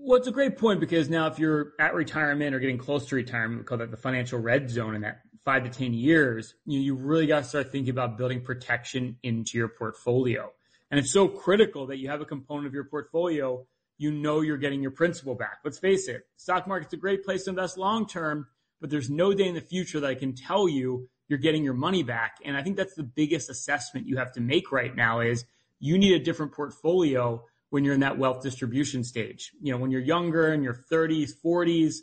Well, 0.05 0.17
it's 0.17 0.27
a 0.27 0.31
great 0.31 0.57
point 0.57 0.81
because 0.81 1.09
now 1.09 1.27
if 1.27 1.39
you're 1.39 1.73
at 1.79 1.95
retirement 1.95 2.53
or 2.53 2.59
getting 2.59 2.77
close 2.77 3.05
to 3.07 3.15
retirement, 3.15 3.61
we 3.61 3.65
call 3.65 3.77
that 3.77 3.89
the 3.89 3.97
financial 3.97 4.37
red 4.37 4.69
zone 4.69 4.95
in 4.95 5.01
that 5.01 5.21
five 5.45 5.63
to 5.63 5.69
10 5.69 5.93
years, 5.93 6.53
you, 6.65 6.79
you 6.79 6.95
really 6.95 7.27
got 7.27 7.43
to 7.43 7.49
start 7.49 7.71
thinking 7.71 7.91
about 7.91 8.17
building 8.17 8.41
protection 8.41 9.17
into 9.23 9.57
your 9.57 9.67
portfolio. 9.67 10.51
And 10.89 10.99
it's 10.99 11.11
so 11.11 11.27
critical 11.27 11.87
that 11.87 11.97
you 11.97 12.09
have 12.09 12.21
a 12.21 12.25
component 12.25 12.67
of 12.67 12.73
your 12.73 12.85
portfolio 12.85 13.65
you 13.97 14.11
know 14.11 14.41
you're 14.41 14.57
getting 14.57 14.81
your 14.81 14.91
principal 14.91 15.35
back. 15.35 15.59
Let's 15.63 15.79
face 15.79 16.07
it, 16.07 16.23
stock 16.35 16.67
market's 16.67 16.93
a 16.93 16.97
great 16.97 17.23
place 17.23 17.43
to 17.45 17.51
invest 17.51 17.77
long 17.77 18.07
term, 18.07 18.47
but 18.81 18.89
there's 18.89 19.09
no 19.09 19.33
day 19.33 19.47
in 19.47 19.55
the 19.55 19.61
future 19.61 19.99
that 19.99 20.09
I 20.09 20.15
can 20.15 20.35
tell 20.35 20.67
you 20.67 21.09
you're 21.27 21.39
getting 21.39 21.63
your 21.63 21.73
money 21.73 22.03
back. 22.03 22.37
And 22.43 22.57
I 22.57 22.63
think 22.63 22.75
that's 22.75 22.95
the 22.95 23.03
biggest 23.03 23.49
assessment 23.49 24.07
you 24.07 24.17
have 24.17 24.33
to 24.33 24.41
make 24.41 24.71
right 24.71 24.93
now 24.95 25.21
is 25.21 25.45
you 25.79 25.97
need 25.97 26.13
a 26.13 26.23
different 26.23 26.51
portfolio 26.51 27.45
when 27.69 27.83
you're 27.83 27.93
in 27.93 28.01
that 28.01 28.17
wealth 28.17 28.43
distribution 28.43 29.03
stage. 29.03 29.51
You 29.61 29.71
know, 29.71 29.77
when 29.79 29.89
you're 29.89 30.01
younger 30.01 30.53
in 30.53 30.63
your 30.63 30.75
30s, 30.91 31.31
40s, 31.43 31.95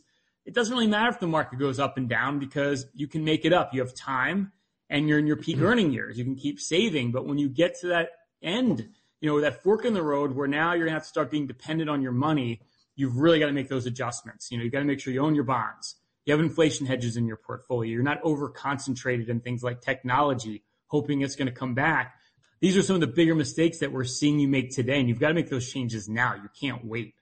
it 0.45 0.55
doesn't 0.55 0.73
really 0.73 0.87
matter 0.87 1.11
if 1.11 1.21
the 1.21 1.27
market 1.27 1.59
goes 1.59 1.79
up 1.79 1.97
and 1.97 2.09
down 2.09 2.39
because 2.39 2.87
you 2.95 3.07
can 3.07 3.25
make 3.25 3.45
it 3.45 3.53
up. 3.53 3.75
You 3.75 3.81
have 3.81 3.95
time 3.95 4.53
and 4.89 5.09
you're 5.09 5.19
in 5.19 5.27
your 5.27 5.37
peak 5.37 5.57
mm-hmm. 5.57 5.67
earning 5.67 5.93
years. 5.93 6.19
You 6.19 6.25
can 6.25 6.37
keep 6.37 6.61
saving. 6.61 7.13
But 7.13 7.27
when 7.27 7.39
you 7.39 7.49
get 7.49 7.79
to 7.81 7.89
that 7.89 8.11
end, 8.43 8.89
you 9.21 9.29
know, 9.29 9.41
that 9.41 9.63
fork 9.63 9.85
in 9.85 9.95
the 9.95 10.03
road 10.03 10.35
where 10.35 10.49
now 10.49 10.73
you're 10.73 10.87
going 10.87 10.93
to 10.93 10.95
have 10.95 11.03
to 11.03 11.09
start 11.09 11.31
being 11.31 11.47
dependent 11.47 11.91
on 11.91 12.03
your 12.03 12.13
money, 12.13 12.61
you've 12.97 13.19
really 13.19 13.39
got 13.39 13.47
to 13.47 13.53
make 13.53 13.69
those 13.69 13.87
adjustments. 13.87 14.51
You 14.51 14.59
know, 14.59 14.65
you've 14.65 14.73
got 14.73 14.81
to 14.81 14.85
make 14.85 15.01
sure 15.01 15.13
you 15.13 15.23
own 15.23 15.35
your 15.35 15.45
bonds. 15.45 15.97
You 16.27 16.33
have 16.33 16.41
inflation 16.41 16.87
hedges 16.87 17.17
in 17.17 17.27
your 17.27 17.37
portfolio. 17.37 17.91
You're 17.91 18.03
not 18.03 18.21
over 18.23 18.49
concentrated 18.49 19.29
in 19.29 19.41
things 19.41 19.63
like 19.63 19.81
technology, 19.81 20.65
hoping 20.87 21.23
it's 21.23 21.37
going 21.37 21.47
to 21.47 21.53
come 21.53 21.75
back. 21.75 22.15
These 22.61 22.77
are 22.77 22.83
some 22.83 22.95
of 22.95 23.01
the 23.01 23.07
bigger 23.07 23.35
mistakes 23.35 23.79
that 23.79 23.91
we're 23.91 24.05
seeing 24.05 24.39
you 24.39 24.49
make 24.49 24.71
today, 24.71 25.01
and 25.01 25.09
you've 25.09 25.19
got 25.19 25.29
to 25.29 25.35
make 25.35 25.49
those 25.49 25.73
changes 25.73 26.09
now. 26.09 26.35
You 26.35 26.51
can't 26.61 26.85
wait. 26.85 27.15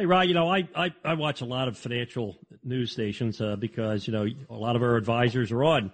Hey, 0.00 0.06
Rod, 0.06 0.28
you 0.28 0.32
know, 0.32 0.50
I, 0.50 0.66
I, 0.74 0.94
I 1.04 1.12
watch 1.12 1.42
a 1.42 1.44
lot 1.44 1.68
of 1.68 1.76
financial 1.76 2.38
news 2.64 2.90
stations 2.90 3.38
uh, 3.38 3.56
because, 3.56 4.06
you 4.06 4.14
know, 4.14 4.26
a 4.48 4.54
lot 4.54 4.74
of 4.74 4.82
our 4.82 4.96
advisors 4.96 5.52
are 5.52 5.62
on 5.62 5.92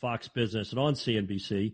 Fox 0.00 0.26
Business 0.26 0.72
and 0.72 0.80
on 0.80 0.94
CNBC. 0.94 1.72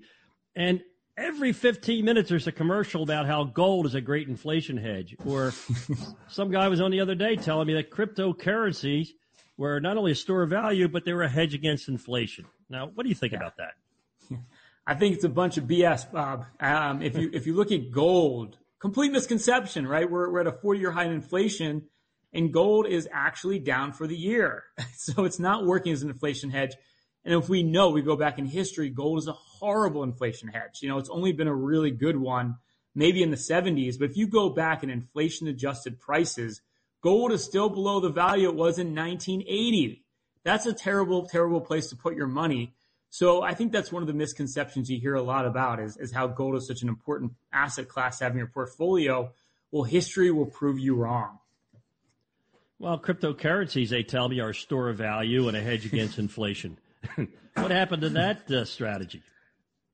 And 0.54 0.82
every 1.16 1.54
15 1.54 2.04
minutes 2.04 2.28
there's 2.28 2.46
a 2.46 2.52
commercial 2.52 3.02
about 3.02 3.24
how 3.24 3.44
gold 3.44 3.86
is 3.86 3.94
a 3.94 4.02
great 4.02 4.28
inflation 4.28 4.76
hedge. 4.76 5.16
Or 5.24 5.54
some 6.28 6.50
guy 6.50 6.68
was 6.68 6.82
on 6.82 6.90
the 6.90 7.00
other 7.00 7.14
day 7.14 7.36
telling 7.36 7.66
me 7.66 7.72
that 7.72 7.90
cryptocurrencies 7.90 9.08
were 9.56 9.80
not 9.80 9.96
only 9.96 10.12
a 10.12 10.16
store 10.16 10.42
of 10.42 10.50
value, 10.50 10.86
but 10.86 11.06
they 11.06 11.14
were 11.14 11.22
a 11.22 11.30
hedge 11.30 11.54
against 11.54 11.88
inflation. 11.88 12.44
Now, 12.68 12.90
what 12.94 13.04
do 13.04 13.08
you 13.08 13.14
think 13.14 13.32
yeah. 13.32 13.38
about 13.38 13.56
that? 13.56 14.38
I 14.86 14.96
think 14.96 15.14
it's 15.14 15.24
a 15.24 15.30
bunch 15.30 15.56
of 15.56 15.64
BS, 15.64 16.12
Bob. 16.12 16.44
Um, 16.60 17.00
if 17.00 17.16
you 17.16 17.30
if 17.32 17.46
you 17.46 17.54
look 17.54 17.72
at 17.72 17.90
gold, 17.90 18.58
complete 18.80 19.12
misconception, 19.12 19.86
right? 19.86 20.10
We're 20.10 20.30
we're 20.30 20.40
at 20.40 20.46
a 20.46 20.52
40 20.52 20.80
year 20.80 20.90
high 20.90 21.04
in 21.04 21.12
inflation, 21.12 21.86
and 22.32 22.52
gold 22.52 22.86
is 22.86 23.08
actually 23.12 23.58
down 23.58 23.92
for 23.92 24.06
the 24.06 24.16
year, 24.16 24.64
so 24.96 25.24
it's 25.24 25.38
not 25.38 25.66
working 25.66 25.92
as 25.92 26.02
an 26.02 26.10
inflation 26.10 26.50
hedge. 26.50 26.74
And 27.24 27.34
if 27.34 27.48
we 27.48 27.62
know, 27.62 27.90
we 27.90 28.02
go 28.02 28.16
back 28.16 28.38
in 28.38 28.46
history, 28.46 28.88
gold 28.88 29.18
is 29.18 29.28
a 29.28 29.32
horrible 29.32 30.02
inflation 30.02 30.48
hedge. 30.48 30.80
You 30.80 30.88
know, 30.88 30.98
it's 30.98 31.10
only 31.10 31.32
been 31.32 31.48
a 31.48 31.54
really 31.54 31.90
good 31.90 32.16
one, 32.16 32.56
maybe 32.94 33.22
in 33.22 33.30
the 33.30 33.36
70s. 33.36 33.98
But 33.98 34.10
if 34.10 34.16
you 34.16 34.26
go 34.26 34.48
back 34.48 34.82
in 34.82 34.88
inflation 34.88 35.46
adjusted 35.46 36.00
prices, 36.00 36.62
gold 37.02 37.30
is 37.32 37.44
still 37.44 37.68
below 37.68 38.00
the 38.00 38.08
value 38.08 38.48
it 38.48 38.54
was 38.54 38.78
in 38.78 38.94
1980. 38.94 40.02
That's 40.44 40.64
a 40.64 40.72
terrible, 40.72 41.26
terrible 41.26 41.60
place 41.60 41.90
to 41.90 41.96
put 41.96 42.16
your 42.16 42.26
money. 42.26 42.74
So 43.10 43.42
I 43.42 43.54
think 43.54 43.72
that's 43.72 43.90
one 43.90 44.02
of 44.02 44.06
the 44.06 44.14
misconceptions 44.14 44.88
you 44.88 45.00
hear 45.00 45.14
a 45.14 45.22
lot 45.22 45.44
about 45.44 45.80
is, 45.80 45.96
is 45.96 46.12
how 46.12 46.28
gold 46.28 46.54
is 46.54 46.66
such 46.66 46.82
an 46.82 46.88
important 46.88 47.32
asset 47.52 47.88
class 47.88 48.18
to 48.18 48.24
have 48.24 48.32
in 48.32 48.38
your 48.38 48.46
portfolio. 48.46 49.32
Well, 49.72 49.82
history 49.82 50.30
will 50.30 50.46
prove 50.46 50.78
you 50.78 50.94
wrong. 50.94 51.38
Well, 52.78 52.98
cryptocurrencies, 52.98 53.88
they 53.88 54.04
tell 54.04 54.28
me, 54.28 54.40
are 54.40 54.50
a 54.50 54.54
store 54.54 54.88
of 54.88 54.96
value 54.96 55.48
and 55.48 55.56
a 55.56 55.60
hedge 55.60 55.84
against 55.84 56.18
inflation. 56.18 56.78
what 57.54 57.70
happened 57.70 58.02
to 58.02 58.08
that 58.10 58.50
uh, 58.50 58.64
strategy? 58.64 59.22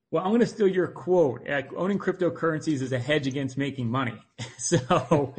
Well, 0.09 0.23
I'm 0.23 0.29
going 0.29 0.39
to 0.39 0.47
steal 0.47 0.67
your 0.67 0.87
quote. 0.87 1.45
Owning 1.75 1.99
cryptocurrencies 1.99 2.81
is 2.81 2.93
a 2.93 2.99
hedge 2.99 3.27
against 3.27 3.57
making 3.57 3.89
money. 3.89 4.13
so 4.57 5.35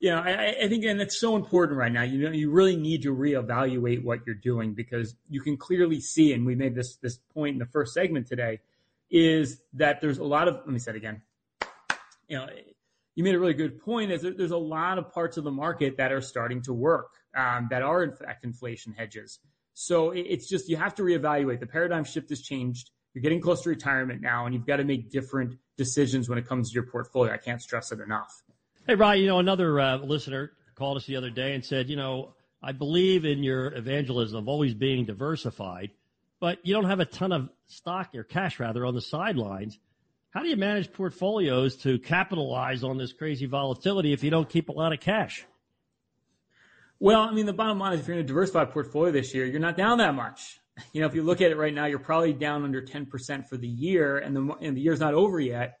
you 0.00 0.10
know, 0.10 0.18
I, 0.18 0.54
I 0.62 0.68
think, 0.68 0.84
and 0.84 1.00
it's 1.00 1.18
so 1.18 1.34
important 1.34 1.78
right 1.78 1.90
now. 1.90 2.02
You 2.02 2.18
know, 2.18 2.30
you 2.30 2.50
really 2.50 2.76
need 2.76 3.02
to 3.02 3.14
reevaluate 3.14 4.04
what 4.04 4.20
you're 4.26 4.36
doing 4.36 4.74
because 4.74 5.14
you 5.28 5.40
can 5.40 5.56
clearly 5.56 6.00
see, 6.00 6.32
and 6.32 6.46
we 6.46 6.54
made 6.54 6.74
this 6.74 6.96
this 6.96 7.18
point 7.34 7.54
in 7.54 7.58
the 7.58 7.66
first 7.66 7.94
segment 7.94 8.28
today, 8.28 8.60
is 9.10 9.60
that 9.74 10.00
there's 10.00 10.18
a 10.18 10.24
lot 10.24 10.46
of. 10.46 10.54
Let 10.56 10.68
me 10.68 10.78
say 10.78 10.92
it 10.92 10.96
again. 10.96 11.22
You 12.28 12.38
know, 12.38 12.46
you 13.16 13.24
made 13.24 13.34
a 13.34 13.40
really 13.40 13.54
good 13.54 13.80
point. 13.80 14.12
Is 14.12 14.22
there, 14.22 14.32
there's 14.32 14.52
a 14.52 14.56
lot 14.56 14.98
of 14.98 15.12
parts 15.12 15.36
of 15.36 15.42
the 15.44 15.50
market 15.50 15.96
that 15.96 16.12
are 16.12 16.20
starting 16.20 16.62
to 16.62 16.72
work 16.72 17.10
um, 17.36 17.66
that 17.70 17.82
are 17.82 18.04
in 18.04 18.12
fact 18.12 18.44
inflation 18.44 18.92
hedges. 18.92 19.40
So 19.74 20.10
it's 20.10 20.48
just 20.48 20.68
you 20.68 20.76
have 20.76 20.94
to 20.96 21.02
reevaluate. 21.02 21.60
The 21.60 21.66
paradigm 21.66 22.04
shift 22.04 22.30
has 22.30 22.40
changed. 22.40 22.90
You're 23.14 23.22
getting 23.22 23.40
close 23.40 23.62
to 23.62 23.68
retirement 23.68 24.20
now, 24.20 24.44
and 24.44 24.54
you've 24.54 24.66
got 24.66 24.76
to 24.76 24.84
make 24.84 25.10
different 25.10 25.56
decisions 25.76 26.28
when 26.28 26.38
it 26.38 26.46
comes 26.46 26.70
to 26.70 26.74
your 26.74 26.84
portfolio. 26.84 27.32
I 27.32 27.38
can't 27.38 27.62
stress 27.62 27.90
it 27.90 28.00
enough. 28.00 28.42
Hey, 28.88 28.94
Ryan, 28.94 29.20
you 29.20 29.26
know, 29.26 29.38
another 29.38 29.78
uh, 29.78 29.98
listener 29.98 30.52
called 30.74 30.96
us 30.96 31.04
the 31.04 31.16
other 31.16 31.28
day 31.28 31.54
and 31.54 31.62
said, 31.62 31.90
you 31.90 31.96
know, 31.96 32.32
I 32.62 32.72
believe 32.72 33.26
in 33.26 33.42
your 33.42 33.66
evangelism 33.74 34.38
of 34.38 34.48
always 34.48 34.72
being 34.72 35.04
diversified, 35.04 35.90
but 36.40 36.64
you 36.64 36.72
don't 36.72 36.86
have 36.86 36.98
a 36.98 37.04
ton 37.04 37.30
of 37.30 37.50
stock 37.66 38.14
or 38.14 38.24
cash 38.24 38.58
rather 38.58 38.86
on 38.86 38.94
the 38.94 39.02
sidelines. 39.02 39.78
How 40.30 40.40
do 40.40 40.48
you 40.48 40.56
manage 40.56 40.90
portfolios 40.90 41.76
to 41.82 41.98
capitalize 41.98 42.82
on 42.82 42.96
this 42.96 43.12
crazy 43.12 43.44
volatility 43.44 44.14
if 44.14 44.24
you 44.24 44.30
don't 44.30 44.48
keep 44.48 44.70
a 44.70 44.72
lot 44.72 44.94
of 44.94 45.00
cash? 45.00 45.44
Well, 46.98 47.20
I 47.20 47.34
mean, 47.34 47.44
the 47.44 47.52
bottom 47.52 47.78
line 47.78 47.92
is 47.92 48.00
if 48.00 48.08
you're 48.08 48.16
in 48.16 48.24
a 48.24 48.26
diversified 48.26 48.70
portfolio 48.70 49.12
this 49.12 49.34
year, 49.34 49.44
you're 49.44 49.60
not 49.60 49.76
down 49.76 49.98
that 49.98 50.14
much. 50.14 50.60
You 50.94 51.02
know, 51.02 51.08
if 51.08 51.14
you 51.14 51.24
look 51.24 51.42
at 51.42 51.50
it 51.50 51.58
right 51.58 51.74
now, 51.74 51.84
you're 51.84 51.98
probably 51.98 52.32
down 52.32 52.64
under 52.64 52.80
10% 52.80 53.48
for 53.50 53.58
the 53.58 53.68
year 53.68 54.16
and 54.16 54.34
the, 54.34 54.54
and 54.62 54.74
the 54.74 54.80
year's 54.80 55.00
not 55.00 55.12
over 55.12 55.38
yet. 55.38 55.77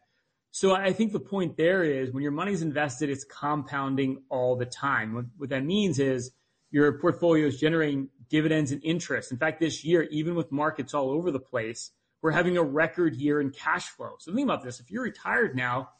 So 0.50 0.74
I 0.74 0.92
think 0.92 1.12
the 1.12 1.20
point 1.20 1.56
there 1.56 1.84
is 1.84 2.12
when 2.12 2.22
your 2.22 2.32
money's 2.32 2.62
invested, 2.62 3.10
it's 3.10 3.24
compounding 3.24 4.22
all 4.28 4.56
the 4.56 4.66
time. 4.66 5.14
What, 5.14 5.26
what 5.36 5.50
that 5.50 5.64
means 5.64 5.98
is 5.98 6.32
your 6.70 6.98
portfolio 6.98 7.46
is 7.46 7.60
generating 7.60 8.08
dividends 8.28 8.72
and 8.72 8.82
interest. 8.84 9.30
In 9.30 9.38
fact, 9.38 9.60
this 9.60 9.84
year, 9.84 10.02
even 10.10 10.34
with 10.34 10.52
markets 10.52 10.94
all 10.94 11.10
over 11.10 11.30
the 11.30 11.40
place, 11.40 11.92
we're 12.22 12.32
having 12.32 12.56
a 12.56 12.62
record 12.62 13.14
year 13.14 13.40
in 13.40 13.50
cash 13.50 13.88
flow. 13.88 14.12
So 14.18 14.34
think 14.34 14.46
about 14.46 14.62
this. 14.62 14.80
If 14.80 14.90
you're 14.90 15.04
retired 15.04 15.54
now 15.54 15.90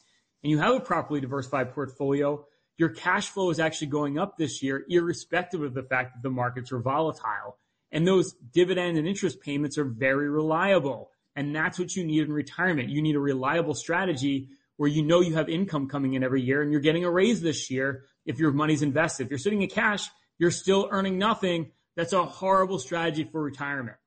and 0.42 0.50
you 0.50 0.58
have 0.58 0.74
a 0.74 0.80
properly 0.80 1.20
diversified 1.20 1.72
portfolio, 1.72 2.44
your 2.76 2.90
cash 2.90 3.28
flow 3.28 3.50
is 3.50 3.60
actually 3.60 3.88
going 3.88 4.18
up 4.18 4.36
this 4.36 4.62
year, 4.62 4.84
irrespective 4.88 5.62
of 5.62 5.74
the 5.74 5.82
fact 5.82 6.14
that 6.14 6.22
the 6.22 6.30
markets 6.30 6.72
are 6.72 6.80
volatile. 6.80 7.58
And 7.90 8.06
those 8.06 8.34
dividend 8.52 8.98
and 8.98 9.08
interest 9.08 9.40
payments 9.40 9.78
are 9.78 9.84
very 9.84 10.28
reliable. 10.28 11.10
And 11.38 11.54
that's 11.54 11.78
what 11.78 11.94
you 11.94 12.02
need 12.02 12.24
in 12.24 12.32
retirement. 12.32 12.88
You 12.88 13.00
need 13.00 13.14
a 13.14 13.20
reliable 13.20 13.72
strategy 13.72 14.48
where 14.76 14.88
you 14.88 15.04
know 15.04 15.20
you 15.20 15.34
have 15.34 15.48
income 15.48 15.88
coming 15.88 16.14
in 16.14 16.24
every 16.24 16.42
year 16.42 16.62
and 16.62 16.72
you're 16.72 16.80
getting 16.80 17.04
a 17.04 17.10
raise 17.12 17.40
this 17.40 17.70
year 17.70 18.06
if 18.26 18.40
your 18.40 18.50
money's 18.50 18.82
invested. 18.82 19.26
If 19.26 19.30
you're 19.30 19.38
sitting 19.38 19.62
in 19.62 19.68
cash, 19.68 20.08
you're 20.40 20.50
still 20.50 20.88
earning 20.90 21.16
nothing. 21.16 21.70
That's 21.94 22.12
a 22.12 22.24
horrible 22.24 22.80
strategy 22.80 23.22
for 23.22 23.40
retirement. 23.40 23.98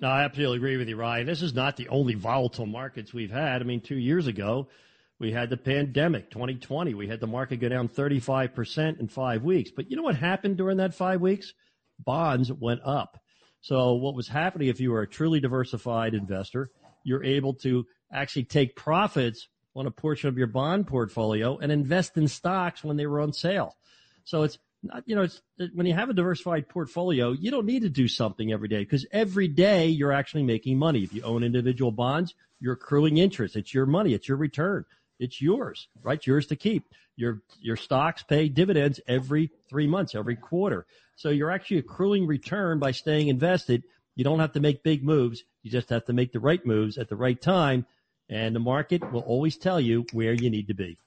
No, 0.00 0.08
I 0.08 0.24
absolutely 0.24 0.56
agree 0.56 0.78
with 0.78 0.88
you, 0.88 0.96
Ryan. 0.96 1.26
This 1.26 1.42
is 1.42 1.52
not 1.52 1.76
the 1.76 1.90
only 1.90 2.14
volatile 2.14 2.64
markets 2.64 3.12
we've 3.12 3.30
had. 3.30 3.60
I 3.60 3.66
mean, 3.66 3.82
two 3.82 3.98
years 3.98 4.26
ago, 4.26 4.68
we 5.18 5.32
had 5.32 5.50
the 5.50 5.58
pandemic, 5.58 6.30
2020. 6.30 6.94
We 6.94 7.08
had 7.08 7.20
the 7.20 7.26
market 7.26 7.58
go 7.58 7.68
down 7.68 7.90
35% 7.90 9.00
in 9.00 9.08
five 9.08 9.44
weeks. 9.44 9.70
But 9.70 9.90
you 9.90 9.98
know 9.98 10.02
what 10.02 10.16
happened 10.16 10.56
during 10.56 10.78
that 10.78 10.94
five 10.94 11.20
weeks? 11.20 11.52
Bonds 12.02 12.50
went 12.50 12.80
up. 12.86 13.21
So 13.62 13.94
what 13.94 14.14
was 14.14 14.28
happening 14.28 14.68
if 14.68 14.80
you 14.80 14.90
were 14.90 15.02
a 15.02 15.08
truly 15.08 15.40
diversified 15.40 16.14
investor, 16.14 16.70
you're 17.04 17.24
able 17.24 17.54
to 17.54 17.86
actually 18.12 18.44
take 18.44 18.76
profits 18.76 19.48
on 19.74 19.86
a 19.86 19.90
portion 19.90 20.28
of 20.28 20.36
your 20.36 20.48
bond 20.48 20.86
portfolio 20.86 21.58
and 21.58 21.72
invest 21.72 22.16
in 22.16 22.28
stocks 22.28 22.84
when 22.84 22.96
they 22.96 23.06
were 23.06 23.20
on 23.20 23.32
sale. 23.32 23.76
So 24.24 24.42
it's 24.42 24.58
not, 24.82 25.04
you 25.06 25.14
know, 25.14 25.22
it's 25.22 25.40
when 25.74 25.86
you 25.86 25.94
have 25.94 26.10
a 26.10 26.12
diversified 26.12 26.68
portfolio, 26.68 27.32
you 27.32 27.50
don't 27.50 27.64
need 27.64 27.82
to 27.82 27.88
do 27.88 28.08
something 28.08 28.52
every 28.52 28.68
day 28.68 28.80
because 28.80 29.06
every 29.12 29.48
day 29.48 29.86
you're 29.86 30.12
actually 30.12 30.42
making 30.42 30.76
money. 30.76 31.04
If 31.04 31.14
you 31.14 31.22
own 31.22 31.44
individual 31.44 31.92
bonds, 31.92 32.34
you're 32.60 32.74
accruing 32.74 33.18
interest. 33.18 33.56
It's 33.56 33.72
your 33.72 33.86
money. 33.86 34.12
It's 34.12 34.28
your 34.28 34.36
return. 34.36 34.84
It's 35.18 35.40
yours, 35.40 35.86
right? 36.02 36.24
Yours 36.26 36.46
to 36.48 36.56
keep. 36.56 36.88
Your, 37.14 37.42
your 37.60 37.76
stocks 37.76 38.24
pay 38.24 38.48
dividends 38.48 38.98
every 39.06 39.52
three 39.68 39.86
months, 39.86 40.14
every 40.16 40.34
quarter. 40.34 40.86
So 41.22 41.28
you're 41.28 41.52
actually 41.52 41.78
accruing 41.78 42.26
return 42.26 42.80
by 42.80 42.90
staying 42.90 43.28
invested. 43.28 43.84
You 44.16 44.24
don't 44.24 44.40
have 44.40 44.54
to 44.54 44.60
make 44.60 44.82
big 44.82 45.04
moves. 45.04 45.44
You 45.62 45.70
just 45.70 45.88
have 45.90 46.04
to 46.06 46.12
make 46.12 46.32
the 46.32 46.40
right 46.40 46.66
moves 46.66 46.98
at 46.98 47.08
the 47.08 47.14
right 47.14 47.40
time. 47.40 47.86
And 48.28 48.56
the 48.56 48.60
market 48.60 49.08
will 49.12 49.20
always 49.20 49.56
tell 49.56 49.80
you 49.80 50.04
where 50.12 50.32
you 50.32 50.50
need 50.50 50.66
to 50.66 50.74
be. 50.74 50.98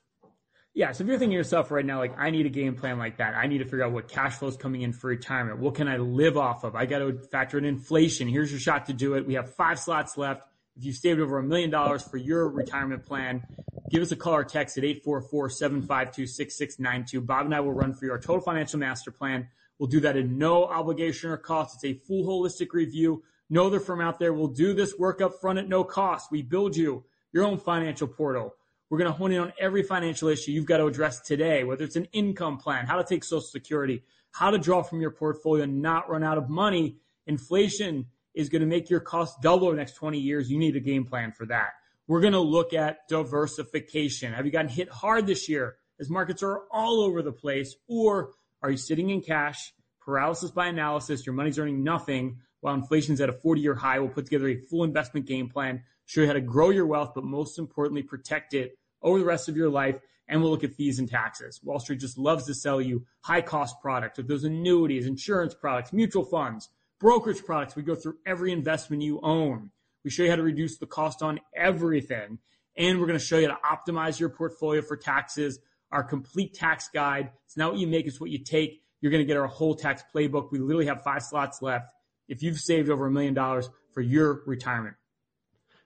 Yeah. 0.74 0.94
So 0.94 1.04
if 1.04 1.10
you're 1.10 1.20
thinking 1.20 1.32
to 1.32 1.36
yourself 1.36 1.70
right 1.70 1.86
now, 1.86 2.00
like, 2.00 2.18
I 2.18 2.30
need 2.30 2.46
a 2.46 2.50
game 2.50 2.76
plan 2.76 2.98
like 2.98 3.18
that. 3.18 3.36
I 3.36 3.48
need 3.48 3.58
to 3.58 3.66
figure 3.66 3.84
out 3.84 3.92
what 3.92 4.08
cash 4.08 4.36
flow 4.36 4.48
is 4.48 4.56
coming 4.56 4.84
in 4.84 4.94
for 4.94 5.08
retirement. 5.08 5.60
What 5.60 5.76
can 5.76 5.90
I 5.90 5.98
live 5.98 6.38
off 6.38 6.64
of? 6.64 6.78
I 6.78 6.86
got 6.86 7.00
to 7.00 7.20
factor 7.30 7.58
in 7.58 7.66
inflation. 7.66 8.30
Here's 8.30 8.52
your 8.52 8.62
shot 8.62 8.86
to 8.86 8.94
do 8.94 9.16
it. 9.16 9.28
We 9.28 9.34
have 9.34 9.54
five 9.54 9.80
slots 9.80 10.18
left. 10.18 10.44
If 10.78 10.86
you've 10.86 10.96
saved 10.96 11.20
over 11.20 11.40
a 11.40 11.44
million 11.44 11.72
dollars 11.72 12.08
for 12.08 12.16
your 12.16 12.48
retirement 12.48 13.06
plan, 13.06 13.44
give 13.90 14.02
us 14.02 14.14
a 14.14 14.16
call 14.16 14.36
or 14.36 14.46
text 14.46 14.78
at 14.78 14.86
844-752-6692. 14.86 17.26
Bob 17.26 17.48
and 17.48 17.54
I 17.54 17.60
will 17.60 17.74
run 17.74 17.94
for 17.94 18.06
you 18.06 18.12
our 18.12 18.20
total 18.20 18.40
financial 18.40 18.80
master 18.80 19.12
plan. 19.12 19.50
We'll 19.80 19.90
do 19.90 20.00
that 20.02 20.18
at 20.18 20.28
no 20.28 20.66
obligation 20.66 21.32
or 21.32 21.38
cost. 21.38 21.76
It's 21.76 21.86
a 21.86 22.06
full 22.06 22.26
holistic 22.26 22.74
review. 22.74 23.24
No 23.50 23.68
other 23.68 23.80
firm 23.80 24.02
out 24.02 24.20
there 24.20 24.34
will 24.34 24.48
do 24.48 24.74
this 24.74 24.96
work 24.98 25.22
up 25.22 25.40
front 25.42 25.60
at 25.60 25.68
no 25.68 25.84
cost. 25.84 26.32
We 26.32 26.42
build 26.42 26.76
you 26.76 27.04
your 27.32 27.44
own 27.44 27.58
financial 27.58 28.08
portal 28.08 28.56
we're 28.90 29.00
going 29.00 29.12
to 29.12 29.18
hone 29.18 29.32
in 29.32 29.40
on 29.40 29.54
every 29.60 29.84
financial 29.84 30.28
issue 30.28 30.52
you've 30.52 30.66
got 30.66 30.78
to 30.78 30.86
address 30.86 31.20
today, 31.22 31.64
whether 31.64 31.84
it's 31.84 31.96
an 31.96 32.08
income 32.14 32.58
plan, 32.58 32.86
how 32.86 32.98
to 32.98 33.04
take 33.04 33.24
social 33.24 33.42
security, 33.42 34.04
how 34.32 34.52
to 34.52 34.58
draw 34.58 34.84
from 34.84 35.02
your 35.02 35.12
portfolio 35.12 35.64
and 35.64 35.82
not 35.82 36.10
run 36.10 36.24
out 36.24 36.38
of 36.38 36.50
money. 36.50 36.98
Inflation 37.26 38.06
is 38.36 38.50
going 38.50 38.62
to 38.62 38.68
make 38.68 38.90
your 38.90 39.00
costs 39.00 39.38
double 39.42 39.68
over 39.68 39.76
the 39.76 39.82
next 39.82 39.94
20 39.94 40.20
years. 40.20 40.52
You 40.52 40.60
need 40.60 40.76
a 40.76 40.80
game 40.80 41.06
plan 41.06 41.32
for 41.32 41.46
that. 41.48 41.70
We're 42.08 42.22
going 42.22 42.34
to 42.34 42.40
look 42.40 42.74
at 42.74 43.08
diversification. 43.08 44.34
Have 44.34 44.46
you 44.46 44.52
gotten 44.52 44.70
hit 44.70 44.90
hard 44.90 45.26
this 45.26 45.50
year 45.50 45.78
as 46.00 46.10
markets 46.10 46.44
are 46.44 46.64
all 46.72 47.02
over 47.02 47.24
the 47.24 47.32
place? 47.32 47.76
Or 47.88 48.32
are 48.62 48.72
you 48.72 48.78
sitting 48.78 49.10
in 49.10 49.22
cash, 49.22 49.74
paralysis 50.02 50.52
by 50.52 50.68
analysis, 50.68 51.26
your 51.26 51.36
money's 51.36 51.60
earning 51.60 51.84
nothing 51.84 52.38
while 52.62 52.74
inflation's 52.74 53.22
at 53.22 53.30
a 53.30 53.34
40 53.34 53.62
year 53.62 53.76
high? 53.76 54.00
We'll 54.00 54.10
put 54.10 54.26
together 54.26 54.48
a 54.50 54.58
full 54.58 54.84
investment 54.84 55.26
game 55.26 55.50
plan 55.50 55.84
show 56.06 56.22
you 56.22 56.28
how 56.28 56.34
to 56.34 56.42
grow 56.42 56.70
your 56.70 56.86
wealth, 56.86 57.12
but 57.14 57.24
most 57.24 57.60
importantly, 57.60 58.04
protect 58.04 58.54
it 58.54 58.78
over 59.02 59.20
the 59.20 59.26
rest 59.26 59.50
of 59.50 59.58
your 59.58 59.70
life. 59.70 59.98
And 60.28 60.42
we'll 60.42 60.50
look 60.50 60.64
at 60.64 60.74
fees 60.74 60.98
and 60.98 61.10
taxes. 61.10 61.60
Wall 61.64 61.80
Street 61.80 62.00
just 62.00 62.18
loves 62.18 62.46
to 62.48 62.56
sell 62.56 62.82
you 62.82 63.06
high 63.22 63.42
cost 63.42 63.76
products 63.80 64.18
with 64.18 64.28
those 64.28 64.44
annuities, 64.44 65.06
insurance 65.06 65.54
products, 65.54 65.94
mutual 65.94 66.26
funds, 66.26 66.70
brokerage 67.00 67.46
products. 67.46 67.76
We 67.76 67.84
go 67.84 67.94
through 67.94 68.18
every 68.26 68.52
investment 68.52 69.04
you 69.04 69.20
own. 69.22 69.70
We 70.04 70.10
show 70.10 70.24
you 70.24 70.32
how 70.32 70.36
to 70.36 70.44
reduce 70.44 70.78
the 70.80 70.88
cost 70.88 71.22
on 71.22 71.40
everything. 71.56 72.40
And 72.76 73.00
we're 73.00 73.06
going 73.06 73.20
to 73.20 73.26
show 73.26 73.38
you 73.38 73.50
how 73.50 73.56
to 73.56 73.92
optimize 73.92 74.20
your 74.20 74.30
portfolio 74.30 74.82
for 74.82 74.98
taxes, 74.98 75.60
our 75.92 76.04
complete 76.04 76.54
tax 76.54 76.90
guide. 76.94 77.32
It's 77.46 77.58
not 77.58 77.74
what 77.74 77.80
you 77.80 77.88
make, 77.88 78.06
it's 78.06 78.20
what 78.20 78.30
you 78.30 78.40
take. 78.40 78.82
You're 79.02 79.12
going 79.12 79.24
to 79.24 79.28
get 79.28 79.38
our 79.38 79.48
whole 79.48 79.76
tax 79.76 80.04
playbook. 80.14 80.52
We 80.52 80.60
literally 80.60 80.88
have 80.88 81.04
five 81.04 81.24
slots 81.24 81.62
left. 81.62 81.86
If 82.28 82.42
you've 82.42 82.60
saved 82.60 82.90
over 82.90 83.06
a 83.06 83.12
million 83.12 83.34
dollars 83.34 83.70
for 83.94 84.02
your 84.02 84.42
retirement, 84.46 84.96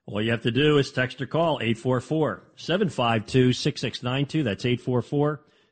all 0.09 0.21
you 0.21 0.31
have 0.31 0.41
to 0.41 0.51
do 0.51 0.77
is 0.79 0.91
text 0.91 1.21
or 1.21 1.27
call 1.27 1.59
844-752-6692. 1.59 4.43
That's 4.43 4.65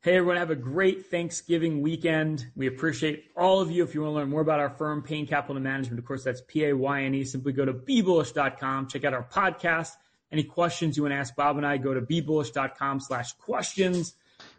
Hey, 0.04 0.16
everyone, 0.16 0.36
have 0.36 0.50
a 0.50 0.54
great 0.54 1.06
Thanksgiving 1.06 1.80
weekend. 1.80 2.46
We 2.54 2.66
appreciate 2.66 3.24
all 3.34 3.62
of 3.62 3.70
you. 3.70 3.82
If 3.84 3.94
you 3.94 4.02
want 4.02 4.10
to 4.10 4.16
learn 4.16 4.28
more 4.28 4.42
about 4.42 4.60
our 4.60 4.68
firm, 4.68 5.02
Payne 5.02 5.26
Capital 5.26 5.58
Management, 5.62 5.98
of 5.98 6.04
course, 6.04 6.22
that's 6.22 6.42
P 6.46 6.66
A 6.66 6.76
Y 6.76 7.04
N 7.04 7.14
E. 7.14 7.24
Simply 7.24 7.54
go 7.54 7.64
to 7.64 7.72
bebullish.com, 7.72 8.88
check 8.88 9.04
out 9.04 9.14
our 9.14 9.24
podcast 9.24 9.92
any 10.34 10.42
questions 10.42 10.96
you 10.96 11.04
want 11.04 11.12
to 11.12 11.16
ask 11.16 11.34
Bob 11.34 11.56
and 11.56 11.66
I, 11.66 11.78
go 11.78 11.94
to 11.94 12.02
bebullish.com 12.02 13.00
slash 13.00 13.32
questions. 13.34 14.14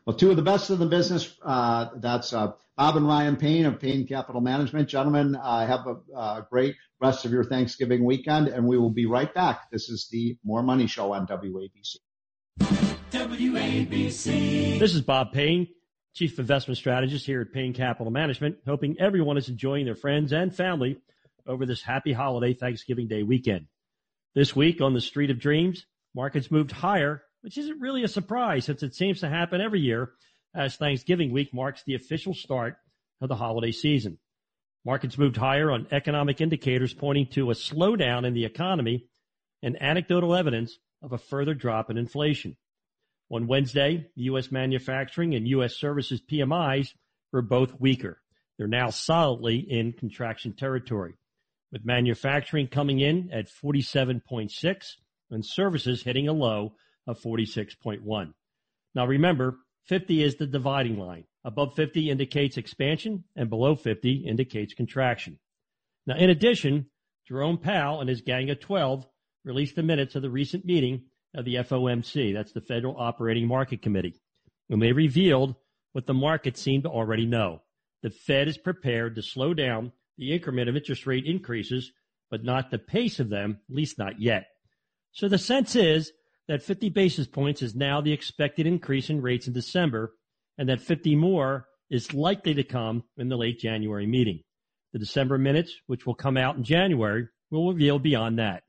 Well, 0.06 0.16
two 0.16 0.32
of 0.32 0.36
the 0.36 0.42
best 0.42 0.70
in 0.70 0.80
the 0.80 0.86
business. 0.86 1.36
Uh, 1.44 1.90
that's 1.98 2.34
uh, 2.34 2.54
Bob 2.78 2.96
and 2.96 3.08
Ryan 3.08 3.36
Payne 3.36 3.66
of 3.66 3.80
Payne 3.80 4.08
Capital 4.08 4.42
Management. 4.42 4.88
Gentlemen, 4.88 5.36
uh, 5.36 5.68
have 5.68 5.86
a, 5.86 6.18
a, 6.18 6.48
great 6.50 6.76
rest 7.02 7.26
of 7.26 7.32
your 7.32 7.44
Thanksgiving 7.44 8.04
weekend, 8.04 8.48
and 8.48 8.66
we 8.66 8.78
will 8.78 8.90
be 8.90 9.06
right 9.06 9.32
back. 9.34 9.70
This 9.70 9.90
is 9.90 10.08
the 10.10 10.38
More 10.44 10.64
Money 10.64 10.88
Show 10.88 11.14
on 11.14 11.28
WABC. 11.28 11.98
WABC. 13.16 14.78
This 14.78 14.94
is 14.94 15.02
Bob 15.02 15.32
Payne, 15.32 15.70
Chief 16.14 16.38
Investment 16.38 16.78
Strategist 16.78 17.26
here 17.26 17.40
at 17.40 17.54
Payne 17.54 17.72
Capital 17.72 18.12
Management, 18.12 18.58
hoping 18.66 18.98
everyone 19.00 19.38
is 19.38 19.48
enjoying 19.48 19.86
their 19.86 19.96
friends 19.96 20.34
and 20.34 20.54
family 20.54 20.98
over 21.48 21.66
this 21.66 21.82
happy 21.82 22.12
holiday 22.12 22.54
Thanksgiving 22.54 23.08
Day 23.08 23.24
weekend. 23.24 23.68
This 24.34 24.54
week 24.54 24.82
on 24.82 24.94
the 24.94 25.00
Street 25.00 25.30
of 25.30 25.40
Dreams, 25.40 25.86
markets 26.14 26.52
moved 26.52 26.74
higher, 26.74 27.24
which 27.40 27.58
isn't 27.58 27.80
really 27.80 28.04
a 28.04 28.10
surprise 28.10 28.66
since 28.66 28.84
it 28.84 28.94
seems 28.94 29.22
to 29.22 29.30
happen 29.30 29.62
every 29.62 29.80
year 29.80 30.12
as 30.54 30.76
Thanksgiving 30.76 31.32
week 31.32 31.54
marks 31.54 31.84
the 31.84 31.96
official 31.96 32.34
start 32.34 32.76
of 33.22 33.30
the 33.30 33.36
holiday 33.36 33.72
season. 33.72 34.18
Markets 34.84 35.18
moved 35.18 35.38
higher 35.38 35.72
on 35.72 35.88
economic 35.90 36.42
indicators 36.42 36.94
pointing 36.94 37.28
to 37.28 37.50
a 37.50 37.54
slowdown 37.54 38.26
in 38.26 38.34
the 38.34 38.44
economy 38.44 39.06
and 39.64 39.82
anecdotal 39.82 40.36
evidence 40.36 40.78
of 41.02 41.14
a 41.14 41.18
further 41.18 41.54
drop 41.54 41.90
in 41.90 41.98
inflation. 41.98 42.58
On 43.32 43.48
Wednesday, 43.48 44.08
U.S. 44.16 44.52
manufacturing 44.52 45.34
and 45.34 45.48
U.S. 45.48 45.76
services 45.76 46.22
PMIs 46.22 46.94
were 47.32 47.42
both 47.42 47.80
weaker. 47.80 48.22
They're 48.58 48.68
now 48.68 48.90
solidly 48.90 49.58
in 49.58 49.94
contraction 49.94 50.54
territory 50.54 51.16
with 51.72 51.86
manufacturing 51.86 52.68
coming 52.68 53.00
in 53.00 53.32
at 53.32 53.50
47.6 53.50 54.86
and 55.32 55.46
services 55.46 56.04
hitting 56.04 56.28
a 56.28 56.34
low 56.34 56.76
of 57.08 57.20
46.1. 57.20 58.34
Now 58.94 59.06
remember, 59.06 59.58
50 59.88 60.24
is 60.24 60.36
the 60.36 60.48
dividing 60.48 60.98
line. 60.98 61.26
Above 61.44 61.76
50 61.76 62.10
indicates 62.10 62.58
expansion 62.58 63.24
and 63.36 63.50
below 63.50 63.76
50 63.76 64.26
indicates 64.26 64.74
contraction. 64.74 65.38
Now 66.08 66.16
in 66.16 66.30
addition, 66.30 66.88
Jerome 67.28 67.58
Powell 67.58 68.00
and 68.00 68.10
his 68.10 68.22
gang 68.22 68.50
of 68.52 68.60
12 68.60 69.06
released 69.44 69.76
the 69.76 69.84
minutes 69.84 70.16
of 70.16 70.22
the 70.22 70.30
recent 70.30 70.64
meeting 70.64 71.04
of 71.36 71.46
the 71.46 71.56
FOMC. 71.56 72.34
That's 72.34 72.52
the 72.52 72.62
Federal 72.62 72.98
Operating 72.98 73.48
Market 73.48 73.82
Committee. 73.82 74.16
And 74.70 74.82
they 74.82 74.92
revealed 74.92 75.56
what 75.94 76.08
the 76.08 76.14
market 76.14 76.58
seemed 76.58 76.84
to 76.84 76.90
already 76.90 77.26
know. 77.26 77.62
The 78.02 78.10
Fed 78.10 78.48
is 78.48 78.58
prepared 78.58 79.16
to 79.16 79.22
slow 79.22 79.54
down 79.54 79.92
the 80.18 80.34
increment 80.34 80.70
of 80.70 80.76
interest 80.76 81.06
rate 81.06 81.26
increases, 81.26 81.92
but 82.30 82.44
not 82.44 82.72
the 82.72 82.80
pace 82.80 83.20
of 83.20 83.30
them, 83.30 83.60
at 83.70 83.76
least 83.76 83.98
not 83.98 84.20
yet. 84.20 84.48
So 85.12 85.28
the 85.28 85.38
sense 85.38 85.76
is 85.76 86.12
that 86.48 86.64
50 86.64 86.90
basis 86.90 87.28
points 87.28 87.62
is 87.62 87.76
now 87.76 88.02
the 88.02 88.14
expected 88.14 88.68
increase 88.68 89.10
in 89.10 89.22
rates 89.22 89.48
in 89.48 89.54
December, 89.54 90.14
and 90.58 90.70
that 90.70 90.82
50 90.82 91.16
more 91.16 91.68
is 91.90 92.14
likely 92.14 92.54
to 92.54 92.64
come 92.64 93.04
in 93.18 93.30
the 93.30 93.38
late 93.38 93.60
January 93.60 94.06
meeting. 94.06 94.42
The 94.94 95.00
December 95.00 95.38
minutes, 95.38 95.74
which 95.88 96.06
will 96.06 96.16
come 96.16 96.38
out 96.38 96.56
in 96.56 96.64
January, 96.64 97.28
will 97.52 97.74
reveal 97.74 98.00
beyond 98.00 98.40
that. 98.40 98.64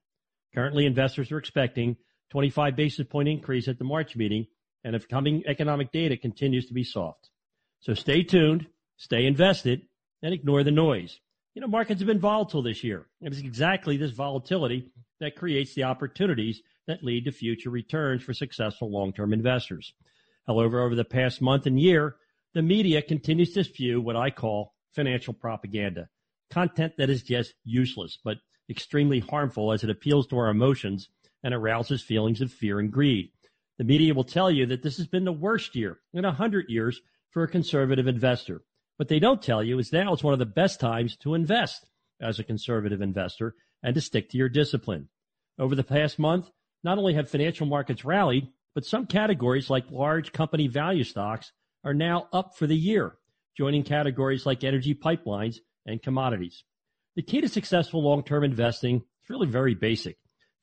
Currently, 0.55 0.87
investors 0.87 1.31
are 1.31 1.39
expecting 1.39 1.97
25 2.31 2.77
basis 2.77 3.07
point 3.07 3.29
increase 3.29 3.69
at 3.69 3.79
the 3.79 3.85
March 3.85 4.17
meeting, 4.17 4.47
and 4.85 4.95
if 4.95 5.09
coming 5.09 5.43
economic 5.47 5.93
data 5.93 6.17
continues 6.17 6.67
to 6.67 6.75
be 6.75 6.85
soft. 6.85 7.31
So 7.81 7.95
stay 7.95 8.23
tuned, 8.23 8.67
stay 8.97 9.27
invested, 9.27 9.83
and 10.23 10.33
ignore 10.33 10.65
the 10.65 10.71
noise 10.71 11.21
you 11.57 11.63
know, 11.63 11.69
markets 11.69 12.01
have 12.01 12.07
been 12.07 12.21
volatile 12.21 12.61
this 12.61 12.85
year. 12.85 13.07
It's 13.23 13.39
exactly 13.39 13.97
this 13.97 14.11
volatility 14.11 14.93
that 15.21 15.37
creates 15.37 15.75
the 15.75 15.85
opportunities 15.85 16.61
that 16.87 17.03
lead 17.03 17.25
to 17.25 17.33
future 17.33 17.71
returns 17.71 18.23
for 18.23 18.35
successful 18.35 18.91
long-term 18.93 19.33
investors. 19.33 19.95
However, 20.47 20.83
over 20.83 20.95
the 20.95 21.05
past 21.05 21.41
month 21.41 21.65
and 21.65 21.81
year, 21.81 22.17
the 22.53 22.61
media 22.61 23.01
continues 23.01 23.55
to 23.55 23.65
spew 23.65 24.03
what 24.03 24.17
I 24.17 24.29
call 24.31 24.75
financial 24.95 25.33
propaganda. 25.33 26.11
content 26.51 26.93
that 26.99 27.09
is 27.09 27.23
just 27.23 27.55
useless, 27.65 28.19
but 28.23 28.37
extremely 28.69 29.21
harmful 29.21 29.73
as 29.73 29.83
it 29.83 29.89
appeals 29.89 30.27
to 30.27 30.37
our 30.37 30.51
emotions 30.51 31.09
and 31.47 31.55
arouses 31.55 32.03
feelings 32.03 32.41
of 32.41 32.53
fear 32.53 32.81
and 32.81 32.91
greed. 32.91 33.31
The 33.79 33.85
media 33.85 34.13
will 34.13 34.25
tell 34.25 34.51
you 34.51 34.67
that 34.67 34.83
this 34.83 34.97
has 34.97 35.07
been 35.07 35.25
the 35.25 35.33
worst 35.33 35.77
year 35.77 36.01
in 36.13 36.25
a 36.25 36.33
hundred 36.33 36.67
years 36.69 37.01
for 37.31 37.45
a 37.45 37.49
conservative 37.49 38.09
investor. 38.09 38.63
What 38.97 39.09
they 39.09 39.21
don't 39.21 39.41
tell 39.41 39.63
you 39.63 39.79
is 39.79 39.93
now 39.93 40.13
it's 40.13 40.25
one 40.25 40.33
of 40.33 40.41
the 40.41 40.45
best 40.45 40.81
times 40.81 41.17
to 41.19 41.35
invest 41.35 41.87
as 42.21 42.41
a 42.41 42.45
conservative 42.45 43.01
investor 43.01 43.55
and 43.85 43.95
to 43.95 44.01
stick 44.01 44.29
to 44.31 44.37
your 44.37 44.49
discipline. 44.49 45.09
Over 45.57 45.77
the 45.77 45.85
past 45.85 46.19
month, 46.19 46.51
not 46.83 46.99
only 46.99 47.15
have 47.15 47.31
financial 47.31 47.67
markets 47.67 48.05
rallied, 48.05 48.49
but 48.75 48.85
some 48.85 49.07
categories 49.07 49.71
like 49.71 49.89
large 49.89 50.33
company 50.33 50.67
value 50.67 51.05
stocks 51.05 51.53
are 51.85 51.95
now 51.95 52.27
up 52.33 52.57
for 52.57 52.67
the 52.67 52.77
year, 52.77 53.19
joining 53.57 53.85
categories 53.85 54.47
like 54.47 54.65
energy 54.65 54.97
pipelines 54.97 55.59
and 55.87 56.03
commodities. 56.03 56.65
The 57.15 57.23
key 57.23 57.41
to 57.41 57.49
successful 57.49 58.03
long-term 58.03 58.43
investing 58.43 58.97
is 58.97 59.31
really 59.31 59.47
very 59.47 59.77
basic. 59.77 60.17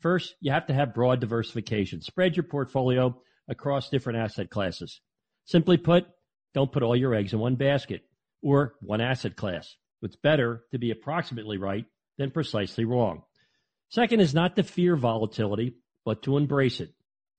First, 0.03 0.35
you 0.41 0.51
have 0.51 0.67
to 0.67 0.73
have 0.73 0.93
broad 0.93 1.21
diversification. 1.21 2.01
Spread 2.01 2.35
your 2.35 2.43
portfolio 2.43 3.15
across 3.47 3.89
different 3.89 4.19
asset 4.19 4.49
classes. 4.49 4.99
Simply 5.45 5.77
put, 5.77 6.05
don't 6.53 6.73
put 6.73 6.83
all 6.83 6.93
your 6.93 7.15
eggs 7.15 7.31
in 7.31 7.39
one 7.39 7.55
basket 7.55 8.01
or 8.41 8.75
one 8.81 8.99
asset 8.99 9.37
class. 9.37 9.77
It's 10.01 10.17
better 10.17 10.65
to 10.71 10.77
be 10.77 10.91
approximately 10.91 11.57
right 11.57 11.85
than 12.17 12.31
precisely 12.31 12.83
wrong. 12.83 13.23
Second 13.87 14.19
is 14.19 14.33
not 14.33 14.57
to 14.57 14.63
fear 14.63 14.97
volatility, 14.97 15.77
but 16.03 16.23
to 16.23 16.35
embrace 16.35 16.81
it. 16.81 16.93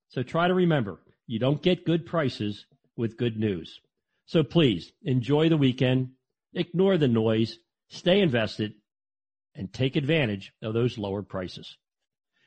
So 0.08 0.22
try 0.22 0.48
to 0.48 0.54
remember, 0.54 1.02
you 1.26 1.38
don't 1.38 1.60
get 1.60 1.84
good 1.84 2.06
prices 2.06 2.64
with 2.96 3.18
good 3.18 3.38
news. 3.38 3.78
So 4.24 4.42
please 4.42 4.90
enjoy 5.02 5.50
the 5.50 5.58
weekend, 5.58 6.12
ignore 6.54 6.96
the 6.96 7.08
noise, 7.08 7.58
stay 7.90 8.22
invested, 8.22 8.72
and 9.54 9.70
take 9.70 9.96
advantage 9.96 10.54
of 10.62 10.72
those 10.72 10.96
lower 10.96 11.22
prices. 11.22 11.76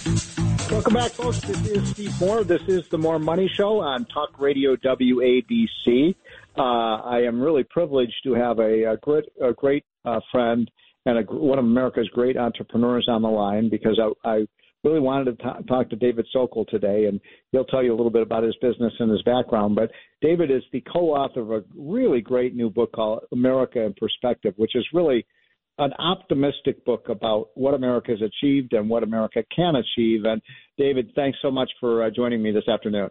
Welcome 0.71 0.93
back, 0.93 1.11
folks. 1.11 1.41
This 1.41 1.67
is 1.67 1.89
Steve 1.89 2.17
Moore. 2.21 2.45
This 2.45 2.61
is 2.69 2.87
the 2.87 2.97
More 2.97 3.19
Money 3.19 3.51
Show 3.53 3.81
on 3.81 4.05
Talk 4.05 4.39
Radio 4.39 4.77
WABC. 4.77 6.15
Uh, 6.57 6.61
I 6.61 7.23
am 7.23 7.41
really 7.41 7.63
privileged 7.65 8.15
to 8.23 8.33
have 8.35 8.59
a, 8.59 8.93
a 8.93 8.97
great, 8.97 9.25
a 9.43 9.51
great 9.51 9.83
uh, 10.05 10.21
friend 10.31 10.71
and 11.05 11.19
a, 11.19 11.21
one 11.23 11.59
of 11.59 11.65
America's 11.65 12.07
great 12.13 12.37
entrepreneurs 12.37 13.05
on 13.09 13.21
the 13.21 13.27
line 13.27 13.69
because 13.69 13.99
I, 14.01 14.27
I 14.27 14.47
really 14.85 15.01
wanted 15.01 15.37
to 15.37 15.43
t- 15.43 15.67
talk 15.67 15.89
to 15.89 15.97
David 15.97 16.25
Sokol 16.31 16.65
today, 16.69 17.05
and 17.05 17.19
he'll 17.51 17.65
tell 17.65 17.83
you 17.83 17.93
a 17.93 17.97
little 17.97 18.09
bit 18.09 18.21
about 18.21 18.43
his 18.43 18.55
business 18.61 18.93
and 18.97 19.11
his 19.11 19.21
background. 19.23 19.75
But 19.75 19.91
David 20.21 20.51
is 20.51 20.63
the 20.71 20.81
co-author 20.91 21.41
of 21.41 21.51
a 21.51 21.63
really 21.75 22.21
great 22.21 22.55
new 22.55 22.69
book 22.69 22.93
called 22.93 23.23
America 23.33 23.81
in 23.83 23.93
Perspective, 23.93 24.53
which 24.55 24.75
is 24.75 24.87
really– 24.93 25.25
an 25.77 25.93
optimistic 25.99 26.83
book 26.85 27.09
about 27.09 27.49
what 27.55 27.73
America 27.73 28.11
has 28.11 28.21
achieved 28.21 28.73
and 28.73 28.89
what 28.89 29.03
America 29.03 29.43
can 29.55 29.75
achieve. 29.75 30.25
And 30.25 30.41
David, 30.77 31.11
thanks 31.15 31.37
so 31.41 31.49
much 31.49 31.69
for 31.79 32.03
uh, 32.03 32.09
joining 32.09 32.41
me 32.41 32.51
this 32.51 32.67
afternoon. 32.67 33.09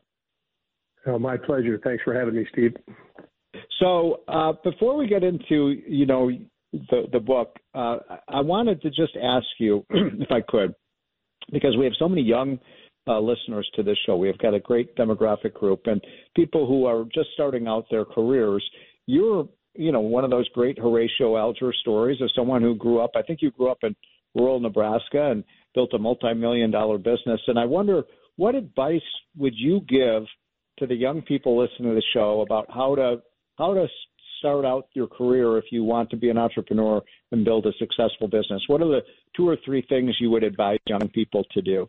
Oh, 1.07 1.19
my 1.19 1.37
pleasure. 1.37 1.81
Thanks 1.83 2.03
for 2.05 2.15
having 2.15 2.35
me, 2.35 2.47
Steve. 2.53 2.75
So 3.81 4.21
uh, 4.29 4.53
before 4.63 4.97
we 4.97 5.09
get 5.09 5.25
into 5.25 5.81
you 5.87 6.07
know 6.07 6.31
the 6.73 7.07
the 7.13 7.21
book, 7.21 7.57
uh, 7.75 7.99
I 8.29 8.41
wanted 8.41 8.83
to 8.83 8.91
just 8.91 9.17
ask 9.21 9.47
you 9.59 9.85
if 9.91 10.31
I 10.31 10.41
could, 10.47 10.75
because 11.51 11.77
we 11.77 11.85
have 11.85 11.95
so 11.99 12.09
many 12.09 12.23
young 12.23 12.59
uh, 13.07 13.19
listeners 13.19 13.69
to 13.75 13.83
this 13.83 13.97
show. 14.07 14.17
We 14.17 14.29
have 14.29 14.39
got 14.39 14.55
a 14.55 14.61
great 14.61 14.95
demographic 14.97 15.55
group 15.55 15.83
and 15.87 16.01
people 16.37 16.67
who 16.67 16.85
are 16.85 17.05
just 17.15 17.29
starting 17.35 17.67
out 17.67 17.87
their 17.91 18.05
careers. 18.05 18.65
You're 19.07 19.49
you 19.81 19.93
know, 19.93 20.01
one 20.01 20.24
of 20.24 20.31
those 20.31 20.49
great 20.51 20.78
Horatio 20.78 21.39
Alger 21.39 21.72
stories 21.81 22.20
of 22.20 22.31
someone 22.37 22.61
who 22.61 22.74
grew 22.74 23.01
up. 23.01 23.12
I 23.16 23.22
think 23.22 23.41
you 23.41 23.51
grew 23.51 23.70
up 23.70 23.78
in 23.83 23.97
rural 24.35 24.61
Nebraska 24.61 25.31
and 25.31 25.43
built 25.74 25.95
a 25.95 25.99
multi-million 25.99 26.70
dollar 26.70 26.99
business. 26.99 27.41
And 27.47 27.59
I 27.59 27.64
wonder, 27.64 28.03
what 28.37 28.55
advice 28.55 29.01
would 29.39 29.55
you 29.57 29.81
give 29.89 30.24
to 30.78 30.87
the 30.87 30.95
young 30.95 31.22
people 31.22 31.59
listening 31.59 31.89
to 31.91 31.95
the 31.95 32.03
show 32.12 32.43
about 32.43 32.66
how 32.68 32.95
to 32.95 33.22
how 33.57 33.72
to 33.72 33.87
start 34.39 34.66
out 34.66 34.89
your 34.93 35.07
career 35.07 35.57
if 35.57 35.64
you 35.70 35.83
want 35.83 36.11
to 36.11 36.16
be 36.16 36.28
an 36.28 36.37
entrepreneur 36.37 37.01
and 37.33 37.45
build 37.45 37.64
a 37.64 37.72
successful 37.78 38.28
business? 38.28 38.62
What 38.66 38.83
are 38.83 38.89
the 38.89 39.01
two 39.35 39.49
or 39.49 39.57
three 39.64 39.85
things 39.89 40.14
you 40.20 40.31
would 40.31 40.45
advise 40.45 40.78
young 40.87 41.09
people 41.09 41.45
to 41.53 41.62
do? 41.62 41.89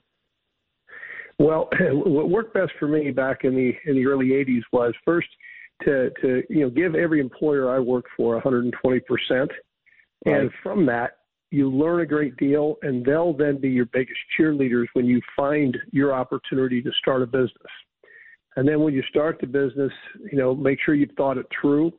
Well, 1.40 1.70
what 1.92 2.30
worked 2.30 2.54
best 2.54 2.72
for 2.80 2.88
me 2.88 3.12
back 3.12 3.40
in 3.44 3.54
the 3.54 3.74
in 3.86 3.96
the 3.96 4.06
early 4.06 4.28
'80s 4.28 4.62
was 4.72 4.94
first 5.04 5.28
to 5.86 6.12
to 6.22 6.44
you 6.50 6.62
know 6.62 6.70
give 6.70 6.96
every 6.96 7.20
employer 7.20 7.74
I 7.74 7.80
work 7.80 8.06
for 8.16 8.34
120 8.36 9.00
percent, 9.02 9.52
and 10.26 10.50
from 10.64 10.86
that 10.88 11.18
you 11.52 11.70
learn 11.70 12.00
a 12.02 12.06
great 12.06 12.38
deal, 12.38 12.78
and 12.82 13.06
they'll 13.06 13.34
then 13.34 13.60
be 13.60 13.70
your 13.70 13.86
biggest 13.86 14.20
cheerleaders 14.40 14.86
when 14.94 15.06
you 15.06 15.22
find 15.36 15.78
your 15.92 16.14
opportunity 16.14 16.82
to 16.82 16.90
start 17.00 17.22
a 17.22 17.26
business. 17.26 17.52
And 18.56 18.68
then 18.68 18.80
when 18.82 18.94
you 18.94 19.04
start 19.10 19.38
the 19.40 19.48
business, 19.48 19.92
you 20.32 20.38
know, 20.38 20.56
make 20.56 20.80
sure 20.84 20.96
you've 20.96 21.12
thought 21.18 21.38
it 21.38 21.46
through. 21.60 21.92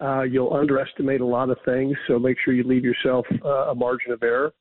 Uh, 0.00 0.22
you'll 0.22 0.52
underestimate 0.54 1.20
a 1.20 1.26
lot 1.26 1.50
of 1.50 1.58
things, 1.64 1.96
so 2.06 2.18
make 2.18 2.36
sure 2.44 2.54
you 2.54 2.62
leave 2.62 2.84
yourself 2.84 3.26
uh, 3.44 3.70
a 3.70 3.74
margin 3.74 4.12
of 4.12 4.22
error. 4.22 4.52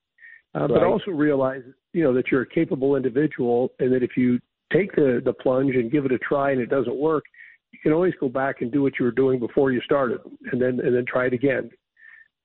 Uh, 0.55 0.61
right. 0.61 0.70
But 0.70 0.84
also 0.84 1.11
realize, 1.11 1.61
you 1.93 2.03
know, 2.03 2.13
that 2.13 2.32
you're 2.32 2.41
a 2.41 2.49
capable 2.49 2.95
individual, 2.95 3.72
and 3.80 3.93
that 3.93 4.03
if 4.03 4.17
you 4.17 4.39
take 4.74 4.93
the 4.95 5.22
the 5.24 5.34
plunge 5.34 5.76
and 5.76 5.91
give 5.91 6.05
it 6.05 6.11
a 6.11 6.17
try 6.20 6.51
and 6.51 6.59
it 6.59 6.70
doesn't 6.70 6.95
work, 6.95 7.24
you 7.72 7.80
can 7.82 7.91
always 7.93 8.13
go 8.20 8.30
back 8.30 8.61
and 8.61 8.72
do 8.72 8.82
what 8.82 8.93
you 8.99 9.05
were 9.05 9.11
doing 9.11 9.39
before 9.39 9.72
you 9.72 9.82
started, 9.82 10.20
and 10.51 10.61
then 10.61 10.80
and 10.80 10.95
then 10.95 11.05
try 11.07 11.26
it 11.28 11.34
again. 11.34 11.70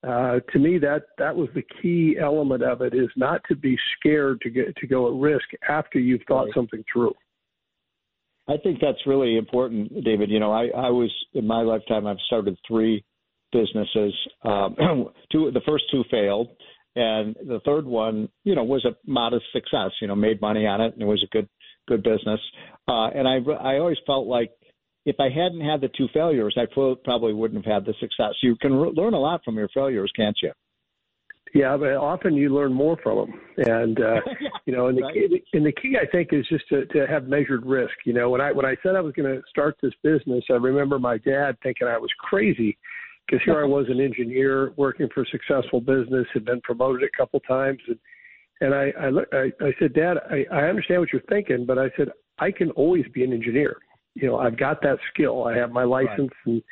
Uh, 0.07 0.41
to 0.53 0.59
me, 0.59 0.79
that 0.79 1.05
that 1.19 1.35
was 1.35 1.49
the 1.55 1.65
key 1.81 2.17
element 2.21 2.63
of 2.63 2.83
it 2.83 2.95
is 2.95 3.09
not 3.17 3.41
to 3.49 3.57
be 3.57 3.77
scared 3.99 4.41
to 4.43 4.51
get 4.51 4.77
to 4.77 4.87
go 4.87 5.09
at 5.09 5.21
risk 5.21 5.47
after 5.69 5.99
you've 5.99 6.21
thought 6.29 6.45
right. 6.45 6.55
something 6.55 6.85
through. 6.93 7.15
I 8.47 8.59
think 8.63 8.79
that's 8.81 9.07
really 9.07 9.39
important, 9.39 10.05
David. 10.05 10.31
You 10.31 10.39
know, 10.39 10.53
I, 10.53 10.67
I 10.77 10.91
was 10.91 11.11
in 11.33 11.47
my 11.47 11.63
lifetime 11.63 12.07
I've 12.07 12.19
started 12.27 12.59
three 12.69 13.03
businesses. 13.53 14.13
Um, 14.43 14.77
two, 15.33 15.51
the 15.51 15.63
first 15.67 15.85
two 15.91 16.05
failed, 16.11 16.49
and 16.97 17.35
the 17.37 17.61
third 17.65 17.87
one, 17.87 18.29
you 18.45 18.55
know, 18.55 18.65
was 18.65 18.85
a 18.85 18.95
modest 19.11 19.47
success. 19.53 19.93
You 20.03 20.09
know, 20.09 20.17
made 20.17 20.43
money 20.43 20.67
on 20.67 20.83
it, 20.83 20.93
and 20.93 21.01
it 21.01 21.07
was 21.07 21.25
a 21.25 21.33
good 21.35 21.49
good 21.89 22.03
business. 22.03 22.41
Uh, 22.87 23.09
and 23.09 23.27
I 23.27 23.37
I 23.53 23.79
always 23.79 23.99
felt 24.07 24.27
like 24.27 24.51
if 25.05 25.17
I 25.21 25.29
hadn't 25.29 25.61
had 25.61 25.81
the 25.81 25.91
two 25.97 26.09
failures, 26.15 26.57
I 26.57 26.67
probably 27.05 27.35
wouldn't 27.35 27.65
have 27.65 27.73
had 27.73 27.85
the 27.85 27.95
success. 28.01 28.35
You 28.43 28.57
can 28.57 28.75
re- 28.75 28.93
learn 28.95 29.15
a 29.15 29.21
lot 29.21 29.45
from 29.45 29.57
your 29.57 29.69
failures, 29.69 30.11
can't 30.17 30.37
you? 30.43 30.53
Yeah, 31.55 31.77
but 31.77 31.93
often 31.93 32.35
you 32.35 32.53
learn 32.53 32.73
more 32.73 32.97
from 33.01 33.31
them, 33.31 33.41
and 33.59 34.01
uh, 34.01 34.21
you 34.67 34.75
know, 34.75 34.89
and 34.89 34.99
the 34.99 35.03
Right. 35.03 35.15
key, 35.15 35.45
and 35.53 35.65
the 35.65 35.73
key 35.73 35.97
I 36.01 36.07
think 36.07 36.33
is 36.33 36.45
just 36.49 36.69
to, 36.71 36.85
to 36.87 37.07
have 37.07 37.29
measured 37.29 37.65
risk. 37.65 37.95
You 38.05 38.13
know, 38.13 38.29
when 38.31 38.41
I 38.41 38.51
when 38.51 38.67
I 38.67 38.77
said 38.83 38.97
I 38.97 39.01
was 39.01 39.13
going 39.15 39.33
to 39.33 39.41
start 39.49 39.77
this 39.81 39.93
business, 40.03 40.43
I 40.51 40.55
remember 40.55 40.99
my 40.99 41.19
dad 41.19 41.57
thinking 41.63 41.87
I 41.87 41.99
was 41.99 42.11
crazy 42.19 42.77
because 43.27 43.45
here 43.45 43.63
I 43.63 43.67
was 43.67 43.87
an 43.89 44.01
engineer 44.01 44.73
working 44.77 45.09
for 45.15 45.23
a 45.23 45.27
successful 45.27 45.81
business, 45.81 46.27
had 46.35 46.45
been 46.45 46.61
promoted 46.63 47.05
a 47.05 47.17
couple 47.17 47.39
times, 47.41 47.79
and 47.87 47.99
and 48.61 48.75
I 48.75 48.93
I, 48.99 49.09
I, 49.37 49.67
I 49.69 49.73
said, 49.79 49.93
Dad, 49.95 50.17
I, 50.29 50.45
I 50.51 50.63
understand 50.65 51.03
what 51.03 51.13
you're 51.13 51.23
thinking, 51.29 51.67
but 51.67 51.79
I 51.79 51.89
said 51.97 52.09
I 52.41 52.51
can 52.51 52.71
always 52.73 53.05
be 53.15 53.23
an 53.23 53.33
engineer. 53.33 53.77
You 54.15 54.29
know, 54.29 54.39
I've 54.39 54.59
got 54.59 54.81
that 54.83 54.99
skill. 55.13 55.45
I 55.45 55.57
have 55.57 55.71
my 55.71 55.85
license, 55.85 56.31
and 56.47 56.63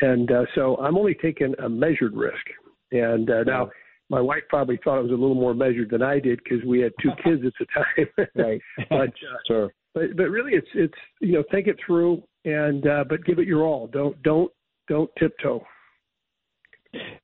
and 0.00 0.30
uh, 0.30 0.44
so 0.54 0.76
I'm 0.76 0.96
only 0.96 1.14
taking 1.14 1.54
a 1.62 1.68
measured 1.68 2.14
risk. 2.14 2.44
And 2.92 3.30
uh, 3.30 3.42
now 3.44 3.70
my 4.10 4.20
wife 4.20 4.42
probably 4.48 4.78
thought 4.82 4.98
it 4.98 5.02
was 5.02 5.10
a 5.10 5.14
little 5.14 5.34
more 5.34 5.54
measured 5.54 5.90
than 5.90 6.02
I 6.02 6.18
did 6.18 6.40
because 6.42 6.64
we 6.64 6.80
had 6.80 6.92
two 7.02 7.10
kids 7.24 7.42
at 7.46 7.52
the 7.58 7.66
time. 7.74 8.28
Right. 8.34 8.60
but 8.90 9.08
uh, 9.08 9.38
sure. 9.46 9.72
but 9.94 10.16
but 10.16 10.30
really, 10.30 10.52
it's 10.52 10.68
it's 10.74 10.98
you 11.20 11.32
know 11.32 11.44
think 11.50 11.66
it 11.66 11.76
through 11.86 12.22
and 12.44 12.86
uh, 12.86 13.04
but 13.08 13.24
give 13.24 13.38
it 13.38 13.46
your 13.46 13.64
all. 13.64 13.86
Don't 13.88 14.20
don't 14.22 14.50
don't 14.88 15.10
tiptoe. 15.18 15.64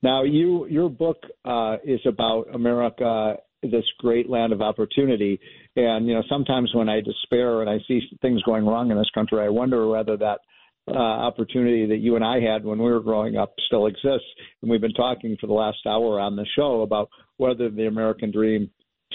Now, 0.02 0.24
you 0.24 0.66
your 0.66 0.90
book 0.90 1.18
uh, 1.44 1.76
is 1.84 2.00
about 2.06 2.46
America, 2.54 3.36
this 3.70 3.84
great 3.98 4.28
land 4.28 4.52
of 4.52 4.62
opportunity, 4.62 5.40
and 5.76 6.06
you 6.06 6.14
know 6.14 6.22
sometimes 6.28 6.70
when 6.74 6.88
I 6.88 7.00
despair 7.00 7.60
and 7.60 7.70
I 7.70 7.78
see 7.86 8.00
things 8.22 8.42
going 8.42 8.66
wrong 8.66 8.90
in 8.90 8.96
this 8.96 9.10
country, 9.14 9.40
I 9.40 9.48
wonder 9.48 9.86
whether 9.86 10.16
that 10.16 10.40
uh, 10.88 10.92
opportunity 10.92 11.86
that 11.86 11.98
you 11.98 12.16
and 12.16 12.24
I 12.24 12.40
had 12.40 12.64
when 12.64 12.78
we 12.78 12.90
were 12.90 13.00
growing 13.00 13.36
up 13.36 13.54
still 13.66 13.86
exists. 13.86 14.26
And 14.60 14.70
we've 14.70 14.80
been 14.80 14.92
talking 14.92 15.36
for 15.40 15.46
the 15.46 15.54
last 15.54 15.78
hour 15.86 16.20
on 16.20 16.36
the 16.36 16.46
show 16.56 16.82
about 16.82 17.08
whether 17.38 17.70
the 17.70 17.86
American 17.86 18.30
dream 18.30 18.70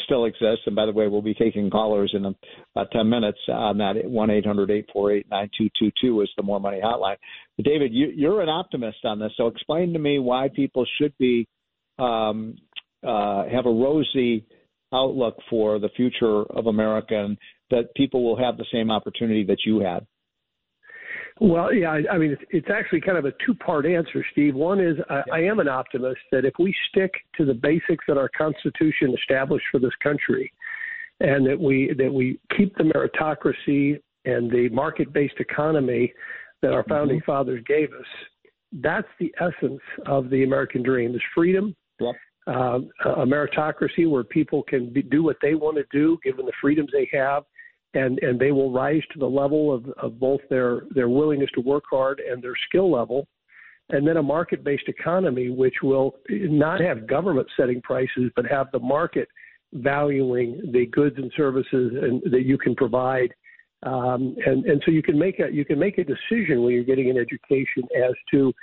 still 0.05 0.25
exists. 0.25 0.63
And 0.65 0.75
by 0.75 0.85
the 0.85 0.91
way, 0.91 1.07
we'll 1.07 1.21
be 1.21 1.33
taking 1.33 1.69
callers 1.69 2.11
in 2.15 2.25
about 2.75 2.91
10 2.91 3.07
minutes 3.09 3.39
on 3.47 3.77
that 3.77 4.03
1 4.03 4.29
800 4.29 4.71
848 4.71 5.27
9222 5.29 6.21
is 6.21 6.29
the 6.37 6.43
More 6.43 6.59
Money 6.59 6.79
Hotline. 6.83 7.17
But 7.55 7.65
David, 7.65 7.93
you, 7.93 8.07
you're 8.15 8.41
an 8.41 8.49
optimist 8.49 8.99
on 9.03 9.19
this. 9.19 9.31
So 9.37 9.47
explain 9.47 9.93
to 9.93 9.99
me 9.99 10.19
why 10.19 10.49
people 10.53 10.85
should 10.99 11.13
be 11.19 11.47
um, 11.99 12.55
uh, 13.05 13.45
have 13.49 13.65
a 13.65 13.71
rosy 13.71 14.45
outlook 14.93 15.37
for 15.49 15.79
the 15.79 15.89
future 15.95 16.43
of 16.51 16.67
America 16.67 17.15
and 17.15 17.37
that 17.69 17.93
people 17.95 18.23
will 18.23 18.37
have 18.37 18.57
the 18.57 18.65
same 18.71 18.89
opportunity 18.89 19.43
that 19.43 19.59
you 19.65 19.79
had. 19.79 20.05
Well, 21.41 21.73
yeah, 21.73 21.91
I, 21.91 22.15
I 22.15 22.17
mean, 22.17 22.31
it's, 22.31 22.41
it's 22.49 22.67
actually 22.69 23.01
kind 23.01 23.17
of 23.17 23.25
a 23.25 23.31
two-part 23.45 23.85
answer, 23.85 24.25
Steve. 24.31 24.55
One 24.55 24.81
is 24.81 24.97
I, 25.09 25.23
I 25.31 25.39
am 25.39 25.59
an 25.59 25.69
optimist 25.69 26.19
that 26.31 26.43
if 26.43 26.53
we 26.59 26.75
stick 26.89 27.11
to 27.37 27.45
the 27.45 27.53
basics 27.53 28.03
that 28.07 28.17
our 28.17 28.29
Constitution 28.37 29.15
established 29.17 29.65
for 29.71 29.79
this 29.79 29.93
country, 30.03 30.51
and 31.21 31.45
that 31.45 31.59
we 31.59 31.93
that 31.97 32.11
we 32.11 32.39
keep 32.57 32.75
the 32.77 32.83
meritocracy 32.83 34.01
and 34.25 34.51
the 34.51 34.69
market-based 34.69 35.39
economy 35.39 36.13
that 36.61 36.73
our 36.73 36.83
founding 36.85 37.21
fathers 37.25 37.63
gave 37.65 37.89
us, 37.93 38.05
that's 38.81 39.07
the 39.19 39.33
essence 39.39 39.81
of 40.07 40.29
the 40.29 40.43
American 40.43 40.83
dream: 40.83 41.15
is 41.15 41.21
freedom, 41.33 41.73
Yep. 41.99 42.15
Um, 42.49 42.89
a 43.05 43.25
meritocracy 43.25 44.09
where 44.09 44.23
people 44.23 44.63
can 44.63 44.91
be, 44.91 45.01
do 45.01 45.23
what 45.23 45.37
they 45.41 45.55
want 45.55 45.77
to 45.77 45.85
do, 45.91 46.17
given 46.23 46.45
the 46.45 46.53
freedoms 46.61 46.89
they 46.91 47.09
have 47.13 47.43
and 47.93 48.19
and 48.19 48.39
they 48.39 48.51
will 48.51 48.71
rise 48.71 49.01
to 49.13 49.19
the 49.19 49.25
level 49.25 49.73
of, 49.73 49.85
of 49.97 50.19
both 50.19 50.41
their 50.49 50.83
their 50.91 51.09
willingness 51.09 51.49
to 51.55 51.61
work 51.61 51.83
hard 51.89 52.19
and 52.19 52.41
their 52.43 52.55
skill 52.67 52.91
level. 52.91 53.27
And 53.91 54.07
then 54.07 54.17
a 54.17 54.23
market 54.23 54.63
based 54.63 54.87
economy 54.87 55.49
which 55.49 55.75
will 55.81 56.15
not 56.29 56.79
have 56.81 57.07
government 57.07 57.47
setting 57.57 57.81
prices 57.81 58.31
but 58.35 58.45
have 58.45 58.67
the 58.71 58.79
market 58.79 59.27
valuing 59.73 60.61
the 60.71 60.85
goods 60.87 61.15
and 61.17 61.31
services 61.35 61.93
and 62.01 62.21
that 62.31 62.43
you 62.43 62.57
can 62.57 62.75
provide. 62.75 63.33
Um, 63.83 64.35
and 64.45 64.65
and 64.65 64.81
so 64.85 64.91
you 64.91 65.01
can 65.01 65.17
make 65.17 65.39
a 65.39 65.51
you 65.51 65.65
can 65.65 65.79
make 65.79 65.97
a 65.97 66.03
decision 66.03 66.61
when 66.63 66.73
you're 66.73 66.83
getting 66.83 67.09
an 67.09 67.17
education 67.17 67.83
as 67.97 68.13
to 68.31 68.53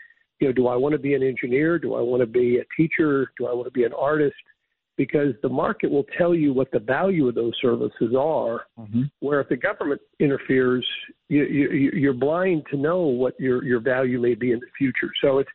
you 0.41 0.49
know 0.49 0.53
do 0.53 0.67
I 0.69 0.77
want 0.77 0.93
to 0.93 0.99
be 0.99 1.15
an 1.15 1.23
engineer 1.23 1.79
do 1.79 1.95
I 1.95 2.01
want 2.01 2.21
to 2.21 2.27
be 2.27 2.59
a 2.59 2.65
teacher 2.77 3.33
do 3.39 3.47
I 3.47 3.53
want 3.53 3.67
to 3.67 3.73
be 3.73 3.85
an 3.85 3.93
artist 3.93 4.35
because 4.97 5.35
the 5.43 5.49
market 5.49 5.91
will 5.91 6.07
tell 6.17 6.35
you 6.35 6.53
what 6.53 6.71
the 6.71 6.79
value 6.79 7.29
of 7.29 7.35
those 7.35 7.53
services 7.61 8.15
are. 8.19 8.67
Mm-hmm. 8.79 9.03
Where 9.21 9.41
if 9.41 9.49
the 9.49 9.57
government 9.57 10.01
interferes, 10.21 10.87
you, 11.29 11.45
you, 11.45 11.91
you're 11.93 12.15
blind 12.15 12.65
to 12.71 12.77
know 12.77 13.01
what 13.01 13.39
your 13.39 13.63
your 13.65 13.81
value 13.81 14.21
may 14.21 14.35
be 14.35 14.53
in 14.53 14.61
the 14.61 14.67
future. 14.77 15.11
So 15.23 15.39
it's 15.39 15.51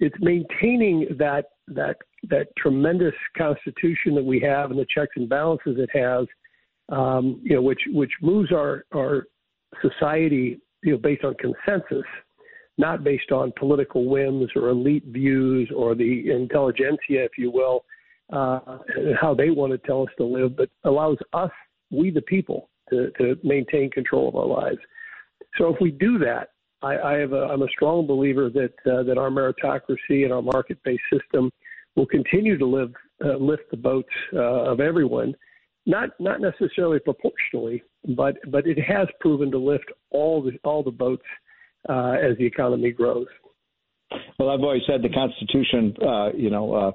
it's 0.00 0.16
maintaining 0.20 1.08
that 1.18 1.46
that 1.68 1.96
that 2.30 2.48
tremendous 2.56 3.14
constitution 3.36 4.14
that 4.14 4.24
we 4.24 4.40
have 4.40 4.70
and 4.70 4.78
the 4.78 4.86
checks 4.94 5.12
and 5.16 5.28
balances 5.28 5.76
it 5.78 5.90
has, 5.92 6.26
um, 6.90 7.40
you 7.42 7.54
know, 7.54 7.62
which 7.62 7.80
which 7.88 8.12
moves 8.22 8.52
our 8.52 8.84
our 8.94 9.26
society, 9.82 10.60
you 10.82 10.92
know, 10.92 10.98
based 10.98 11.24
on 11.24 11.34
consensus, 11.34 12.06
not 12.78 13.04
based 13.04 13.30
on 13.30 13.52
political 13.58 14.06
whims 14.06 14.50
or 14.56 14.68
elite 14.68 15.04
views 15.06 15.70
or 15.74 15.94
the 15.94 16.30
intelligentsia, 16.30 17.24
if 17.24 17.32
you 17.38 17.50
will 17.50 17.84
uh, 18.32 18.78
and 18.96 19.16
how 19.20 19.34
they 19.34 19.50
want 19.50 19.72
to 19.72 19.78
tell 19.78 20.02
us 20.02 20.08
to 20.18 20.24
live, 20.24 20.56
but 20.56 20.70
allows 20.84 21.18
us, 21.32 21.50
we 21.90 22.10
the 22.10 22.22
people, 22.22 22.70
to, 22.90 23.10
to 23.18 23.36
maintain 23.42 23.90
control 23.90 24.28
of 24.28 24.36
our 24.36 24.46
lives. 24.46 24.78
So 25.58 25.72
if 25.72 25.76
we 25.80 25.90
do 25.90 26.18
that, 26.18 26.50
I, 26.82 26.98
I 26.98 27.12
have 27.14 27.32
a, 27.32 27.44
I'm 27.44 27.62
a 27.62 27.68
strong 27.68 28.06
believer 28.06 28.50
that 28.50 28.74
uh, 28.90 29.02
that 29.04 29.16
our 29.16 29.30
meritocracy 29.30 30.24
and 30.24 30.32
our 30.32 30.42
market-based 30.42 31.02
system 31.12 31.50
will 31.96 32.06
continue 32.06 32.58
to 32.58 32.66
live 32.66 32.92
uh, 33.24 33.36
lift 33.36 33.70
the 33.70 33.76
boats 33.76 34.08
uh, 34.34 34.38
of 34.38 34.80
everyone, 34.80 35.34
not 35.86 36.10
not 36.18 36.40
necessarily 36.40 36.98
proportionally, 36.98 37.82
but 38.16 38.36
but 38.50 38.66
it 38.66 38.78
has 38.78 39.08
proven 39.20 39.50
to 39.50 39.58
lift 39.58 39.90
all 40.10 40.42
the 40.42 40.58
all 40.64 40.82
the 40.82 40.90
boats 40.90 41.24
uh, 41.88 42.12
as 42.12 42.36
the 42.38 42.46
economy 42.46 42.90
grows. 42.90 43.26
Well, 44.38 44.50
I've 44.50 44.60
always 44.60 44.82
said 44.86 45.02
the 45.02 45.08
Constitution, 45.08 45.94
uh, 46.06 46.32
you 46.32 46.50
know, 46.50 46.72
uh, 46.72 46.92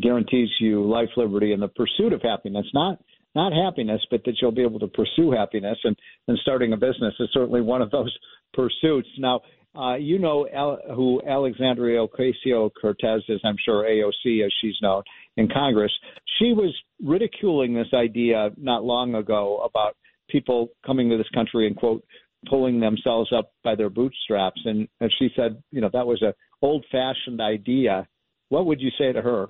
guarantees 0.00 0.48
you 0.60 0.84
life, 0.84 1.08
liberty, 1.16 1.52
and 1.52 1.62
the 1.62 1.68
pursuit 1.68 2.12
of 2.12 2.22
happiness. 2.22 2.66
Not 2.74 2.98
not 3.34 3.52
happiness, 3.52 4.00
but 4.10 4.22
that 4.24 4.36
you'll 4.40 4.50
be 4.50 4.62
able 4.62 4.78
to 4.78 4.88
pursue 4.88 5.30
happiness. 5.30 5.76
And, 5.84 5.94
and 6.26 6.38
starting 6.38 6.72
a 6.72 6.76
business 6.76 7.12
is 7.20 7.28
certainly 7.34 7.60
one 7.60 7.82
of 7.82 7.90
those 7.90 8.16
pursuits. 8.54 9.08
Now, 9.18 9.42
uh, 9.78 9.96
you 9.96 10.18
know 10.18 10.48
Al, 10.54 10.78
who 10.94 11.20
Alexandria 11.28 12.00
Ocasio 12.00 12.70
Cortez 12.80 13.22
is, 13.28 13.40
I'm 13.44 13.56
sure 13.62 13.84
AOC, 13.84 14.44
as 14.44 14.52
she's 14.60 14.76
known 14.80 15.02
in 15.36 15.48
Congress. 15.48 15.92
She 16.38 16.54
was 16.54 16.74
ridiculing 17.04 17.74
this 17.74 17.92
idea 17.92 18.50
not 18.56 18.84
long 18.84 19.14
ago 19.14 19.58
about 19.58 19.96
people 20.30 20.68
coming 20.84 21.10
to 21.10 21.18
this 21.18 21.28
country 21.34 21.66
and 21.66 21.76
quote 21.76 22.02
pulling 22.48 22.80
themselves 22.80 23.32
up 23.32 23.52
by 23.64 23.74
their 23.74 23.90
bootstraps, 23.90 24.60
and, 24.64 24.88
and 25.00 25.12
she 25.18 25.28
said, 25.34 25.62
you 25.72 25.80
know, 25.80 25.90
that 25.92 26.06
was 26.06 26.22
a 26.22 26.34
old-fashioned 26.62 27.40
idea. 27.40 28.06
What 28.48 28.66
would 28.66 28.80
you 28.80 28.90
say 28.98 29.12
to 29.12 29.22
her? 29.22 29.48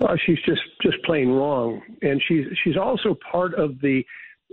Uh, 0.00 0.16
she's 0.24 0.38
just 0.46 0.62
just 0.80 0.96
plain 1.04 1.28
wrong, 1.28 1.80
and 2.00 2.20
she's 2.26 2.46
she's 2.64 2.76
also 2.76 3.16
part 3.30 3.54
of 3.54 3.78
the 3.82 4.02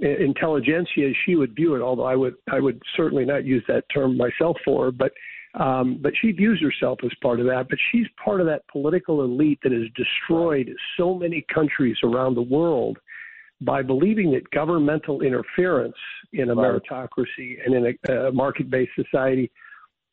uh, 0.03 0.07
intelligentsia 0.07 1.09
as 1.09 1.15
she 1.25 1.35
would 1.35 1.55
view 1.55 1.75
it. 1.75 1.81
Although 1.81 2.03
I 2.05 2.15
would 2.15 2.35
I 2.51 2.59
would 2.59 2.81
certainly 2.97 3.25
not 3.25 3.45
use 3.45 3.63
that 3.67 3.85
term 3.93 4.17
myself 4.17 4.57
for 4.65 4.85
her, 4.85 4.91
but 4.91 5.11
um, 5.59 5.99
but 6.01 6.13
she 6.21 6.31
views 6.31 6.61
herself 6.61 6.99
as 7.03 7.11
part 7.21 7.39
of 7.39 7.45
that. 7.47 7.67
But 7.69 7.79
she's 7.91 8.05
part 8.23 8.41
of 8.41 8.47
that 8.47 8.67
political 8.71 9.23
elite 9.23 9.59
that 9.63 9.71
has 9.71 9.83
destroyed 9.95 10.69
so 10.97 11.15
many 11.15 11.45
countries 11.53 11.97
around 12.03 12.35
the 12.35 12.41
world 12.41 12.97
by 13.61 13.81
believing 13.81 14.31
that 14.31 14.49
governmental 14.51 15.21
interference 15.21 15.95
in 16.33 16.49
a 16.49 16.55
meritocracy 16.55 17.57
and 17.65 17.73
in 17.75 17.97
a, 18.09 18.27
a 18.27 18.31
market-based 18.31 18.91
society 18.95 19.51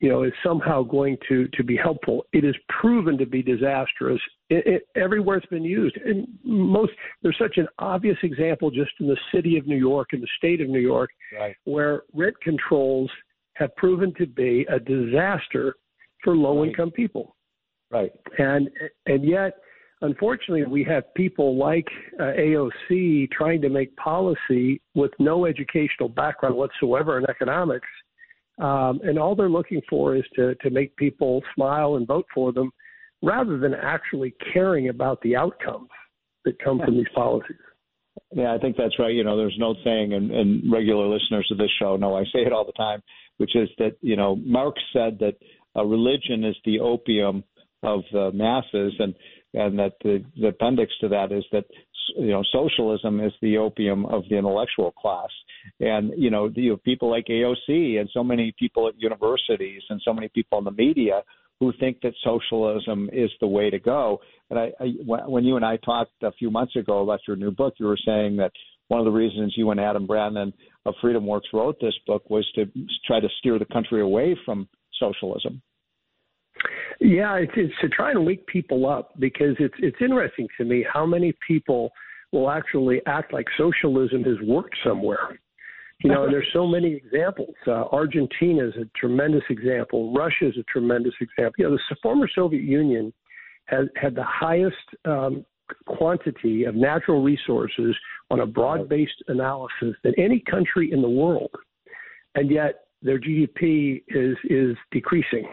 you 0.00 0.10
know, 0.10 0.24
is 0.24 0.32
somehow 0.44 0.82
going 0.82 1.16
to 1.28 1.48
to 1.54 1.64
be 1.64 1.76
helpful. 1.76 2.26
It 2.32 2.44
is 2.44 2.54
proven 2.68 3.16
to 3.16 3.24
be 3.24 3.42
disastrous. 3.42 4.20
It, 4.50 4.66
it, 4.66 4.82
everywhere 4.94 5.38
it's 5.38 5.46
been 5.46 5.64
used, 5.64 5.96
and 5.96 6.26
most 6.44 6.92
there's 7.22 7.38
such 7.38 7.56
an 7.56 7.66
obvious 7.78 8.18
example 8.22 8.70
just 8.70 8.90
in 9.00 9.06
the 9.06 9.16
city 9.34 9.56
of 9.56 9.66
New 9.66 9.78
York 9.78 10.08
and 10.12 10.22
the 10.22 10.28
state 10.36 10.60
of 10.60 10.68
New 10.68 10.80
York, 10.80 11.10
Right. 11.38 11.56
where 11.64 12.02
rent 12.12 12.38
controls 12.42 13.10
have 13.54 13.74
proven 13.76 14.12
to 14.18 14.26
be 14.26 14.66
a 14.68 14.78
disaster 14.78 15.76
for 16.22 16.36
low-income 16.36 16.90
people. 16.90 17.34
Right. 17.90 18.12
And 18.38 18.68
and 19.06 19.24
yet, 19.24 19.54
unfortunately, 20.02 20.64
we 20.64 20.84
have 20.84 21.12
people 21.14 21.56
like 21.56 21.86
uh, 22.18 22.24
AOC 22.38 23.30
trying 23.30 23.60
to 23.62 23.68
make 23.68 23.94
policy 23.96 24.80
with 24.94 25.10
no 25.18 25.46
educational 25.46 26.08
background 26.08 26.56
whatsoever 26.56 27.18
in 27.18 27.24
economics 27.28 27.88
um, 28.58 29.00
and 29.04 29.18
all 29.18 29.34
they're 29.34 29.50
looking 29.50 29.82
for 29.88 30.16
is 30.16 30.24
to 30.34 30.54
to 30.56 30.70
make 30.70 30.96
people 30.96 31.42
smile 31.54 31.96
and 31.96 32.06
vote 32.06 32.26
for 32.34 32.52
them, 32.52 32.70
rather 33.22 33.58
than 33.58 33.74
actually 33.74 34.34
caring 34.52 34.88
about 34.88 35.20
the 35.22 35.36
outcomes 35.36 35.90
that 36.44 36.58
come 36.62 36.80
from 36.82 36.96
these 36.96 37.08
policies. 37.14 37.56
Yeah, 38.32 38.54
I 38.54 38.58
think 38.58 38.76
that's 38.76 38.98
right. 38.98 39.12
You 39.12 39.24
know, 39.24 39.36
there's 39.36 39.56
an 39.56 39.62
old 39.62 39.78
saying, 39.84 40.14
and, 40.14 40.30
and 40.30 40.72
regular 40.72 41.06
listeners 41.06 41.48
of 41.50 41.58
this 41.58 41.70
show 41.78 41.96
know 41.96 42.16
I 42.16 42.24
say 42.24 42.40
it 42.40 42.52
all 42.52 42.64
the 42.64 42.72
time, 42.72 43.02
which 43.36 43.54
is 43.54 43.68
that 43.78 43.96
you 44.00 44.16
know 44.16 44.36
Marx 44.36 44.80
said 44.92 45.18
that 45.18 45.34
uh, 45.76 45.84
religion 45.84 46.42
is 46.42 46.56
the 46.64 46.80
opium 46.80 47.44
of 47.82 48.00
the 48.10 48.32
masses, 48.32 48.94
and 48.98 49.14
and 49.56 49.78
that 49.78 49.94
the, 50.04 50.22
the 50.40 50.48
appendix 50.48 50.92
to 51.00 51.08
that 51.08 51.32
is 51.32 51.44
that 51.50 51.64
you 52.16 52.28
know 52.28 52.42
socialism 52.52 53.20
is 53.20 53.32
the 53.40 53.56
opium 53.56 54.04
of 54.06 54.22
the 54.28 54.36
intellectual 54.36 54.92
class, 54.92 55.30
and 55.80 56.12
you 56.16 56.30
know, 56.30 56.50
you 56.54 56.70
know 56.70 56.76
people 56.76 57.10
like 57.10 57.26
AOC 57.26 57.98
and 57.98 58.08
so 58.12 58.22
many 58.22 58.54
people 58.58 58.86
at 58.86 58.94
universities 58.98 59.82
and 59.88 60.00
so 60.04 60.12
many 60.12 60.28
people 60.28 60.58
in 60.58 60.64
the 60.64 60.70
media 60.70 61.22
who 61.58 61.72
think 61.80 61.98
that 62.02 62.12
socialism 62.22 63.08
is 63.12 63.30
the 63.40 63.46
way 63.46 63.70
to 63.70 63.78
go. 63.78 64.20
And 64.50 64.58
I, 64.58 64.72
I 64.78 64.86
when 65.04 65.44
you 65.44 65.56
and 65.56 65.64
I 65.64 65.78
talked 65.78 66.12
a 66.22 66.32
few 66.32 66.50
months 66.50 66.76
ago 66.76 67.02
about 67.02 67.20
your 67.26 67.36
new 67.36 67.50
book, 67.50 67.74
you 67.78 67.86
were 67.86 67.98
saying 68.04 68.36
that 68.36 68.52
one 68.88 69.00
of 69.00 69.06
the 69.06 69.10
reasons 69.10 69.54
you 69.56 69.70
and 69.70 69.80
Adam 69.80 70.06
Brandon 70.06 70.52
of 70.84 70.94
Freedom 71.00 71.26
Works 71.26 71.48
wrote 71.52 71.76
this 71.80 71.94
book 72.06 72.28
was 72.28 72.46
to 72.54 72.66
try 73.06 73.20
to 73.20 73.28
steer 73.38 73.58
the 73.58 73.64
country 73.64 74.02
away 74.02 74.38
from 74.44 74.68
socialism. 75.00 75.62
Yeah, 77.00 77.34
it's, 77.36 77.52
it's 77.56 77.74
to 77.80 77.88
try 77.88 78.10
and 78.10 78.24
wake 78.24 78.46
people 78.46 78.88
up 78.88 79.12
because 79.18 79.56
it's 79.58 79.74
it's 79.78 79.98
interesting 80.00 80.48
to 80.58 80.64
me 80.64 80.84
how 80.90 81.06
many 81.06 81.34
people 81.46 81.90
will 82.32 82.50
actually 82.50 83.00
act 83.06 83.32
like 83.32 83.46
socialism 83.56 84.24
has 84.24 84.36
worked 84.42 84.76
somewhere. 84.84 85.38
You 86.02 86.10
know, 86.10 86.24
and 86.24 86.32
there's 86.32 86.48
so 86.52 86.66
many 86.66 86.92
examples. 86.92 87.54
Uh, 87.66 87.84
Argentina 87.90 88.68
is 88.68 88.74
a 88.76 88.84
tremendous 88.98 89.44
example. 89.48 90.12
Russia 90.12 90.48
is 90.48 90.56
a 90.58 90.62
tremendous 90.64 91.14
example. 91.20 91.54
You 91.56 91.70
know, 91.70 91.78
the 91.88 91.96
former 92.02 92.28
Soviet 92.34 92.62
Union 92.62 93.12
had 93.64 93.88
had 93.96 94.14
the 94.14 94.24
highest 94.24 94.76
um, 95.06 95.44
quantity 95.86 96.64
of 96.64 96.74
natural 96.74 97.22
resources 97.22 97.96
on 98.30 98.40
a 98.40 98.46
broad-based 98.46 99.24
analysis 99.28 99.96
than 100.04 100.12
any 100.18 100.42
country 100.50 100.92
in 100.92 101.00
the 101.00 101.08
world, 101.08 101.50
and 102.34 102.50
yet 102.50 102.86
their 103.02 103.18
GDP 103.18 104.02
is 104.08 104.36
is 104.44 104.76
decreasing. 104.90 105.48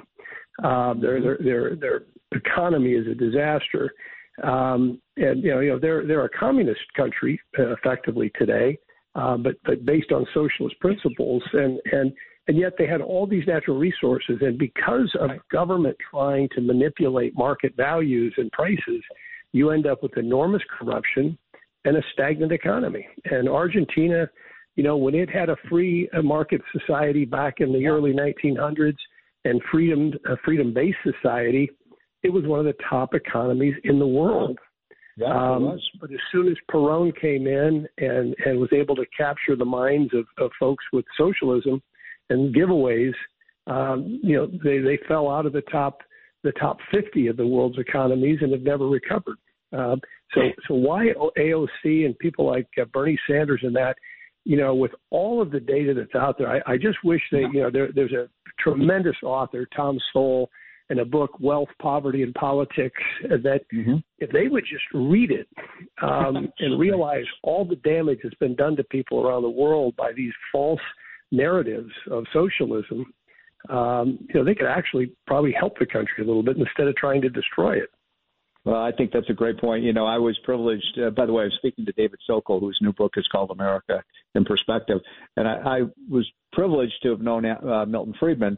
Um, 0.64 1.02
their, 1.02 1.22
their 1.22 1.38
their 1.40 1.76
their 1.76 2.04
economy 2.32 2.92
is 2.92 3.08
a 3.08 3.16
disaster, 3.16 3.92
um, 4.44 5.02
and 5.18 5.44
you 5.44 5.52
know 5.52 5.60
you 5.60 5.70
know 5.72 5.80
they're 5.80 6.06
they're 6.06 6.26
a 6.26 6.30
communist 6.30 6.82
country 6.96 7.40
uh, 7.58 7.74
effectively 7.74 8.32
today, 8.38 8.78
uh, 9.16 9.38
but 9.38 9.56
but 9.66 9.86
based 9.86 10.12
on 10.12 10.26
socialist 10.34 10.80
principles, 10.80 11.42
and 11.54 11.80
and 11.92 12.14
and 12.48 12.58
yet 12.58 12.74
they 12.78 12.86
had 12.86 13.02
all 13.02 13.26
these 13.26 13.48
natural 13.48 13.78
resources, 13.78 14.38
and 14.42 14.58
because 14.58 15.12
of 15.20 15.32
government 15.52 15.98
trying 16.12 16.50
to 16.50 16.62
manipulate 16.62 17.36
market 17.36 17.74
values 17.76 18.34
and 18.38 18.52
prices, 18.52 19.02
you 19.54 19.72
end 19.72 19.88
up 19.88 20.04
with 20.04 20.18
enormous 20.18 20.62
corruption 20.78 21.38
and 21.86 21.98
a 21.98 22.02
stagnant 22.14 22.52
economy. 22.52 23.08
And 23.26 23.50
Argentina, 23.50 24.30
you 24.76 24.84
know, 24.84 24.98
when 24.98 25.16
it 25.16 25.30
had 25.30 25.50
a 25.50 25.56
free 25.70 26.10
uh, 26.14 26.22
market 26.22 26.62
society 26.78 27.26
back 27.26 27.56
in 27.60 27.72
the 27.72 27.88
early 27.88 28.14
1900s 28.14 28.96
and 29.46 29.62
freedom 29.72 30.14
a 30.26 30.38
freedom 30.44 30.74
based 30.74 30.98
society, 31.04 31.70
it 32.24 32.32
was 32.32 32.46
one 32.46 32.60
of 32.60 32.66
the 32.66 32.76
top 32.90 33.14
economies 33.14 33.76
in 33.84 34.00
the 34.00 34.08
world. 34.08 34.58
Yeah, 35.18 35.28
um, 35.28 35.80
but 36.02 36.12
as 36.12 36.20
soon 36.32 36.48
as 36.48 36.56
Perón 36.72 37.16
came 37.20 37.46
in 37.46 37.88
and, 38.00 38.36
and 38.46 38.60
was 38.60 38.74
able 38.74 38.96
to 38.96 39.06
capture 39.16 39.56
the 39.56 39.66
minds 39.66 40.12
of, 40.14 40.26
of 40.40 40.50
folks 40.60 40.84
with 40.92 41.06
socialism 41.16 41.84
and 42.32 42.56
giveaways, 42.56 43.14
um, 43.68 44.20
you 44.24 44.36
know, 44.36 44.48
they, 44.64 44.80
they 44.80 44.98
fell 45.08 45.30
out 45.30 45.46
of 45.46 45.54
the 45.54 45.62
top 45.72 46.00
the 46.44 46.52
top 46.54 46.78
50 46.92 47.28
of 47.28 47.38
the 47.38 47.48
world's 47.48 47.80
economies 47.80 48.40
and 48.42 48.52
have 48.52 48.64
never 48.64 48.88
recovered. 48.88 49.38
Uh, 49.72 49.96
so, 50.34 50.42
so 50.68 50.74
why 50.74 51.08
AOC 51.38 52.06
and 52.06 52.18
people 52.20 52.46
like 52.46 52.68
uh, 52.82 52.86
Bernie 52.86 53.18
Sanders 53.30 53.62
and 53.64 53.76
that, 53.76 53.96
you 54.44 54.58
know, 54.58 54.76
with 54.76 54.92
all 55.10 55.42
of 55.42 55.52
the 55.52 55.60
data 55.60 55.94
that's 55.94 56.16
out 56.16 56.38
there, 56.38 56.50
I, 56.50 56.74
I 56.74 56.78
just 56.78 56.98
wish 57.04 57.22
that 57.32 57.50
you 57.54 57.62
know 57.62 57.72
there, 57.72 57.90
there's 57.94 58.12
a 58.12 58.28
tremendous 58.64 59.16
author, 59.24 59.68
Tom 59.76 60.00
Sowell, 60.12 60.50
in 60.90 61.00
a 61.00 61.06
book, 61.06 61.40
Wealth, 61.40 61.70
Poverty, 61.82 62.24
and 62.24 62.34
Politics, 62.34 63.02
that 63.24 63.62
mm-hmm. 63.74 63.96
if 64.20 64.32
they 64.32 64.48
would 64.48 64.64
just 64.70 64.84
read 64.94 65.32
it 65.32 65.48
um, 66.02 66.52
and 66.60 66.80
realize 66.80 67.26
all 67.42 67.66
the 67.66 67.78
damage 67.78 68.20
that's 68.24 68.36
been 68.36 68.56
done 68.56 68.76
to 68.76 68.84
people 68.86 69.26
around 69.26 69.44
the 69.44 69.50
world 69.50 69.96
by 69.96 70.12
these 70.16 70.34
false 70.52 70.82
narratives 71.32 71.92
of 72.12 72.26
socialism, 72.34 73.14
um, 73.70 74.20
you 74.28 74.36
know, 74.36 74.44
they 74.44 74.56
could 74.56 74.68
actually 74.68 75.14
probably 75.26 75.54
help 75.58 75.80
the 75.80 75.86
country 75.86 76.24
a 76.24 76.28
little 76.28 76.44
bit 76.44 76.58
instead 76.58 76.88
of 76.88 76.96
trying 76.96 77.22
to 77.22 77.30
destroy 77.30 77.78
it. 77.78 77.90
Well, 78.66 78.82
I 78.82 78.92
think 78.94 79.12
that's 79.12 79.30
a 79.30 79.34
great 79.34 79.60
point. 79.60 79.84
You 79.84 79.92
know, 79.92 80.06
I 80.06 80.18
was 80.18 80.38
privileged. 80.44 80.98
Uh, 80.98 81.10
by 81.10 81.26
the 81.26 81.34
way, 81.34 81.44
I'm 81.44 81.52
speaking 81.58 81.86
to 81.86 81.92
David 81.92 82.20
Sokol, 82.26 82.62
whose 82.62 82.78
new 82.82 82.94
book 82.94 83.14
is 83.18 83.28
called 83.30 83.52
America 83.52 84.02
in 84.36 84.46
Perspective, 84.46 85.00
and 85.36 85.48
I, 85.48 85.54
I 85.66 85.82
was 86.10 86.30
privileged 86.54 86.94
to 87.04 87.10
have 87.10 87.20
known 87.20 87.46
uh, 87.46 87.86
Milton 87.86 88.14
Friedman 88.20 88.58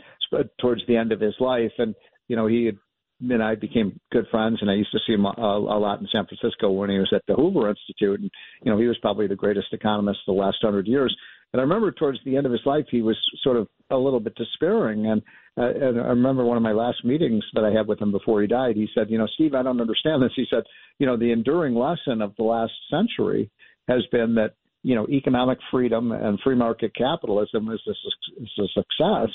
towards 0.59 0.81
the 0.87 0.95
end 0.95 1.11
of 1.11 1.19
his 1.19 1.33
life, 1.39 1.71
and 1.79 1.95
you 2.27 2.35
know, 2.35 2.45
he 2.45 2.65
had, 2.65 2.77
and 3.21 3.41
I 3.41 3.55
became 3.55 3.99
good 4.11 4.25
friends, 4.29 4.59
and 4.61 4.69
I 4.69 4.75
used 4.75 4.91
to 4.91 4.99
see 5.07 5.13
him 5.13 5.25
a, 5.25 5.29
a 5.37 5.79
lot 5.79 6.01
in 6.01 6.07
San 6.11 6.25
Francisco 6.27 6.69
when 6.69 6.89
he 6.89 6.99
was 6.99 7.11
at 7.13 7.23
the 7.27 7.33
Hoover 7.33 7.69
Institute, 7.69 8.19
and 8.19 8.29
you 8.61 8.71
know, 8.71 8.77
he 8.77 8.87
was 8.87 8.97
probably 8.99 9.27
the 9.27 9.35
greatest 9.35 9.73
economist 9.73 10.19
the 10.27 10.33
last 10.33 10.57
hundred 10.61 10.87
years. 10.87 11.15
And 11.53 11.59
I 11.61 11.63
remember 11.63 11.91
towards 11.91 12.19
the 12.25 12.37
end 12.37 12.45
of 12.45 12.51
his 12.51 12.65
life, 12.65 12.85
he 12.91 13.01
was 13.01 13.17
sort 13.41 13.57
of 13.57 13.67
a 13.89 13.97
little 13.97 14.19
bit 14.19 14.35
despairing, 14.35 15.07
and 15.07 15.21
uh, 15.57 15.69
and 15.69 15.99
I 15.99 16.07
remember 16.07 16.43
one 16.43 16.57
of 16.57 16.63
my 16.63 16.73
last 16.73 17.05
meetings 17.05 17.43
that 17.53 17.63
I 17.63 17.71
had 17.71 17.87
with 17.87 18.01
him 18.01 18.11
before 18.11 18.41
he 18.41 18.47
died. 18.47 18.75
He 18.75 18.89
said, 18.93 19.09
"You 19.09 19.17
know, 19.17 19.27
Steve, 19.35 19.53
I 19.53 19.63
don't 19.63 19.79
understand 19.79 20.21
this." 20.21 20.33
He 20.35 20.45
said, 20.49 20.63
"You 20.99 21.05
know, 21.05 21.15
the 21.15 21.31
enduring 21.31 21.75
lesson 21.75 22.21
of 22.21 22.35
the 22.35 22.43
last 22.43 22.73
century 22.89 23.49
has 23.87 24.05
been 24.11 24.35
that 24.35 24.55
you 24.83 24.95
know 24.95 25.07
economic 25.09 25.57
freedom 25.71 26.11
and 26.11 26.39
free 26.41 26.55
market 26.55 26.93
capitalism 26.95 27.69
is 27.71 27.81
a, 27.87 28.43
is 28.43 28.51
a 28.59 28.67
success, 28.73 29.33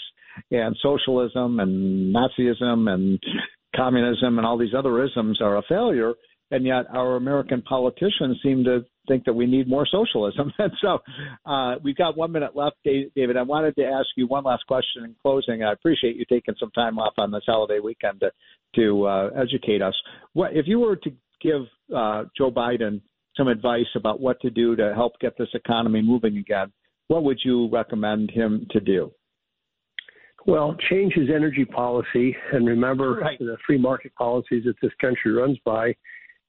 and 0.50 0.76
socialism 0.82 1.58
and 1.60 2.14
Nazism 2.14 2.92
and 2.92 3.18
communism 3.74 4.36
and 4.38 4.46
all 4.46 4.58
these 4.58 4.74
other 4.76 5.02
isms 5.04 5.40
are 5.40 5.56
a 5.56 5.62
failure." 5.68 6.14
And 6.50 6.66
yet, 6.66 6.86
our 6.92 7.16
American 7.16 7.62
politicians 7.62 8.38
seem 8.42 8.64
to 8.64 8.84
think 9.06 9.24
that 9.24 9.32
we 9.32 9.46
need 9.46 9.68
more 9.68 9.86
socialism. 9.86 10.52
And 10.58 10.72
so 10.82 10.98
uh, 11.46 11.76
we've 11.82 11.96
got 11.96 12.16
one 12.16 12.32
minute 12.32 12.54
left, 12.54 12.76
David. 12.84 13.36
I 13.36 13.42
wanted 13.42 13.74
to 13.76 13.84
ask 13.84 14.08
you 14.16 14.26
one 14.26 14.44
last 14.44 14.66
question 14.66 15.04
in 15.04 15.14
closing. 15.22 15.62
I 15.62 15.72
appreciate 15.72 16.16
you 16.16 16.24
taking 16.28 16.54
some 16.58 16.70
time 16.72 16.98
off 16.98 17.14
on 17.18 17.30
this 17.30 17.44
holiday 17.46 17.78
weekend 17.78 18.20
to, 18.20 18.30
to 18.76 19.06
uh, 19.06 19.30
educate 19.40 19.80
us. 19.80 19.94
What 20.32 20.54
if 20.54 20.66
you 20.66 20.80
were 20.80 20.96
to 20.96 21.10
give 21.40 21.62
uh, 21.94 22.24
Joe 22.36 22.50
Biden 22.50 23.00
some 23.36 23.48
advice 23.48 23.86
about 23.96 24.20
what 24.20 24.40
to 24.42 24.50
do 24.50 24.76
to 24.76 24.92
help 24.94 25.12
get 25.20 25.38
this 25.38 25.48
economy 25.54 26.02
moving 26.02 26.36
again? 26.36 26.72
What 27.08 27.24
would 27.24 27.38
you 27.44 27.68
recommend 27.70 28.30
him 28.30 28.66
to 28.70 28.80
do? 28.80 29.12
Well, 30.46 30.76
change 30.88 31.14
his 31.14 31.28
energy 31.34 31.64
policy 31.64 32.36
and 32.52 32.66
remember 32.66 33.14
right. 33.14 33.38
the 33.38 33.56
free 33.66 33.78
market 33.78 34.14
policies 34.14 34.64
that 34.64 34.74
this 34.80 34.92
country 35.00 35.32
runs 35.32 35.58
by 35.64 35.94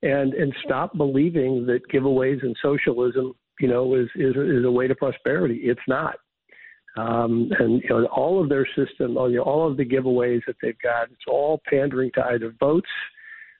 and 0.01 0.33
and 0.33 0.53
stop 0.63 0.95
believing 0.97 1.65
that 1.67 1.87
giveaways 1.91 2.41
and 2.43 2.55
socialism, 2.61 3.33
you 3.59 3.67
know, 3.67 3.95
is 3.95 4.09
is 4.15 4.35
is 4.35 4.65
a 4.65 4.71
way 4.71 4.87
to 4.87 4.95
prosperity. 4.95 5.61
It's 5.63 5.81
not. 5.87 6.15
Um, 6.97 7.49
and 7.57 7.81
you 7.81 7.89
know, 7.89 8.05
all 8.07 8.41
of 8.41 8.49
their 8.49 8.67
system, 8.75 9.15
all, 9.15 9.31
you 9.31 9.37
know, 9.37 9.43
all 9.43 9.69
of 9.69 9.77
the 9.77 9.85
giveaways 9.85 10.41
that 10.45 10.57
they've 10.61 10.77
got, 10.83 11.03
it's 11.03 11.23
all 11.27 11.61
pandering 11.69 12.11
to 12.15 12.25
either 12.25 12.53
votes 12.59 12.89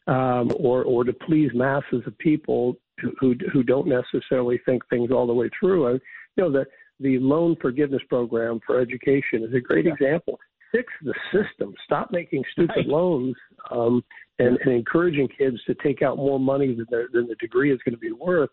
um, 0.07 0.51
or 0.57 0.83
or 0.83 1.03
to 1.03 1.13
please 1.13 1.51
masses 1.53 2.03
of 2.05 2.17
people 2.17 2.75
who 3.19 3.35
who 3.53 3.63
don't 3.63 3.87
necessarily 3.87 4.59
think 4.65 4.87
things 4.89 5.11
all 5.11 5.27
the 5.27 5.33
way 5.33 5.49
through. 5.59 5.87
And 5.87 6.01
you 6.35 6.43
know, 6.43 6.51
the 6.51 6.65
the 6.99 7.19
loan 7.19 7.55
forgiveness 7.61 8.01
program 8.09 8.59
for 8.65 8.79
education 8.79 9.43
is 9.43 9.53
a 9.53 9.59
great 9.59 9.85
yeah. 9.85 9.93
example. 9.93 10.39
Fix 10.71 10.91
the 11.01 11.13
system. 11.33 11.73
Stop 11.83 12.11
making 12.11 12.43
stupid 12.51 12.75
right. 12.77 12.87
loans 12.87 13.35
um, 13.71 14.03
and, 14.41 14.57
and 14.57 14.73
encouraging 14.73 15.27
kids 15.37 15.57
to 15.67 15.75
take 15.75 16.01
out 16.01 16.17
more 16.17 16.39
money 16.39 16.75
than, 16.75 17.07
than 17.13 17.27
the 17.27 17.35
degree 17.39 17.71
is 17.71 17.79
going 17.85 17.95
to 17.95 17.99
be 17.99 18.11
worth. 18.11 18.49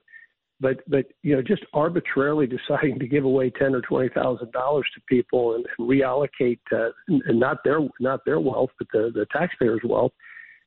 But 0.61 0.78
but 0.89 1.07
you 1.22 1.36
know 1.36 1.43
just 1.43 1.64
arbitrarily 1.72 2.47
deciding 2.68 2.99
to 2.99 3.07
give 3.07 3.24
away 3.24 3.51
ten 3.51 3.74
or 3.74 3.80
twenty 3.82 4.09
thousand 4.09 4.53
dollars 4.53 4.86
to 4.95 5.01
people 5.09 5.55
and, 5.55 5.64
and 5.78 5.89
reallocate 5.89 6.59
uh, 6.72 6.91
and 7.09 7.39
not 7.39 7.59
their 7.64 7.80
not 8.01 8.20
their 8.24 8.41
wealth 8.41 8.70
but 8.78 8.89
the 8.93 9.11
the 9.14 9.26
taxpayers' 9.32 9.80
wealth 9.84 10.12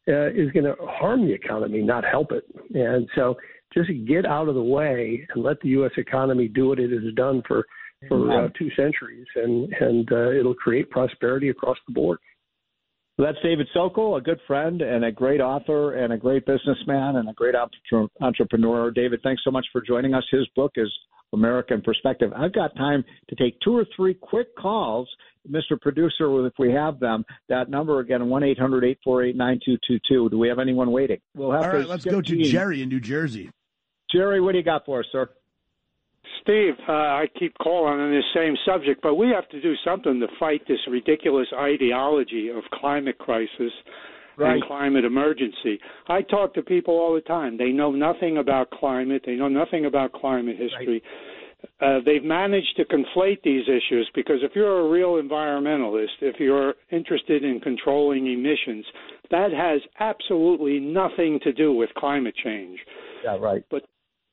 uh, 0.08 0.30
is 0.30 0.52
going 0.52 0.66
to 0.66 0.76
harm 0.82 1.26
the 1.26 1.34
economy, 1.34 1.82
not 1.82 2.04
help 2.04 2.32
it. 2.32 2.44
And 2.74 3.08
so 3.16 3.36
just 3.74 3.90
get 4.08 4.26
out 4.26 4.48
of 4.48 4.56
the 4.56 4.64
way 4.64 5.28
and 5.34 5.44
let 5.44 5.60
the 5.62 5.70
U.S. 5.70 5.92
economy 5.98 6.48
do 6.48 6.70
what 6.70 6.80
it 6.80 6.92
has 6.92 7.14
done 7.16 7.44
for 7.48 7.66
for 8.08 8.32
uh, 8.32 8.50
two 8.58 8.70
centuries, 8.76 9.28
and 9.36 9.72
and 9.74 10.12
uh, 10.12 10.32
it'll 10.32 10.56
create 10.56 10.90
prosperity 10.90 11.50
across 11.50 11.78
the 11.88 11.94
board. 11.94 12.18
That's 13.22 13.38
David 13.44 13.68
Sokol, 13.72 14.16
a 14.16 14.22
good 14.22 14.40
friend 14.48 14.82
and 14.82 15.06
a 15.06 15.12
great 15.12 15.42
author 15.42 15.94
and 15.94 16.12
a 16.12 16.18
great 16.18 16.46
businessman 16.46 17.18
and 17.18 17.30
a 17.30 17.34
great 17.34 17.54
entrepreneur. 18.20 18.90
David, 18.90 19.20
thanks 19.22 19.44
so 19.44 19.52
much 19.52 19.66
for 19.72 19.82
joining 19.82 20.16
us. 20.16 20.24
His 20.32 20.48
book 20.56 20.72
is 20.76 20.92
American 21.32 21.82
Perspective. 21.82 22.34
I've 22.36 22.54
got 22.54 22.76
time 22.76 23.04
to 23.30 23.36
take 23.36 23.60
two 23.64 23.78
or 23.78 23.86
three 23.96 24.16
quick 24.16 24.56
calls. 24.56 25.08
Mr. 25.50 25.80
Producer, 25.80 26.46
if 26.48 26.54
we 26.58 26.72
have 26.72 27.00
them, 27.00 27.24
that 27.48 27.70
number 27.70 28.00
again, 28.00 28.28
1 28.28 28.44
800 28.44 28.84
848 28.84 29.36
9222. 29.36 30.30
Do 30.30 30.40
we 30.40 30.48
have 30.48 30.60
anyone 30.60 30.92
waiting? 30.92 31.20
We'll 31.36 31.52
have 31.52 31.62
to. 31.62 31.68
All 31.68 31.74
right, 31.78 31.88
let's 31.88 32.06
go 32.06 32.22
to 32.22 32.44
Jerry 32.44 32.82
in 32.82 32.90
New 32.90 33.00
Jersey. 33.00 33.52
Jerry, 34.12 34.42
what 34.42 34.54
do 34.54 34.58
you 34.58 34.64
got 34.64 34.86
for 34.86 35.00
us, 35.00 35.06
sir? 35.12 35.30
Steve, 36.42 36.74
uh, 36.88 36.92
I 36.92 37.26
keep 37.38 37.58
calling 37.58 38.00
on 38.00 38.12
this 38.12 38.24
same 38.34 38.56
subject, 38.66 39.02
but 39.02 39.16
we 39.16 39.30
have 39.30 39.48
to 39.50 39.62
do 39.62 39.74
something 39.86 40.20
to 40.20 40.28
fight 40.40 40.62
this 40.68 40.80
ridiculous 40.90 41.48
ideology 41.58 42.50
of 42.50 42.64
climate 42.74 43.18
crisis. 43.18 43.72
right. 44.38 44.54
and 44.54 44.64
climate 44.64 45.06
emergency. 45.06 45.80
I 46.08 46.22
talk 46.22 46.54
to 46.56 46.62
people 46.62 46.96
all 46.96 47.14
the 47.14 47.22
time. 47.22 47.58
They 47.58 47.72
know 47.72 47.92
nothing 47.92 48.38
about 48.38 48.72
climate. 48.72 49.24
They 49.26 49.36
know 49.36 49.50
nothing 49.50 49.86
about 49.86 50.14
climate 50.14 50.58
history. 50.58 51.04
Right. 51.04 51.04
Uh, 51.80 52.00
they've 52.06 52.24
managed 52.24 52.76
to 52.78 52.86
conflate 52.86 53.42
these 53.44 53.64
issues 53.68 54.10
because 54.16 54.38
if 54.42 54.52
you're 54.56 54.80
a 54.80 54.90
real 54.90 55.22
environmentalist, 55.22 56.22
if 56.22 56.40
you're 56.40 56.74
interested 56.92 57.44
in 57.44 57.60
controlling 57.60 58.32
emissions, 58.32 58.86
that 59.30 59.52
has 59.52 59.82
absolutely 60.00 60.80
nothing 60.80 61.40
to 61.44 61.54
do 61.54 61.74
with 61.74 61.90
climate 61.96 62.36
change. 62.44 62.80
Yeah, 63.24 63.38
right. 63.38 63.64
But 63.70 63.84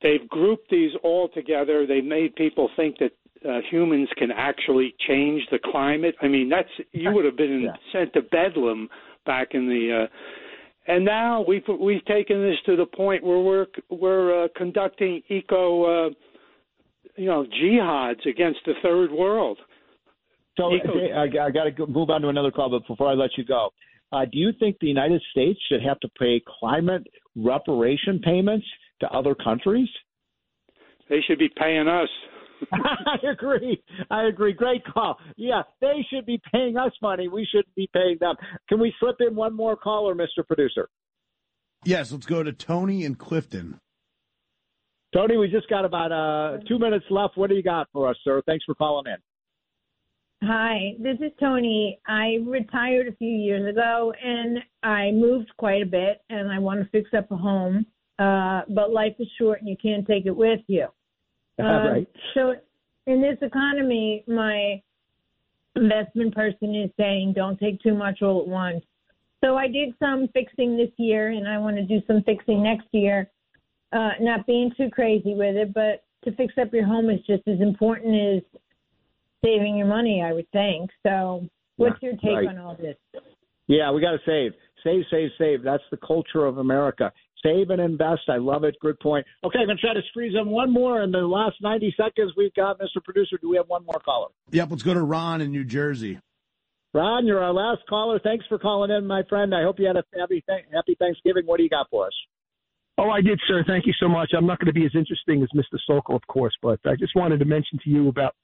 they've 0.03 0.28
grouped 0.28 0.70
these 0.70 0.92
all 1.03 1.28
together. 1.28 1.86
They 1.86 2.01
made 2.01 2.34
people 2.36 2.70
think 2.76 2.96
that 2.99 3.12
uh, 3.49 3.61
humans 3.70 4.09
can 4.16 4.30
actually 4.30 4.94
change 5.07 5.42
the 5.51 5.59
climate. 5.70 6.14
I 6.22 6.28
mean, 6.28 6.49
that's 6.49 6.68
you 6.92 7.12
would 7.12 7.24
have 7.24 7.36
been 7.36 7.62
yeah. 7.62 7.72
sent 7.92 8.12
to 8.14 8.22
bedlam 8.22 8.88
back 9.26 9.49
in 9.53 9.68
the. 9.68 10.05
Uh, 10.05 10.92
and 10.92 11.05
now 11.05 11.44
we've 11.46 11.62
we've 11.80 12.05
taken 12.07 12.42
this 12.42 12.57
to 12.66 12.76
the 12.76 12.86
point 12.86 13.22
where 13.22 13.38
we're 13.38 13.66
we're 13.90 14.44
uh, 14.44 14.49
conducting 14.57 15.22
eco, 15.28 16.07
uh, 16.07 16.11
you 17.16 17.26
know, 17.26 17.44
jihads 17.62 18.26
against 18.26 18.61
the 18.66 18.72
third 18.82 19.12
world. 19.12 19.59
So 20.57 20.74
eco- 20.74 20.99
I, 20.99 21.46
I 21.46 21.51
got 21.51 21.64
to 21.64 21.86
move 21.86 22.11
on 22.11 22.22
to 22.22 22.28
another 22.28 22.51
call, 22.51 22.70
but 22.70 22.86
before 22.88 23.09
I 23.09 23.14
let 23.14 23.30
you 23.36 23.44
go, 23.44 23.70
uh, 24.11 24.24
do 24.24 24.38
you 24.38 24.51
think 24.59 24.78
the 24.80 24.88
United 24.88 25.22
States 25.30 25.61
should 25.68 25.82
have 25.82 26.01
to 26.01 26.09
pay 26.18 26.42
climate 26.59 27.07
reparation 27.36 28.18
payments 28.18 28.66
to 29.01 29.09
other 29.09 29.34
countries? 29.34 29.88
They 31.09 31.20
should 31.26 31.38
be 31.38 31.51
paying 31.57 31.88
us. 31.88 32.09
I 32.72 33.30
agree. 33.30 33.82
I 34.11 34.24
agree. 34.24 34.53
Great 34.53 34.82
call. 34.84 35.18
Yeah, 35.36 35.62
they 35.80 36.05
should 36.12 36.26
be 36.26 36.40
paying 36.53 36.76
us 36.76 36.92
money. 37.01 37.28
We 37.28 37.46
shouldn't 37.51 37.74
be 37.74 37.88
paying 37.92 38.16
them. 38.20 38.34
Can 38.68 38.80
we 38.80 38.92
slip 39.01 39.16
in 39.20 39.34
one 39.34 39.55
more 39.55 39.76
caller, 39.76 40.14
Mr. 40.14 40.46
Producer? 40.46 40.88
Yes, 41.84 42.11
let's 42.11 42.26
go 42.26 42.42
to 42.42 42.53
Tony 42.53 43.05
and 43.05 43.18
Clifton. 43.18 43.78
Tony, 45.14 45.36
we 45.36 45.49
just 45.49 45.68
got 45.70 45.84
about 45.84 46.12
uh, 46.12 46.59
two 46.68 46.78
minutes 46.78 47.07
left. 47.11 47.36
What 47.36 47.49
do 47.49 47.57
you 47.57 47.62
got 47.62 47.88
for 47.92 48.09
us, 48.09 48.16
sir? 48.24 48.42
Thanks 48.44 48.64
for 48.64 48.74
calling 48.74 49.07
in. 49.07 49.16
Hi, 50.46 50.92
this 51.01 51.16
is 51.16 51.32
Tony. 51.40 51.99
I 52.07 52.38
retired 52.46 53.09
a 53.09 53.16
few 53.16 53.28
years 53.28 53.68
ago 53.68 54.12
and 54.22 54.59
I 54.84 55.11
moved 55.11 55.51
quite 55.57 55.82
a 55.82 55.86
bit 55.86 56.20
and 56.30 56.51
I 56.51 56.61
want 56.61 56.80
to 56.80 56.88
fix 56.90 57.11
up 57.16 57.30
a 57.32 57.36
home. 57.36 57.86
Uh, 58.18 58.62
but 58.68 58.92
life 58.92 59.14
is 59.18 59.28
short 59.38 59.60
and 59.60 59.68
you 59.68 59.76
can't 59.80 60.06
take 60.06 60.26
it 60.26 60.36
with 60.36 60.60
you. 60.66 60.86
Uh, 61.60 61.64
right. 61.64 62.08
So 62.34 62.54
in 63.06 63.20
this 63.20 63.38
economy, 63.42 64.24
my 64.26 64.82
investment 65.76 66.34
person 66.34 66.74
is 66.74 66.90
saying 66.96 67.32
don't 67.34 67.58
take 67.58 67.80
too 67.80 67.94
much 67.94 68.22
all 68.22 68.40
at 68.42 68.48
once. 68.48 68.84
So 69.42 69.56
I 69.56 69.68
did 69.68 69.94
some 70.00 70.28
fixing 70.32 70.76
this 70.76 70.90
year, 70.96 71.28
and 71.28 71.46
I 71.46 71.58
want 71.58 71.76
to 71.76 71.84
do 71.84 72.00
some 72.06 72.22
fixing 72.24 72.62
next 72.62 72.88
year. 72.90 73.30
Uh, 73.92 74.10
not 74.20 74.46
being 74.46 74.72
too 74.76 74.90
crazy 74.90 75.34
with 75.34 75.56
it, 75.56 75.72
but 75.72 76.04
to 76.24 76.36
fix 76.36 76.54
up 76.60 76.72
your 76.72 76.84
home 76.84 77.08
is 77.08 77.20
just 77.20 77.46
as 77.46 77.60
important 77.60 78.14
as 78.14 78.60
saving 79.44 79.76
your 79.76 79.86
money, 79.86 80.22
I 80.22 80.32
would 80.32 80.50
think. 80.50 80.90
So, 81.06 81.46
what's 81.76 81.96
yeah, 82.02 82.10
your 82.10 82.18
take 82.18 82.46
right. 82.46 82.48
on 82.48 82.58
all 82.58 82.76
this? 82.76 82.96
Yeah, 83.68 83.92
we 83.92 84.00
got 84.00 84.12
to 84.12 84.18
save, 84.26 84.52
save, 84.82 85.04
save, 85.10 85.30
save. 85.38 85.62
That's 85.62 85.82
the 85.90 85.98
culture 85.98 86.44
of 86.44 86.58
America. 86.58 87.12
Save 87.43 87.70
and 87.70 87.80
invest. 87.80 88.22
I 88.28 88.36
love 88.36 88.64
it. 88.64 88.76
Good 88.80 88.99
point. 89.01 89.24
Okay, 89.45 89.61
I'm 89.61 89.66
going 89.66 89.76
to 89.76 89.80
try 89.80 89.95
to 89.95 90.03
squeeze 90.11 90.34
in 90.41 90.49
one 90.49 90.72
more 90.72 91.03
in 91.03 91.12
the 91.12 91.18
last 91.18 91.57
90 91.62 91.95
seconds 91.97 92.32
we've 92.36 92.55
got. 92.55 92.80
Mr. 92.80 93.03
Producer, 93.05 93.39
do 93.41 93.49
we 93.49 93.57
have 93.57 93.68
one 93.68 93.84
more 93.84 94.01
caller? 94.05 94.28
Yep, 94.51 94.70
let's 94.70 94.82
go 94.82 94.95
to 94.95 95.03
Ron 95.03 95.41
in 95.41 95.51
New 95.51 95.64
Jersey. 95.64 96.20
Ron, 96.95 97.26
you're 97.26 97.43
our 97.43 97.53
last 97.53 97.82
caller. 97.89 98.18
Thanks 98.18 98.45
for 98.49 98.59
calling 98.59 98.91
in, 98.91 99.07
my 99.07 99.22
friend. 99.28 99.55
I 99.55 99.62
hope 99.62 99.78
you 99.78 99.86
had 99.86 99.97
a 99.97 100.05
happy, 100.18 100.43
happy 100.49 100.97
Thanksgiving. 100.99 101.45
What 101.47 101.59
do 101.59 101.62
you 101.62 101.68
got 101.68 101.89
for 101.91 102.07
us? 102.07 102.12
Oh, 102.99 103.11
I 103.11 103.20
did, 103.20 103.39
sir. 103.47 103.62
Thank 103.64 103.86
you 103.86 103.93
so 104.01 104.09
much. 104.09 104.32
I'm 104.36 104.47
not 104.47 104.59
going 104.59 104.66
to 104.66 104.72
be 104.72 104.84
as 104.84 104.91
interesting 104.97 105.41
as 105.43 105.49
Mr. 105.55 105.78
Sokol, 105.86 106.16
of 106.16 106.26
course, 106.26 106.55
but 106.61 106.80
I 106.84 106.97
just 106.97 107.14
wanted 107.14 107.39
to 107.39 107.45
mention 107.45 107.78
to 107.84 107.91
you 107.91 108.09
about 108.09 108.34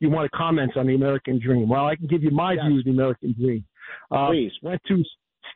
you 0.00 0.10
wanted 0.10 0.30
comments 0.32 0.74
on 0.76 0.86
the 0.86 0.94
American 0.94 1.40
dream. 1.42 1.70
Well, 1.70 1.86
I 1.86 1.96
can 1.96 2.06
give 2.06 2.22
you 2.22 2.30
my 2.30 2.52
yes. 2.52 2.64
view 2.66 2.78
of 2.80 2.84
the 2.84 2.90
American 2.90 3.34
dream. 3.38 3.64
Uh, 4.10 4.28
Please. 4.28 4.52
Went 4.62 4.82
to 4.88 5.02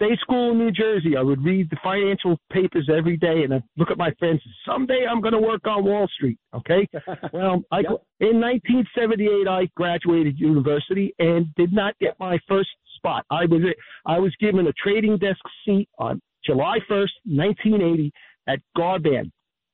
state 0.01 0.19
school 0.21 0.53
in 0.53 0.59
New 0.59 0.71
Jersey. 0.71 1.17
I 1.17 1.23
would 1.23 1.45
read 1.45 1.69
the 1.71 1.77
financial 1.83 2.39
papers 2.53 2.89
every 2.95 3.17
day, 3.17 3.43
and 3.43 3.55
I 3.55 3.63
look 3.77 3.91
at 3.91 3.99
my 3.99 4.11
friends. 4.19 4.41
Someday 4.67 5.05
I'm 5.11 5.21
going 5.21 5.35
to 5.35 5.41
work 5.41 5.67
on 5.67 5.85
Wall 5.85 6.09
Street. 6.15 6.39
Okay. 6.55 6.89
well, 7.33 7.63
I 7.73 7.81
yep. 7.81 8.03
in 8.21 8.41
1978 8.41 9.49
I 9.49 9.69
graduated 9.77 10.39
university 10.39 11.15
and 11.19 11.47
did 11.57 11.73
not 11.73 11.99
get 11.99 12.19
my 12.21 12.39
first 12.49 12.71
spot. 12.97 13.25
I 13.31 13.45
was 13.47 13.63
I 14.07 14.19
was 14.19 14.33
given 14.41 14.67
a 14.67 14.73
trading 14.73 15.19
desk 15.19 15.41
seat 15.65 15.89
on 15.99 16.21
July 16.45 16.79
1st, 16.89 17.11
1980, 17.25 18.13
at 18.47 18.61
Garban. 18.77 19.31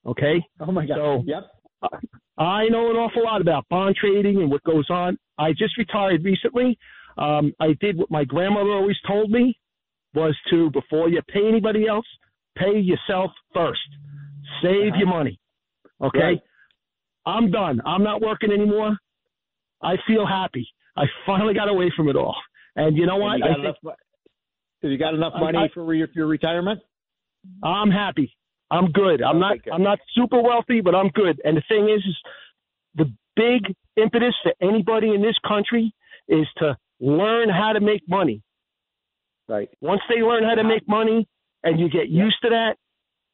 Okay. 0.06 0.42
Oh 0.60 0.72
my 0.72 0.86
God. 0.86 0.96
So, 0.96 1.24
yep. 1.26 1.44
I 2.38 2.66
know 2.68 2.90
an 2.90 2.96
awful 2.96 3.24
lot 3.24 3.40
about 3.40 3.68
bond 3.68 3.96
trading 3.96 4.38
and 4.38 4.50
what 4.50 4.64
goes 4.64 4.88
on. 4.90 5.18
I 5.38 5.52
just 5.52 5.76
retired 5.76 6.24
recently. 6.24 6.78
Um, 7.16 7.52
I 7.60 7.74
did 7.80 7.96
what 7.96 8.10
my 8.10 8.24
grandmother 8.24 8.70
always 8.70 8.96
told 9.06 9.30
me 9.30 9.56
was 10.14 10.36
to 10.50 10.70
before 10.70 11.08
you 11.08 11.20
pay 11.28 11.46
anybody 11.46 11.86
else, 11.86 12.06
pay 12.56 12.78
yourself 12.78 13.30
first. 13.52 13.80
Save 14.62 14.92
uh-huh. 14.92 14.98
your 14.98 15.08
money. 15.08 15.38
Okay? 16.02 16.18
Right. 16.18 16.40
I'm 17.26 17.50
done. 17.50 17.80
I'm 17.86 18.02
not 18.02 18.20
working 18.20 18.52
anymore. 18.52 18.96
I 19.82 19.96
feel 20.06 20.26
happy. 20.26 20.68
I 20.96 21.04
finally 21.26 21.54
got 21.54 21.68
away 21.68 21.92
from 21.96 22.08
it 22.08 22.16
all. 22.16 22.36
And 22.76 22.96
you 22.96 23.06
know 23.06 23.16
what? 23.16 23.38
You 23.38 23.44
I 23.44 23.48
think, 23.48 23.58
enough, 23.60 23.76
have 24.82 24.90
you 24.90 24.98
got 24.98 25.14
enough 25.14 25.32
money 25.38 25.58
I, 25.58 25.68
for 25.72 25.94
your, 25.94 26.08
your 26.14 26.26
retirement? 26.26 26.80
I'm 27.62 27.90
happy. 27.90 28.36
I'm 28.70 28.90
good. 28.92 29.22
I'm 29.22 29.38
not 29.38 29.58
I'm 29.72 29.82
not 29.82 29.98
super 30.14 30.42
wealthy, 30.42 30.80
but 30.80 30.94
I'm 30.94 31.08
good. 31.08 31.40
And 31.44 31.56
the 31.56 31.62
thing 31.68 31.88
is, 31.88 32.02
is 32.04 32.16
the 32.96 33.12
big 33.36 33.74
impetus 33.96 34.34
for 34.42 34.52
anybody 34.60 35.14
in 35.14 35.22
this 35.22 35.36
country 35.46 35.94
is 36.28 36.46
to 36.58 36.76
learn 37.00 37.48
how 37.48 37.72
to 37.72 37.80
make 37.80 38.02
money. 38.08 38.42
Right. 39.48 39.68
Once 39.80 40.00
they 40.08 40.22
learn 40.22 40.44
how 40.44 40.54
to 40.54 40.64
make 40.64 40.88
money 40.88 41.28
and 41.62 41.78
you 41.78 41.88
get 41.88 42.08
used 42.08 42.36
to 42.42 42.50
that, 42.50 42.76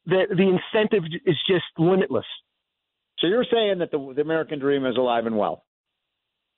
the 0.05 0.25
the 0.29 0.59
incentive 0.59 1.03
is 1.25 1.37
just 1.47 1.65
limitless. 1.77 2.25
So 3.19 3.27
you're 3.27 3.45
saying 3.51 3.79
that 3.79 3.91
the, 3.91 4.13
the 4.15 4.21
American 4.21 4.59
dream 4.59 4.85
is 4.85 4.97
alive 4.97 5.25
and 5.25 5.37
well. 5.37 5.63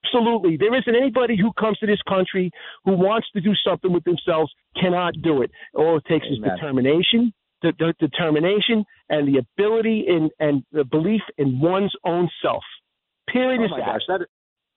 Absolutely. 0.06 0.58
There 0.58 0.76
isn't 0.76 0.96
anybody 0.96 1.38
who 1.40 1.52
comes 1.54 1.78
to 1.80 1.86
this 1.86 2.02
country 2.08 2.52
who 2.86 2.94
wants 2.94 3.28
to 3.34 3.42
do 3.42 3.54
something 3.66 3.92
with 3.92 4.04
themselves 4.04 4.52
cannot 4.80 5.14
do 5.22 5.42
it. 5.42 5.52
All 5.74 5.98
it 5.98 6.06
takes 6.06 6.26
Amen. 6.28 6.52
is 6.52 6.60
determination, 6.60 7.34
the, 7.62 7.74
the, 7.80 7.94
determination, 8.00 8.86
and 9.10 9.28
the 9.28 9.40
ability 9.40 10.06
in, 10.08 10.30
and 10.40 10.64
the 10.72 10.84
belief 10.84 11.22
in 11.38 11.60
one's 11.60 11.94
own 12.06 12.30
self. 12.42 12.64
Period. 13.28 13.62
Oh 13.62 13.66
is 13.66 13.72
my 13.72 13.80
that. 13.80 13.86
gosh, 13.86 14.02
that 14.08 14.22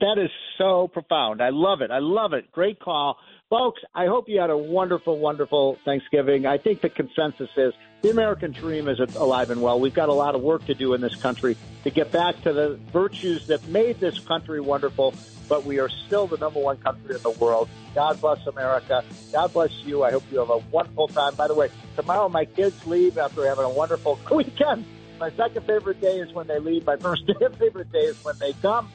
that 0.01 0.19
is 0.19 0.31
so 0.59 0.89
profound. 0.89 1.41
I 1.43 1.51
love 1.51 1.81
it. 1.81 1.91
I 1.91 1.99
love 2.01 2.33
it. 2.35 2.53
Great 2.53 2.79
call. 2.81 3.17
Folks, 3.49 3.81
I 3.95 4.07
hope 4.07 4.29
you 4.29 4.41
had 4.41 4.51
a 4.51 4.57
wonderful, 4.57 5.19
wonderful 5.19 5.79
Thanksgiving. 5.85 6.47
I 6.47 6.59
think 6.59 6.81
the 6.81 6.91
consensus 6.91 7.49
is 7.57 7.73
the 8.03 8.11
American 8.11 8.53
dream 8.53 8.89
is 8.89 8.99
alive 8.99 9.51
and 9.51 9.63
well. 9.63 9.81
We've 9.81 9.95
got 9.95 10.09
a 10.09 10.13
lot 10.13 10.35
of 10.35 10.43
work 10.43 10.67
to 10.67 10.75
do 10.75 10.93
in 10.95 11.01
this 11.01 11.15
country 11.15 11.57
to 11.85 11.91
get 11.91 12.13
back 12.13 12.43
to 12.43 12.53
the 12.53 12.79
virtues 12.93 13.47
that 13.47 13.67
made 13.69 14.01
this 14.01 14.19
country 14.19 14.61
wonderful, 14.61 15.15
but 15.49 15.65
we 15.65 15.79
are 15.79 15.89
still 15.89 16.27
the 16.27 16.37
number 16.37 16.61
one 16.61 16.77
country 16.79 17.15
in 17.15 17.23
the 17.23 17.31
world. 17.31 17.69
God 17.95 18.21
bless 18.21 18.47
America. 18.47 19.03
God 19.33 19.53
bless 19.53 19.73
you. 19.85 20.03
I 20.03 20.11
hope 20.11 20.25
you 20.31 20.41
have 20.41 20.51
a 20.51 20.59
wonderful 20.59 21.09
time. 21.09 21.37
By 21.37 21.49
the 21.49 21.55
way, 21.55 21.71
tomorrow 21.95 22.29
my 22.29 22.45
kids 22.45 22.87
leave 22.87 23.17
after 23.17 23.47
having 23.47 23.65
a 23.65 23.71
wonderful 23.71 24.19
weekend. 24.31 24.85
My 25.19 25.31
second 25.31 25.65
favorite 25.67 26.01
day 26.01 26.19
is 26.19 26.33
when 26.35 26.47
they 26.47 26.59
leave. 26.59 26.85
My 26.85 26.97
first 26.97 27.23
favorite 27.59 27.91
day 27.93 28.01
is 28.01 28.23
when 28.25 28.37
they 28.39 28.53
come. 28.55 28.91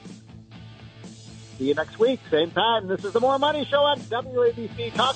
See 1.62 1.68
you 1.68 1.76
next 1.76 2.00
week, 2.00 2.20
same 2.32 2.50
time. 2.50 2.88
This 2.88 3.06
is 3.06 3.14
the 3.14 3.20
More 3.20 3.38
Money 3.38 3.66
Show 3.66 3.84
on 3.84 4.00
WABC 4.00 4.96
Talk. 4.96 5.16